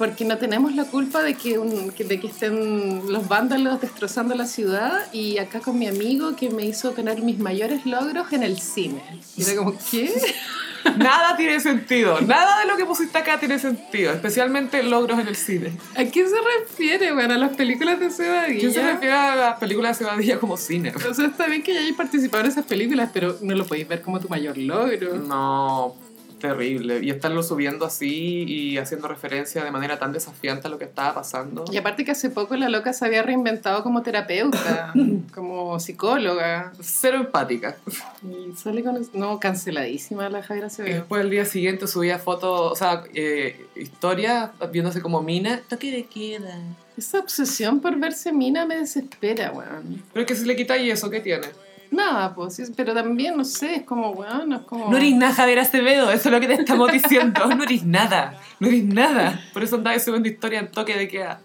porque 0.00 0.24
no 0.24 0.38
tenemos 0.38 0.74
la 0.74 0.84
culpa 0.84 1.22
de 1.22 1.34
que, 1.34 1.58
un- 1.58 1.90
que- 1.90 2.04
de 2.04 2.18
que 2.18 2.26
estén 2.28 3.02
los 3.12 3.28
vándalos 3.28 3.82
destrozando 3.82 4.34
la 4.34 4.46
ciudad 4.46 4.92
y 5.12 5.36
acá 5.36 5.60
con 5.60 5.78
mi 5.78 5.86
amigo 5.86 6.34
que 6.36 6.48
me 6.48 6.64
hizo 6.64 6.92
tener 6.92 7.20
mis 7.22 7.38
mayores 7.38 7.84
logros 7.84 8.32
en 8.32 8.42
el 8.42 8.58
cine. 8.58 9.02
Y 9.36 9.42
era 9.42 9.54
como, 9.56 9.74
¿qué? 9.90 10.10
Nada 10.96 11.36
tiene 11.36 11.60
sentido. 11.60 12.18
Nada 12.22 12.60
de 12.60 12.66
lo 12.66 12.78
que 12.78 12.86
pusiste 12.86 13.18
acá 13.18 13.38
tiene 13.38 13.58
sentido. 13.58 14.12
Especialmente 14.14 14.82
logros 14.82 15.18
en 15.20 15.28
el 15.28 15.36
cine. 15.36 15.72
¿A 15.94 16.04
qué 16.06 16.26
se 16.26 16.36
refiere, 16.60 17.12
bueno, 17.12 17.34
a 17.34 17.36
las 17.36 17.54
películas 17.54 18.00
de 18.00 18.10
Cebadilla? 18.10 18.58
¿Quién 18.60 18.72
se 18.72 18.82
refiere 18.82 19.12
a 19.14 19.36
las 19.36 19.58
películas 19.58 19.98
de 19.98 20.04
Cebadilla 20.06 20.40
como 20.40 20.56
cine? 20.56 20.94
O 21.10 21.12
sea, 21.14 21.26
está 21.26 21.44
bien 21.46 21.62
que 21.62 21.74
ya 21.74 21.80
hayas 21.80 21.96
participado 21.96 22.44
en 22.44 22.50
esas 22.50 22.64
películas, 22.64 23.10
pero 23.12 23.36
no 23.42 23.54
lo 23.54 23.66
podéis 23.66 23.86
ver 23.86 24.00
como 24.00 24.18
tu 24.20 24.28
mayor 24.30 24.56
logro. 24.56 25.16
No, 25.18 25.94
terrible. 26.40 27.00
Y 27.02 27.10
estarlo 27.10 27.42
subiendo 27.44 27.84
así 27.86 28.44
y 28.48 28.78
haciendo 28.78 29.06
referencia 29.06 29.62
de 29.62 29.70
manera 29.70 29.98
tan 29.98 30.12
desafiante 30.12 30.66
a 30.66 30.70
lo 30.70 30.78
que 30.78 30.84
estaba 30.86 31.14
pasando. 31.14 31.64
Y 31.70 31.76
aparte 31.76 32.04
que 32.04 32.10
hace 32.10 32.30
poco 32.30 32.56
la 32.56 32.68
loca 32.68 32.92
se 32.92 33.04
había 33.04 33.22
reinventado 33.22 33.84
como 33.84 34.02
terapeuta, 34.02 34.92
como 35.34 35.78
psicóloga. 35.78 36.72
Cero 36.80 37.18
empática. 37.18 37.76
Y 38.22 38.56
sale 38.56 38.82
con... 38.82 39.00
No, 39.14 39.38
canceladísima 39.38 40.28
la 40.28 40.42
Javiera 40.42 40.66
Y 40.66 40.70
Acevedo. 40.70 40.94
después 40.96 41.22
el 41.22 41.30
día 41.30 41.44
siguiente 41.44 41.86
subía 41.86 42.18
fotos, 42.18 42.72
o 42.72 42.74
sea, 42.74 43.04
eh, 43.14 43.66
historias 43.76 44.50
viéndose 44.72 45.00
como 45.00 45.22
mina. 45.22 45.60
Toque 45.68 45.92
de 45.92 46.04
queda. 46.04 46.58
Esa 46.96 47.20
obsesión 47.20 47.80
por 47.80 47.98
verse 47.98 48.32
mina 48.32 48.66
me 48.66 48.76
desespera, 48.76 49.52
weón. 49.52 50.02
Pero 50.12 50.22
es 50.22 50.26
que 50.26 50.34
si 50.34 50.44
le 50.44 50.56
quitáis 50.56 50.92
eso, 50.92 51.08
¿qué 51.08 51.20
tiene? 51.20 51.46
Nada, 51.90 52.34
pues, 52.34 52.70
pero 52.76 52.94
también, 52.94 53.36
no 53.36 53.44
sé, 53.44 53.76
es 53.76 53.82
como, 53.82 54.10
weón, 54.10 54.52
es 54.52 54.60
como... 54.62 54.90
No 54.90 54.96
eres 54.96 55.14
nada, 55.14 55.34
Javier 55.34 55.58
Acevedo, 55.58 56.10
eso 56.12 56.28
es 56.28 56.32
lo 56.32 56.40
que 56.40 56.46
te 56.46 56.54
estamos 56.54 56.92
diciendo. 56.92 57.46
No 57.46 57.64
eres 57.64 57.84
nada, 57.84 58.38
no 58.60 58.68
eres 58.68 58.84
nada. 58.84 59.40
Por 59.52 59.64
eso 59.64 59.76
andaba 59.76 59.98
subiendo 59.98 60.28
historia 60.28 60.60
en 60.60 60.70
toque 60.70 60.96
de 60.96 61.08
queda. 61.08 61.40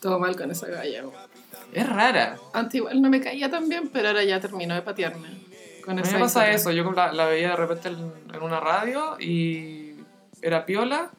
Todo 0.00 0.18
mal 0.20 0.36
con 0.36 0.50
esa 0.50 0.68
galla. 0.68 1.02
Es 1.72 1.88
rara. 1.88 2.36
Antes 2.52 2.76
igual 2.76 3.02
no 3.02 3.10
me 3.10 3.20
caía 3.20 3.50
tan 3.50 3.68
bien, 3.68 3.88
pero 3.92 4.08
ahora 4.08 4.22
ya 4.24 4.40
terminó 4.40 4.74
de 4.74 4.82
patearme. 4.82 5.28
Con 5.84 5.98
A 5.98 6.02
mí 6.02 6.08
me 6.12 6.18
pasa 6.18 6.50
historia. 6.50 6.50
eso, 6.52 6.70
yo 6.70 6.92
la, 6.92 7.12
la 7.12 7.26
veía 7.26 7.50
de 7.50 7.56
repente 7.56 7.88
en, 7.88 8.12
en 8.32 8.42
una 8.42 8.60
radio 8.60 9.16
y 9.20 9.94
era 10.42 10.64
piola, 10.64 11.10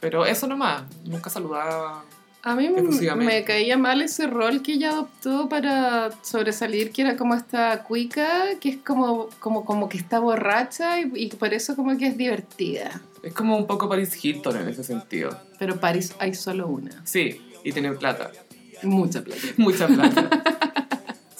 pero 0.00 0.24
eso 0.24 0.46
nomás, 0.46 0.82
nunca 1.04 1.28
saludaba. 1.30 2.02
A 2.42 2.54
mí 2.54 2.68
me, 2.68 3.44
caía 3.44 3.76
mal 3.76 4.00
ese 4.00 4.26
rol 4.26 4.62
que 4.62 4.74
ella 4.74 4.90
adoptó 4.90 5.48
para 5.48 6.10
sobresalir, 6.22 6.92
que 6.92 7.02
era 7.02 7.16
como 7.16 7.34
esta 7.34 7.82
cuica, 7.82 8.58
que 8.60 8.68
es 8.68 8.76
como, 8.78 9.28
como, 9.40 9.64
como 9.64 9.88
que 9.88 9.98
está 9.98 10.20
borracha 10.20 11.00
y, 11.00 11.10
y 11.14 11.28
por 11.30 11.52
eso 11.52 11.74
como 11.74 11.96
que 11.98 12.06
es 12.06 12.16
divertida. 12.16 13.02
Es 13.22 13.34
como 13.34 13.56
un 13.56 13.66
poco 13.66 13.88
Paris 13.88 14.24
Hilton 14.24 14.56
en 14.56 14.68
ese 14.68 14.84
sentido. 14.84 15.36
Pero 15.58 15.80
París 15.80 16.14
hay 16.20 16.34
solo 16.34 16.68
una. 16.68 17.04
Sí, 17.04 17.40
y 17.64 17.72
tiene 17.72 17.92
plata, 17.92 18.30
Mucha 18.82 19.22
plata. 19.22 19.42
mucha 19.56 19.88
plata. 19.88 20.30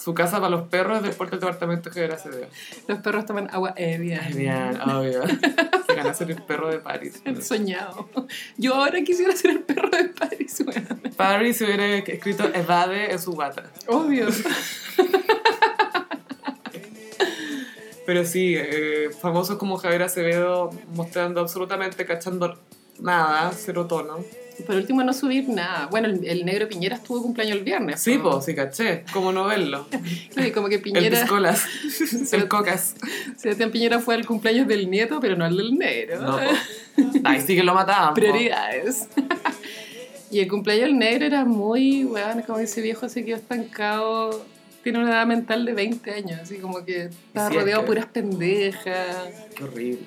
Su 0.09 0.15
casa 0.15 0.37
para 0.37 0.49
los 0.49 0.67
perros 0.69 0.97
es 0.97 1.03
después 1.03 1.29
del 1.29 1.39
departamento 1.39 1.91
que 1.91 2.03
era 2.03 2.15
Acevedo. 2.15 2.47
Los 2.87 2.97
perros 2.97 3.27
toman 3.27 3.47
agua 3.51 3.75
ebria. 3.77 4.27
Bien, 4.33 4.81
obvio. 4.81 5.21
Se 5.87 5.93
gana 5.93 6.15
ser 6.15 6.31
el 6.31 6.41
perro 6.41 6.71
de 6.71 6.79
Paris. 6.79 7.21
El 7.25 7.43
soñado. 7.43 8.09
Yo 8.57 8.73
ahora 8.73 9.03
quisiera 9.03 9.35
ser 9.35 9.51
el 9.51 9.59
perro 9.59 9.87
de 9.89 10.05
París. 10.05 10.63
Paris 11.15 11.57
se 11.57 11.65
hubiera 11.65 11.85
escrito 11.97 12.43
evade 12.55 13.11
en 13.11 13.19
su 13.19 13.33
guata. 13.33 13.69
Obvio. 13.85 14.29
Pero 18.07 18.25
sí, 18.25 18.55
eh, 18.57 19.11
famosos 19.21 19.59
como 19.59 19.77
Javier 19.77 20.01
Acevedo 20.01 20.71
mostrando 20.95 21.39
absolutamente, 21.39 22.03
cachando 22.07 22.57
nada, 22.99 23.51
cero 23.55 23.85
tono. 23.85 24.25
Por 24.65 24.75
último, 24.75 25.03
no 25.03 25.13
subir 25.13 25.47
nada. 25.49 25.87
Bueno, 25.87 26.07
el, 26.07 26.25
el 26.25 26.45
negro 26.45 26.67
Piñera 26.67 26.95
estuvo 26.97 27.21
cumpleaños 27.21 27.57
el 27.57 27.63
viernes. 27.63 27.99
Sí, 28.01 28.17
pues, 28.17 28.45
sí, 28.45 28.53
caché. 28.55 29.03
¿Cómo 29.13 29.31
no 29.31 29.45
verlo? 29.45 29.87
Sí, 30.35 30.51
como 30.51 30.67
que 30.69 30.75
El 30.75 30.81
Piñera, 30.81 31.21
piscolas, 31.21 31.63
el 32.31 32.47
cocas. 32.47 32.95
Sebastián 33.37 33.71
Piñera 33.71 33.99
fue 33.99 34.15
al 34.15 34.25
cumpleaños 34.25 34.67
del 34.67 34.89
nieto, 34.89 35.19
pero 35.19 35.35
no 35.35 35.45
al 35.45 35.55
del 35.57 35.75
negro. 35.75 36.21
No. 36.21 36.37
Ay, 37.23 37.41
sí 37.41 37.55
que 37.55 37.63
lo 37.63 37.73
mataban. 37.73 38.13
Prioridades. 38.13 39.07
y 40.31 40.39
el 40.39 40.47
cumpleaños 40.47 40.85
del 40.85 40.97
negro 40.97 41.25
era 41.25 41.45
muy, 41.45 42.05
weón, 42.05 42.41
como 42.43 42.59
ese 42.59 42.81
viejo 42.81 43.09
se 43.09 43.25
quedó 43.25 43.37
estancado. 43.37 44.45
Tiene 44.83 44.99
una 44.99 45.09
edad 45.11 45.25
mental 45.27 45.65
de 45.65 45.73
20 45.73 46.11
años, 46.11 46.39
así 46.41 46.57
como 46.57 46.85
que 46.85 47.05
estaba 47.05 47.49
Sí, 47.49 47.55
rodeado 47.55 47.81
de 47.81 47.85
que- 47.85 47.93
puras 47.93 48.05
pendejas. 48.05 49.17
Qué 49.55 49.63
horrible. 49.63 50.05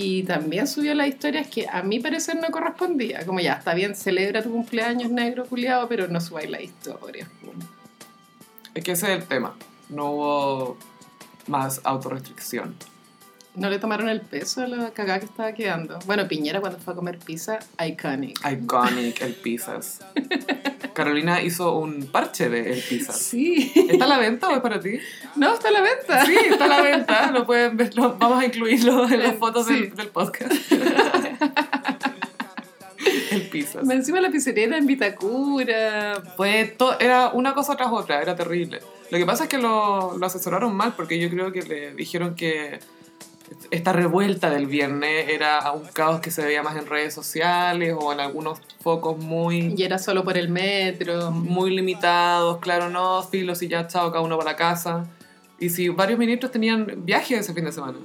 Y 0.00 0.22
también 0.22 0.68
subió 0.68 0.94
las 0.94 1.08
historias 1.08 1.48
que 1.48 1.66
a 1.68 1.82
mi 1.82 1.98
parecer 1.98 2.36
no 2.36 2.50
correspondía. 2.52 3.26
Como 3.26 3.40
ya, 3.40 3.54
está 3.54 3.74
bien, 3.74 3.96
celebra 3.96 4.44
tu 4.44 4.52
cumpleaños 4.52 5.10
negro 5.10 5.44
culiado, 5.44 5.88
pero 5.88 6.06
no 6.06 6.20
subáis 6.20 6.48
las 6.48 6.60
historias. 6.60 7.28
Es 8.74 8.84
que 8.84 8.92
ese 8.92 9.12
es 9.12 9.22
el 9.22 9.26
tema. 9.26 9.56
No 9.88 10.12
hubo 10.12 10.76
más 11.48 11.80
autorrestricción. 11.82 12.76
No 13.58 13.68
le 13.70 13.78
tomaron 13.78 14.08
el 14.08 14.20
peso 14.20 14.62
a 14.62 14.68
la 14.68 14.90
cagada 14.90 15.18
que 15.18 15.26
estaba 15.26 15.52
quedando. 15.52 15.98
Bueno, 16.06 16.28
Piñera 16.28 16.60
cuando 16.60 16.78
fue 16.78 16.92
a 16.92 16.96
comer 16.96 17.18
pizza, 17.18 17.58
iconic. 17.84 18.38
Iconic, 18.48 19.20
el 19.22 19.34
pizzas. 19.34 20.00
Carolina 20.94 21.42
hizo 21.42 21.76
un 21.78 22.06
parche 22.06 22.48
de 22.48 22.72
el 22.72 22.80
pizzas. 22.82 23.18
Sí. 23.20 23.72
¿Está 23.74 24.04
a 24.04 24.08
la 24.08 24.18
venta 24.18 24.48
o 24.48 24.54
es 24.54 24.60
para 24.60 24.80
ti? 24.80 24.98
No, 25.36 25.54
está 25.54 25.68
a 25.68 25.72
la 25.72 25.80
venta. 25.80 26.24
Sí, 26.24 26.36
está 26.50 26.64
a 26.64 26.68
la 26.68 26.82
venta. 26.82 27.30
Lo 27.32 27.46
pueden 27.46 27.76
ver. 27.76 27.94
lo- 27.96 28.16
vamos 28.16 28.40
a 28.42 28.46
incluirlo 28.46 29.08
en 29.08 29.22
las 29.22 29.34
fotos 29.36 29.66
Sí. 29.66 29.74
del, 29.74 29.94
del 29.94 30.08
podcast. 30.08 30.52
el 33.30 33.42
pizzas. 33.48 33.84
Me 33.84 33.94
Encima 33.94 34.20
la 34.20 34.30
pizzería 34.30 34.64
era 34.64 34.78
en 34.78 34.86
Vitacura. 34.86 36.22
To- 36.76 36.98
era 37.00 37.28
una 37.30 37.54
cosa 37.54 37.76
tras 37.76 37.90
otra, 37.92 38.20
era 38.22 38.34
terrible. 38.36 38.80
Lo 39.10 39.18
que 39.18 39.26
pasa 39.26 39.44
es 39.44 39.50
que 39.50 39.58
lo, 39.58 40.16
lo 40.18 40.26
asesoraron 40.26 40.74
mal 40.74 40.94
porque 40.96 41.18
yo 41.18 41.28
creo 41.30 41.52
que 41.52 41.62
le 41.62 41.94
dijeron 41.94 42.34
que 42.34 42.78
esta 43.70 43.92
revuelta 43.92 44.50
del 44.50 44.66
viernes 44.66 45.28
era 45.28 45.70
un 45.72 45.84
caos 45.92 46.20
que 46.20 46.30
se 46.30 46.44
veía 46.44 46.62
más 46.62 46.76
en 46.76 46.86
redes 46.86 47.12
sociales 47.14 47.94
o 47.98 48.12
en 48.12 48.20
algunos 48.20 48.60
focos 48.80 49.18
muy, 49.18 49.74
Y 49.76 49.82
era 49.82 49.98
solo 49.98 50.24
por 50.24 50.36
el 50.38 50.48
metro. 50.48 51.30
muy 51.30 51.70
limitados. 51.74 52.58
Claro, 52.58 52.88
no, 52.88 53.22
filos 53.22 53.62
y 53.62 53.68
ya, 53.68 53.86
chao, 53.86 54.10
cada 54.10 54.22
uno 54.24 54.38
para 54.38 54.52
la 54.52 54.56
casa. 54.56 55.06
Y 55.60 55.70
si 55.70 55.88
varios 55.88 56.18
ministros 56.18 56.52
tenían 56.52 56.86
viajes 57.04 57.40
ese 57.40 57.52
fin 57.52 57.64
de 57.64 57.72
semana, 57.72 57.98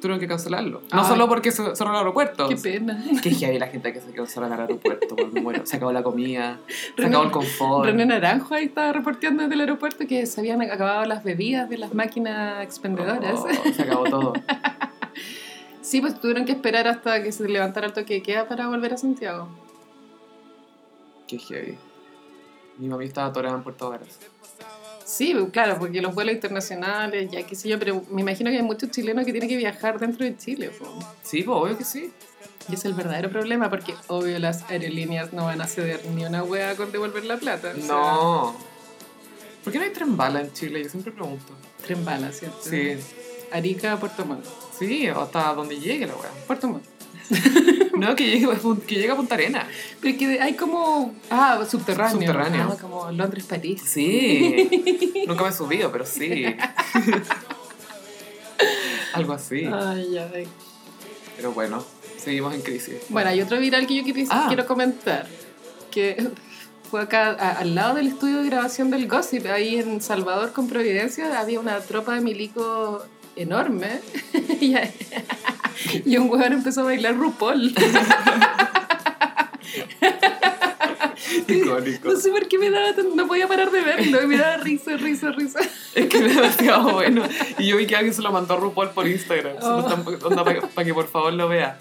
tuvieron 0.00 0.18
que 0.20 0.26
cancelarlo. 0.28 0.82
No 0.92 1.02
Ay. 1.02 1.06
solo 1.08 1.28
porque 1.28 1.50
se 1.52 1.74
cerró 1.76 1.90
el 1.90 1.96
aeropuerto. 1.96 2.48
Qué 2.48 2.56
pena. 2.56 3.02
Qué 3.22 3.30
heavy 3.30 3.58
la 3.58 3.66
gente 3.68 3.92
que 3.92 4.00
se 4.00 4.12
quedó 4.12 4.26
sola 4.26 4.46
en 4.48 4.52
el 4.54 4.60
aeropuerto. 4.60 5.16
muero. 5.40 5.64
Se 5.66 5.76
acabó 5.76 5.92
la 5.92 6.02
comida, 6.02 6.58
se 6.96 7.02
René- 7.02 7.08
acabó 7.08 7.24
el 7.24 7.30
confort. 7.30 7.84
René 7.86 8.04
Naranjo 8.06 8.54
ahí 8.54 8.64
estaba 8.66 8.92
reporteando 8.92 9.42
desde 9.44 9.54
el 9.54 9.60
aeropuerto 9.62 10.06
que 10.08 10.26
se 10.26 10.40
habían 10.40 10.60
acabado 10.62 11.04
las 11.04 11.22
bebidas 11.24 11.68
de 11.70 11.78
las 11.78 11.94
máquinas 11.94 12.62
expendedoras. 12.64 13.40
Oh, 13.40 13.72
se 13.72 13.82
acabó 13.82 14.04
todo. 14.04 14.32
Sí, 15.82 16.00
pues 16.00 16.20
tuvieron 16.20 16.44
que 16.44 16.52
esperar 16.52 16.86
hasta 16.88 17.22
que 17.22 17.32
se 17.32 17.48
levantara 17.48 17.86
el 17.86 17.92
toque 17.92 18.14
de 18.14 18.22
queda 18.22 18.48
para 18.48 18.68
volver 18.68 18.94
a 18.94 18.96
Santiago. 18.96 19.48
Qué 21.26 21.38
heavy. 21.38 21.76
Mi 22.78 22.88
mami 22.88 23.06
estaba 23.06 23.28
atorada 23.28 23.56
en 23.56 23.62
Puerto 23.62 23.90
Varas. 23.90 24.18
Sí, 25.04 25.32
pues, 25.32 25.50
claro, 25.50 25.78
porque 25.78 26.02
los 26.02 26.14
vuelos 26.14 26.34
internacionales, 26.34 27.30
ya 27.30 27.42
qué 27.46 27.54
sé 27.54 27.68
yo, 27.68 27.78
pero 27.78 28.02
me 28.10 28.20
imagino 28.20 28.50
que 28.50 28.56
hay 28.56 28.62
muchos 28.62 28.90
chilenos 28.90 29.24
que 29.24 29.32
tienen 29.32 29.48
que 29.48 29.56
viajar 29.56 29.98
dentro 29.98 30.24
de 30.24 30.36
Chile. 30.36 30.70
po. 30.70 30.86
Sí, 31.22 31.42
pues 31.42 31.56
obvio 31.56 31.78
que 31.78 31.84
sí. 31.84 32.12
Y 32.68 32.74
es 32.74 32.84
el 32.84 32.92
verdadero 32.92 33.30
problema, 33.30 33.70
porque 33.70 33.94
obvio 34.08 34.38
las 34.38 34.68
aerolíneas 34.70 35.32
no 35.32 35.46
van 35.46 35.60
a 35.62 35.66
ceder 35.66 36.04
ni 36.14 36.26
una 36.26 36.42
hueá 36.42 36.76
con 36.76 36.92
devolver 36.92 37.24
la 37.24 37.38
plata. 37.38 37.72
o 37.76 37.80
sea, 37.80 37.86
No. 37.86 38.56
¿Por 39.64 39.72
qué 39.72 39.78
no 39.78 39.84
hay 39.86 39.92
tren 39.92 40.16
bala 40.16 40.40
en 40.42 40.52
Chile? 40.52 40.82
Yo 40.82 40.90
siempre 40.90 41.12
pregunto. 41.12 41.52
Tren 41.84 42.04
bala, 42.04 42.30
¿cierto? 42.32 42.58
Sí. 42.62 42.96
Arica, 43.50 43.96
Puerto 43.98 44.24
Montt. 44.26 44.44
Sí, 44.78 45.06
hasta 45.08 45.52
donde 45.54 45.78
llegue 45.78 46.06
la 46.06 46.14
weá. 46.14 46.30
Puerto 46.46 46.68
Montt. 46.68 46.84
No, 47.98 48.14
que 48.14 48.30
llegue, 48.30 48.46
que 48.86 48.94
llegue 48.94 49.10
a 49.10 49.16
Punta 49.16 49.34
Arena. 49.34 49.66
Pero 50.00 50.12
es 50.12 50.18
que 50.20 50.40
hay 50.40 50.54
como... 50.54 51.16
Ah, 51.30 51.58
subterráneo. 51.68 52.20
Subterráneo. 52.20 52.68
Ah, 52.72 52.76
como 52.80 53.10
Londres-París. 53.10 53.82
Sí. 53.84 55.24
Nunca 55.26 55.42
me 55.42 55.48
he 55.48 55.52
subido, 55.52 55.90
pero 55.90 56.06
sí. 56.06 56.44
Algo 59.14 59.32
así. 59.32 59.64
Ay, 59.72 60.18
ay. 60.18 60.48
Pero 61.36 61.52
bueno, 61.52 61.84
seguimos 62.22 62.54
en 62.54 62.62
crisis. 62.62 62.96
Bueno, 63.08 63.30
hay 63.30 63.40
otro 63.42 63.58
viral 63.58 63.86
que 63.86 63.96
yo 63.96 64.02
quiero, 64.04 64.20
Ah. 64.30 64.44
quiero 64.48 64.66
comentar. 64.66 65.26
Que 65.90 66.30
fue 66.90 67.02
acá 67.02 67.30
a- 67.30 67.58
al 67.58 67.74
lado 67.74 67.94
del 67.96 68.08
estudio 68.08 68.42
de 68.42 68.48
grabación 68.48 68.90
del 68.90 69.08
Gossip, 69.08 69.46
ahí 69.46 69.76
en 69.76 70.00
Salvador 70.00 70.52
con 70.52 70.68
Providencia, 70.68 71.38
había 71.40 71.60
una 71.60 71.80
tropa 71.80 72.14
de 72.14 72.20
milicos 72.20 73.02
enorme. 73.38 74.00
y, 74.60 76.16
un 76.16 76.30
huevón 76.30 76.52
empezó 76.52 76.80
a 76.82 76.84
bailar 76.84 77.16
RuPaul. 77.16 77.74
Icónico. 81.46 82.08
No 82.08 82.16
sé 82.16 82.30
por 82.30 82.48
qué 82.48 82.58
me 82.58 82.70
daba 82.70 82.92
no 83.14 83.26
podía 83.26 83.46
parar 83.46 83.70
de 83.70 83.80
verlo, 83.80 84.22
y 84.22 84.26
me 84.26 84.36
daba 84.38 84.56
risa, 84.58 84.96
risa, 84.96 85.30
risa. 85.30 85.60
Es 85.94 86.06
que 86.06 86.18
es 86.18 86.34
demasiado 86.34 86.92
bueno. 86.92 87.22
Y 87.58 87.66
yo 87.66 87.76
vi 87.76 87.86
que 87.86 87.96
alguien 87.96 88.14
se 88.14 88.22
lo 88.22 88.32
mandó 88.32 88.54
a 88.54 88.56
RuPaul 88.56 88.90
por 88.90 89.06
Instagram. 89.06 89.56
Oh. 89.62 89.84
Para 90.74 90.84
que 90.84 90.94
por 90.94 91.08
favor 91.08 91.32
lo 91.32 91.48
vea. 91.48 91.78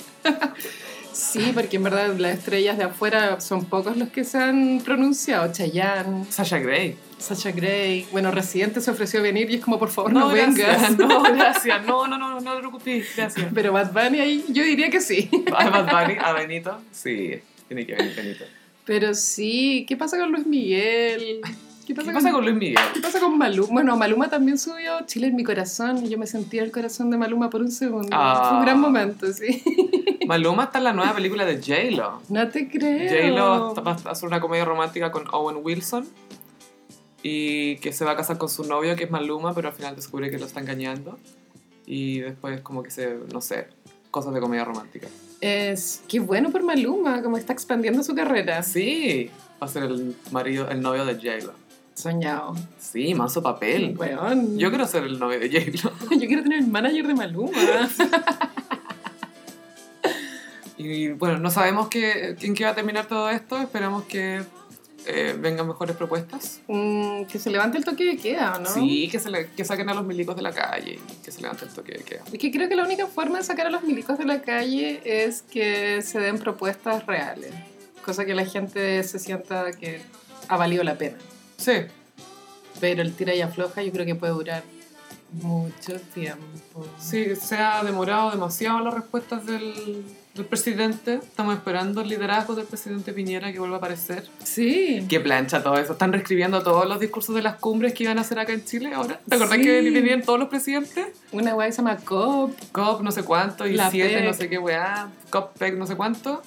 Sí, 1.17 1.51
porque 1.51 1.77
en 1.77 1.83
verdad 1.83 2.15
las 2.15 2.37
estrellas 2.37 2.77
de 2.77 2.83
afuera 2.83 3.41
son 3.41 3.65
pocos 3.65 3.97
los 3.97 4.09
que 4.09 4.23
se 4.23 4.37
han 4.37 4.81
pronunciado. 4.85 5.51
Chayanne, 5.51 6.25
Sasha 6.29 6.59
Grey. 6.59 6.95
Sasha 7.17 7.51
Grey. 7.51 8.05
Bueno, 8.11 8.29
Residente 8.29 8.81
se 8.81 8.91
ofreció 8.91 9.19
a 9.21 9.23
venir 9.23 9.49
y 9.49 9.55
es 9.55 9.61
como, 9.61 9.79
por 9.79 9.89
favor, 9.89 10.13
no, 10.13 10.27
vengas. 10.29 10.55
gracias, 10.55 10.97
no, 10.99 11.23
gracias. 11.23 11.85
No, 11.87 12.07
no, 12.07 12.19
no, 12.19 12.39
no 12.39 12.53
te 12.53 12.59
preocupes, 12.59 13.15
gracias. 13.17 13.47
Pero 13.51 13.73
Bad 13.73 13.91
Bunny 13.93 14.19
ahí, 14.19 14.45
yo 14.49 14.63
diría 14.63 14.91
que 14.91 15.01
sí. 15.01 15.27
A 15.55 15.69
Bad 15.71 15.85
Bunny, 15.91 16.19
a 16.23 16.33
Benito, 16.33 16.81
sí, 16.91 17.31
tiene 17.67 17.87
que 17.87 17.95
venir 17.95 18.15
Benito. 18.15 18.45
Pero 18.85 19.15
sí, 19.15 19.87
¿qué 19.89 19.97
pasa 19.97 20.19
con 20.19 20.31
Luis 20.31 20.45
Miguel? 20.45 21.41
¿Qué 21.87 21.95
pasa, 21.95 22.11
con, 22.31 22.43
Luis 22.43 22.55
Miguel? 22.55 22.77
¿Qué 22.93 22.99
pasa 22.99 23.19
con 23.19 23.37
Maluma? 23.37 23.71
Bueno, 23.71 23.97
Maluma 23.97 24.29
también 24.29 24.57
subió 24.57 25.05
Chile 25.05 25.27
en 25.27 25.35
mi 25.35 25.43
corazón 25.43 26.05
y 26.05 26.09
yo 26.09 26.17
me 26.17 26.27
sentía 26.27 26.61
el 26.61 26.69
corazón 26.69 27.09
de 27.09 27.17
Maluma 27.17 27.49
por 27.49 27.61
un 27.61 27.71
segundo. 27.71 28.09
Fue 28.09 28.57
un 28.57 28.61
gran 28.61 28.79
momento, 28.79 29.31
sí. 29.31 29.63
Maluma 30.27 30.65
está 30.65 30.79
en 30.79 30.83
la 30.83 30.93
nueva 30.93 31.13
película 31.13 31.45
de 31.45 31.55
J-Lo. 31.55 32.21
No 32.29 32.49
te 32.49 32.69
creo. 32.69 33.09
J-Lo 33.09 33.75
va 33.75 33.91
a 33.91 34.11
hacer 34.11 34.27
una 34.27 34.41
comedia 34.41 34.65
romántica 34.65 35.11
con 35.11 35.25
Owen 35.31 35.61
Wilson 35.63 36.05
y 37.23 37.77
que 37.77 37.93
se 37.93 38.03
va 38.03 38.11
a 38.11 38.15
casar 38.15 38.37
con 38.37 38.49
su 38.49 38.65
novio 38.65 38.95
que 38.95 39.05
es 39.05 39.11
Maluma, 39.11 39.53
pero 39.53 39.69
al 39.69 39.73
final 39.73 39.95
descubre 39.95 40.29
que 40.29 40.37
lo 40.37 40.45
está 40.45 40.59
engañando 40.59 41.17
y 41.85 42.19
después 42.19 42.59
como 42.61 42.83
que 42.83 42.91
se, 42.91 43.15
no 43.33 43.39
sé, 43.39 43.67
cosas 44.11 44.33
de 44.33 44.41
comedia 44.41 44.65
romántica. 44.65 45.07
Es 45.39 46.03
qué 46.07 46.19
bueno 46.19 46.51
por 46.51 46.63
Maluma, 46.63 47.21
como 47.21 47.37
está 47.37 47.53
expandiendo 47.53 48.03
su 48.03 48.13
carrera. 48.13 48.63
Sí, 48.63 49.31
va 49.61 49.67
a 49.67 49.69
ser 49.69 49.83
el 49.83 50.15
marido, 50.31 50.69
el 50.69 50.81
novio 50.81 51.05
de 51.05 51.15
J-Lo. 51.15 51.53
Soñado. 51.93 52.53
Sí, 52.77 53.15
manso 53.15 53.41
papel. 53.41 53.95
Weón. 53.97 54.57
Yo 54.57 54.69
quiero 54.69 54.85
ser 54.85 55.05
el 55.05 55.17
novio 55.17 55.39
de 55.39 55.49
J-Lo. 55.49 56.15
Yo 56.19 56.27
quiero 56.27 56.43
tener 56.43 56.59
el 56.59 56.67
manager 56.67 57.07
de 57.07 57.15
Maluma. 57.15 57.57
y 60.77 61.09
bueno, 61.09 61.37
no 61.39 61.49
sabemos 61.49 61.87
qué, 61.89 62.35
en 62.39 62.53
qué 62.53 62.63
va 62.65 62.71
a 62.71 62.75
terminar 62.75 63.07
todo 63.07 63.29
esto. 63.29 63.57
Esperamos 63.57 64.03
que 64.03 64.41
eh, 65.05 65.35
vengan 65.39 65.67
mejores 65.67 65.95
propuestas. 65.95 66.59
Mm, 66.67 67.23
que 67.23 67.39
se 67.39 67.49
levante 67.49 67.77
el 67.77 67.85
toque 67.85 68.03
de 68.05 68.17
queda, 68.17 68.59
¿no? 68.59 68.69
Sí, 68.69 69.07
que, 69.09 69.19
se 69.19 69.29
le- 69.29 69.47
que 69.51 69.63
saquen 69.65 69.89
a 69.89 69.93
los 69.93 70.05
milicos 70.05 70.35
de 70.35 70.41
la 70.41 70.51
calle. 70.51 70.99
Que 71.23 71.31
se 71.31 71.41
levante 71.41 71.65
el 71.65 71.71
toque 71.71 71.93
de 71.93 72.03
queda. 72.03 72.23
Es 72.31 72.37
que 72.39 72.51
creo 72.51 72.67
que 72.69 72.75
la 72.75 72.83
única 72.83 73.07
forma 73.07 73.37
de 73.37 73.43
sacar 73.43 73.67
a 73.67 73.69
los 73.69 73.83
milicos 73.83 74.17
de 74.17 74.25
la 74.25 74.41
calle 74.41 75.01
es 75.05 75.41
que 75.43 76.01
se 76.01 76.19
den 76.19 76.37
propuestas 76.39 77.05
reales. 77.05 77.51
Cosa 78.05 78.25
que 78.25 78.35
la 78.35 78.45
gente 78.45 79.01
se 79.03 79.19
sienta 79.19 79.71
que 79.71 80.01
ha 80.47 80.57
valido 80.57 80.83
la 80.83 80.97
pena. 80.97 81.17
Sí, 81.57 81.73
Pero 82.79 83.01
el 83.01 83.13
tira 83.15 83.33
y 83.33 83.41
afloja 83.41 83.81
yo 83.81 83.91
creo 83.91 84.05
que 84.05 84.15
puede 84.15 84.33
durar 84.33 84.63
mucho 85.31 85.99
tiempo. 86.13 86.85
sí, 86.99 87.35
se 87.35 87.57
ha 87.57 87.83
demorado 87.83 88.31
demasiado 88.31 88.79
las 88.79 88.93
respuestas 88.93 89.45
del, 89.45 90.05
del 90.37 90.45
presidente. 90.45 91.15
Estamos 91.15 91.55
esperando 91.55 92.01
el 92.01 92.09
liderazgo 92.09 92.55
del 92.55 92.65
presidente 92.65 93.11
Piñera 93.13 93.51
que 93.51 93.59
vuelva 93.59 93.75
a 93.75 93.79
aparecer. 93.79 94.27
Sí. 94.43 95.05
Qué 95.09 95.19
plancha 95.19 95.61
todo 95.63 95.77
eso. 95.77 95.93
Están 95.93 96.13
reescribiendo 96.13 96.61
todos 96.63 96.87
los 96.87 96.99
discursos 96.99 97.35
de 97.35 97.41
las 97.41 97.55
cumbres 97.57 97.93
que 97.93 98.03
iban 98.03 98.17
a 98.17 98.21
hacer 98.21 98.39
acá 98.39 98.53
en 98.53 98.63
Chile 98.63 98.93
ahora. 98.93 99.19
¿Te 99.27 99.35
acordás 99.35 99.57
Sí. 99.57 99.63
que 99.63 99.81
venían 99.81 100.21
todos 100.21 100.39
los 100.39 100.49
presidentes? 100.49 101.07
Una 101.31 101.55
weá 101.55 101.67
que 101.67 101.73
se 101.73 101.77
llama 101.77 101.97
COP. 101.97 102.53
COP 102.71 103.01
no 103.01 103.11
sé 103.11 103.23
cuánto 103.23 103.67
y 103.67 103.73
La 103.73 103.89
7 103.91 104.15
PEC. 104.15 104.25
no 104.25 104.33
sé 104.33 104.49
qué 104.49 104.57
weá, 104.57 105.09
COP 105.29 105.57
PEC 105.57 105.75
no 105.77 105.85
sé 105.87 105.95
cuánto. 105.95 106.41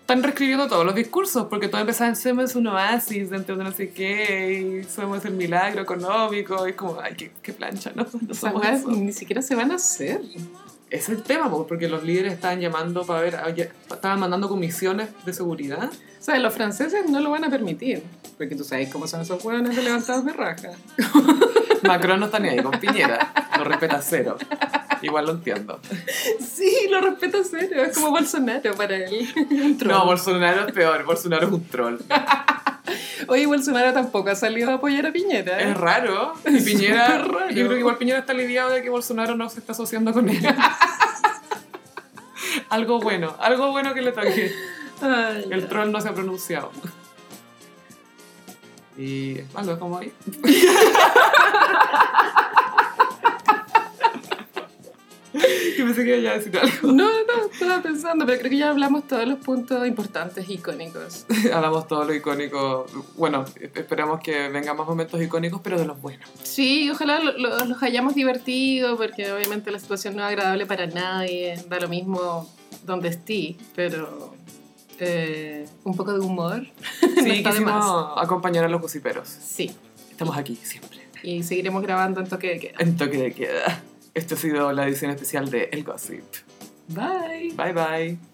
Están 0.00 0.22
reescribiendo 0.22 0.68
todos 0.68 0.84
los 0.84 0.94
discursos 0.94 1.46
porque 1.48 1.68
todo 1.68 1.80
empezaba 1.80 2.10
en 2.10 2.16
somos 2.16 2.54
un 2.56 2.66
oasis 2.66 3.30
dentro 3.30 3.56
de 3.56 3.64
no 3.64 3.72
sé 3.72 3.88
qué 3.88 4.80
y 4.82 4.84
somos 4.84 5.24
el 5.24 5.32
milagro 5.32 5.80
económico 5.80 6.66
y 6.66 6.70
es 6.70 6.76
como, 6.76 7.00
ay, 7.00 7.14
qué, 7.16 7.32
qué 7.42 7.54
plancha, 7.54 7.90
¿no? 7.94 8.06
No 8.28 8.34
somos 8.34 8.66
eso. 8.66 8.90
ni 8.90 9.12
siquiera 9.14 9.40
se 9.40 9.54
van 9.54 9.70
a 9.72 9.76
hacer. 9.76 10.20
Es 10.94 11.08
el 11.08 11.24
tema, 11.24 11.50
po, 11.50 11.66
porque 11.66 11.88
los 11.88 12.04
líderes 12.04 12.34
estaban 12.34 12.60
llamando 12.60 13.04
para 13.04 13.20
ver, 13.20 13.34
oye, 13.44 13.68
estaban 13.90 14.20
mandando 14.20 14.48
comisiones 14.48 15.08
de 15.26 15.32
seguridad. 15.32 15.90
O 16.24 16.26
sea, 16.26 16.38
los 16.38 16.54
franceses 16.54 17.10
no 17.10 17.20
lo 17.20 17.28
van 17.28 17.44
a 17.44 17.50
permitir. 17.50 18.02
Porque 18.38 18.56
tú 18.56 18.64
sabes 18.64 18.88
cómo 18.90 19.06
son 19.06 19.20
esos 19.20 19.44
hueones 19.44 19.76
de 19.76 19.82
levantados 19.82 20.24
de 20.24 20.32
raja. 20.32 20.70
Macron 21.82 22.18
no 22.18 22.24
está 22.24 22.38
ni 22.38 22.48
ahí 22.48 22.62
con 22.62 22.72
Piñera, 22.80 23.30
lo 23.58 23.64
respeta 23.64 24.00
cero. 24.00 24.38
Igual 25.02 25.26
lo 25.26 25.32
entiendo. 25.32 25.80
Sí, 26.40 26.88
lo 26.90 27.02
respeto 27.02 27.42
cero. 27.44 27.82
Es 27.82 27.94
como 27.94 28.10
Bolsonaro 28.10 28.74
para 28.74 28.96
él. 28.96 29.28
Un 29.50 29.76
troll. 29.76 29.92
No, 29.92 30.06
Bolsonaro 30.06 30.66
es 30.66 30.72
peor, 30.72 31.04
Bolsonaro 31.04 31.46
es 31.46 31.52
un 31.52 31.68
troll. 31.68 31.98
Oye, 33.28 33.44
Bolsonaro 33.44 33.92
tampoco 33.92 34.30
ha 34.30 34.34
salido 34.34 34.70
a 34.70 34.74
apoyar 34.76 35.04
a 35.04 35.12
Piñera. 35.12 35.60
Es 35.60 35.76
raro. 35.76 36.32
Y 36.46 36.58
Piñera, 36.62 37.18
raro. 37.18 37.50
yo 37.50 37.66
creo 37.66 37.68
que 37.68 37.80
igual 37.80 37.98
Piñera 37.98 38.20
está 38.20 38.32
lidiado 38.32 38.70
de 38.70 38.80
que 38.80 38.88
Bolsonaro 38.88 39.36
no 39.36 39.50
se 39.50 39.60
está 39.60 39.72
asociando 39.72 40.10
con 40.14 40.26
él. 40.30 40.40
algo 42.70 42.98
bueno, 42.98 43.36
algo 43.40 43.72
bueno 43.72 43.92
que 43.92 44.00
le 44.00 44.12
toque. 44.12 44.54
Ay, 45.00 45.46
El 45.50 45.66
troll 45.68 45.90
no 45.92 46.00
se 46.00 46.08
ha 46.08 46.14
pronunciado. 46.14 46.70
Y 48.96 49.38
es 49.38 49.46
como 49.78 49.98
ahí. 49.98 50.12
que 55.76 55.82
pensé 55.82 56.04
que 56.04 56.18
iba 56.20 56.30
a 56.30 56.34
decir 56.38 56.56
algo. 56.56 56.92
No, 56.92 57.04
no, 57.10 57.50
estaba 57.52 57.82
pensando, 57.82 58.24
pero 58.24 58.38
creo 58.38 58.50
que 58.50 58.56
ya 58.58 58.70
hablamos 58.70 59.06
todos 59.08 59.26
los 59.26 59.38
puntos 59.40 59.84
importantes, 59.86 60.48
icónicos. 60.48 61.26
Hablamos 61.52 61.88
todo 61.88 62.04
lo 62.04 62.14
icónico. 62.14 62.86
Bueno, 63.16 63.44
esperamos 63.74 64.20
que 64.20 64.48
vengan 64.48 64.76
más 64.76 64.86
momentos 64.86 65.20
icónicos, 65.20 65.60
pero 65.62 65.78
de 65.78 65.86
los 65.86 66.00
buenos. 66.00 66.28
Sí, 66.44 66.88
ojalá 66.90 67.18
lo- 67.18 67.36
lo- 67.36 67.64
los 67.64 67.82
hayamos 67.82 68.14
divertido, 68.14 68.96
porque 68.96 69.32
obviamente 69.32 69.72
la 69.72 69.80
situación 69.80 70.14
no 70.14 70.22
es 70.22 70.28
agradable 70.28 70.66
para 70.66 70.86
nadie, 70.86 71.56
da 71.68 71.80
lo 71.80 71.88
mismo 71.88 72.48
donde 72.84 73.08
esté, 73.08 73.56
pero 73.74 74.33
eh, 75.00 75.66
un 75.84 75.94
poco 75.96 76.12
de 76.12 76.20
humor 76.20 76.62
no 77.16 77.22
Sí, 77.22 77.42
más. 77.42 77.52
quisimos 77.52 78.12
acompañar 78.16 78.64
a 78.64 78.68
los 78.68 78.80
gossiperos. 78.80 79.28
Sí, 79.28 79.70
Estamos 80.10 80.36
aquí 80.36 80.54
siempre. 80.62 81.00
y 81.22 81.42
seguiremos 81.42 81.82
grabando 81.82 82.20
en 82.20 82.28
toque 82.28 82.48
de 82.50 82.58
queda. 82.60 82.74
En 82.78 82.96
toque 82.96 83.16
de 83.18 83.32
queda. 83.32 83.82
Esto 84.14 84.34
ha 84.34 84.38
sido 84.38 84.72
la 84.72 84.86
edición 84.86 85.10
especial 85.10 85.50
de 85.50 85.68
El 85.72 85.82
Gossip. 85.84 86.22
Bye. 86.88 87.52
Bye 87.56 87.72
bye. 87.72 88.33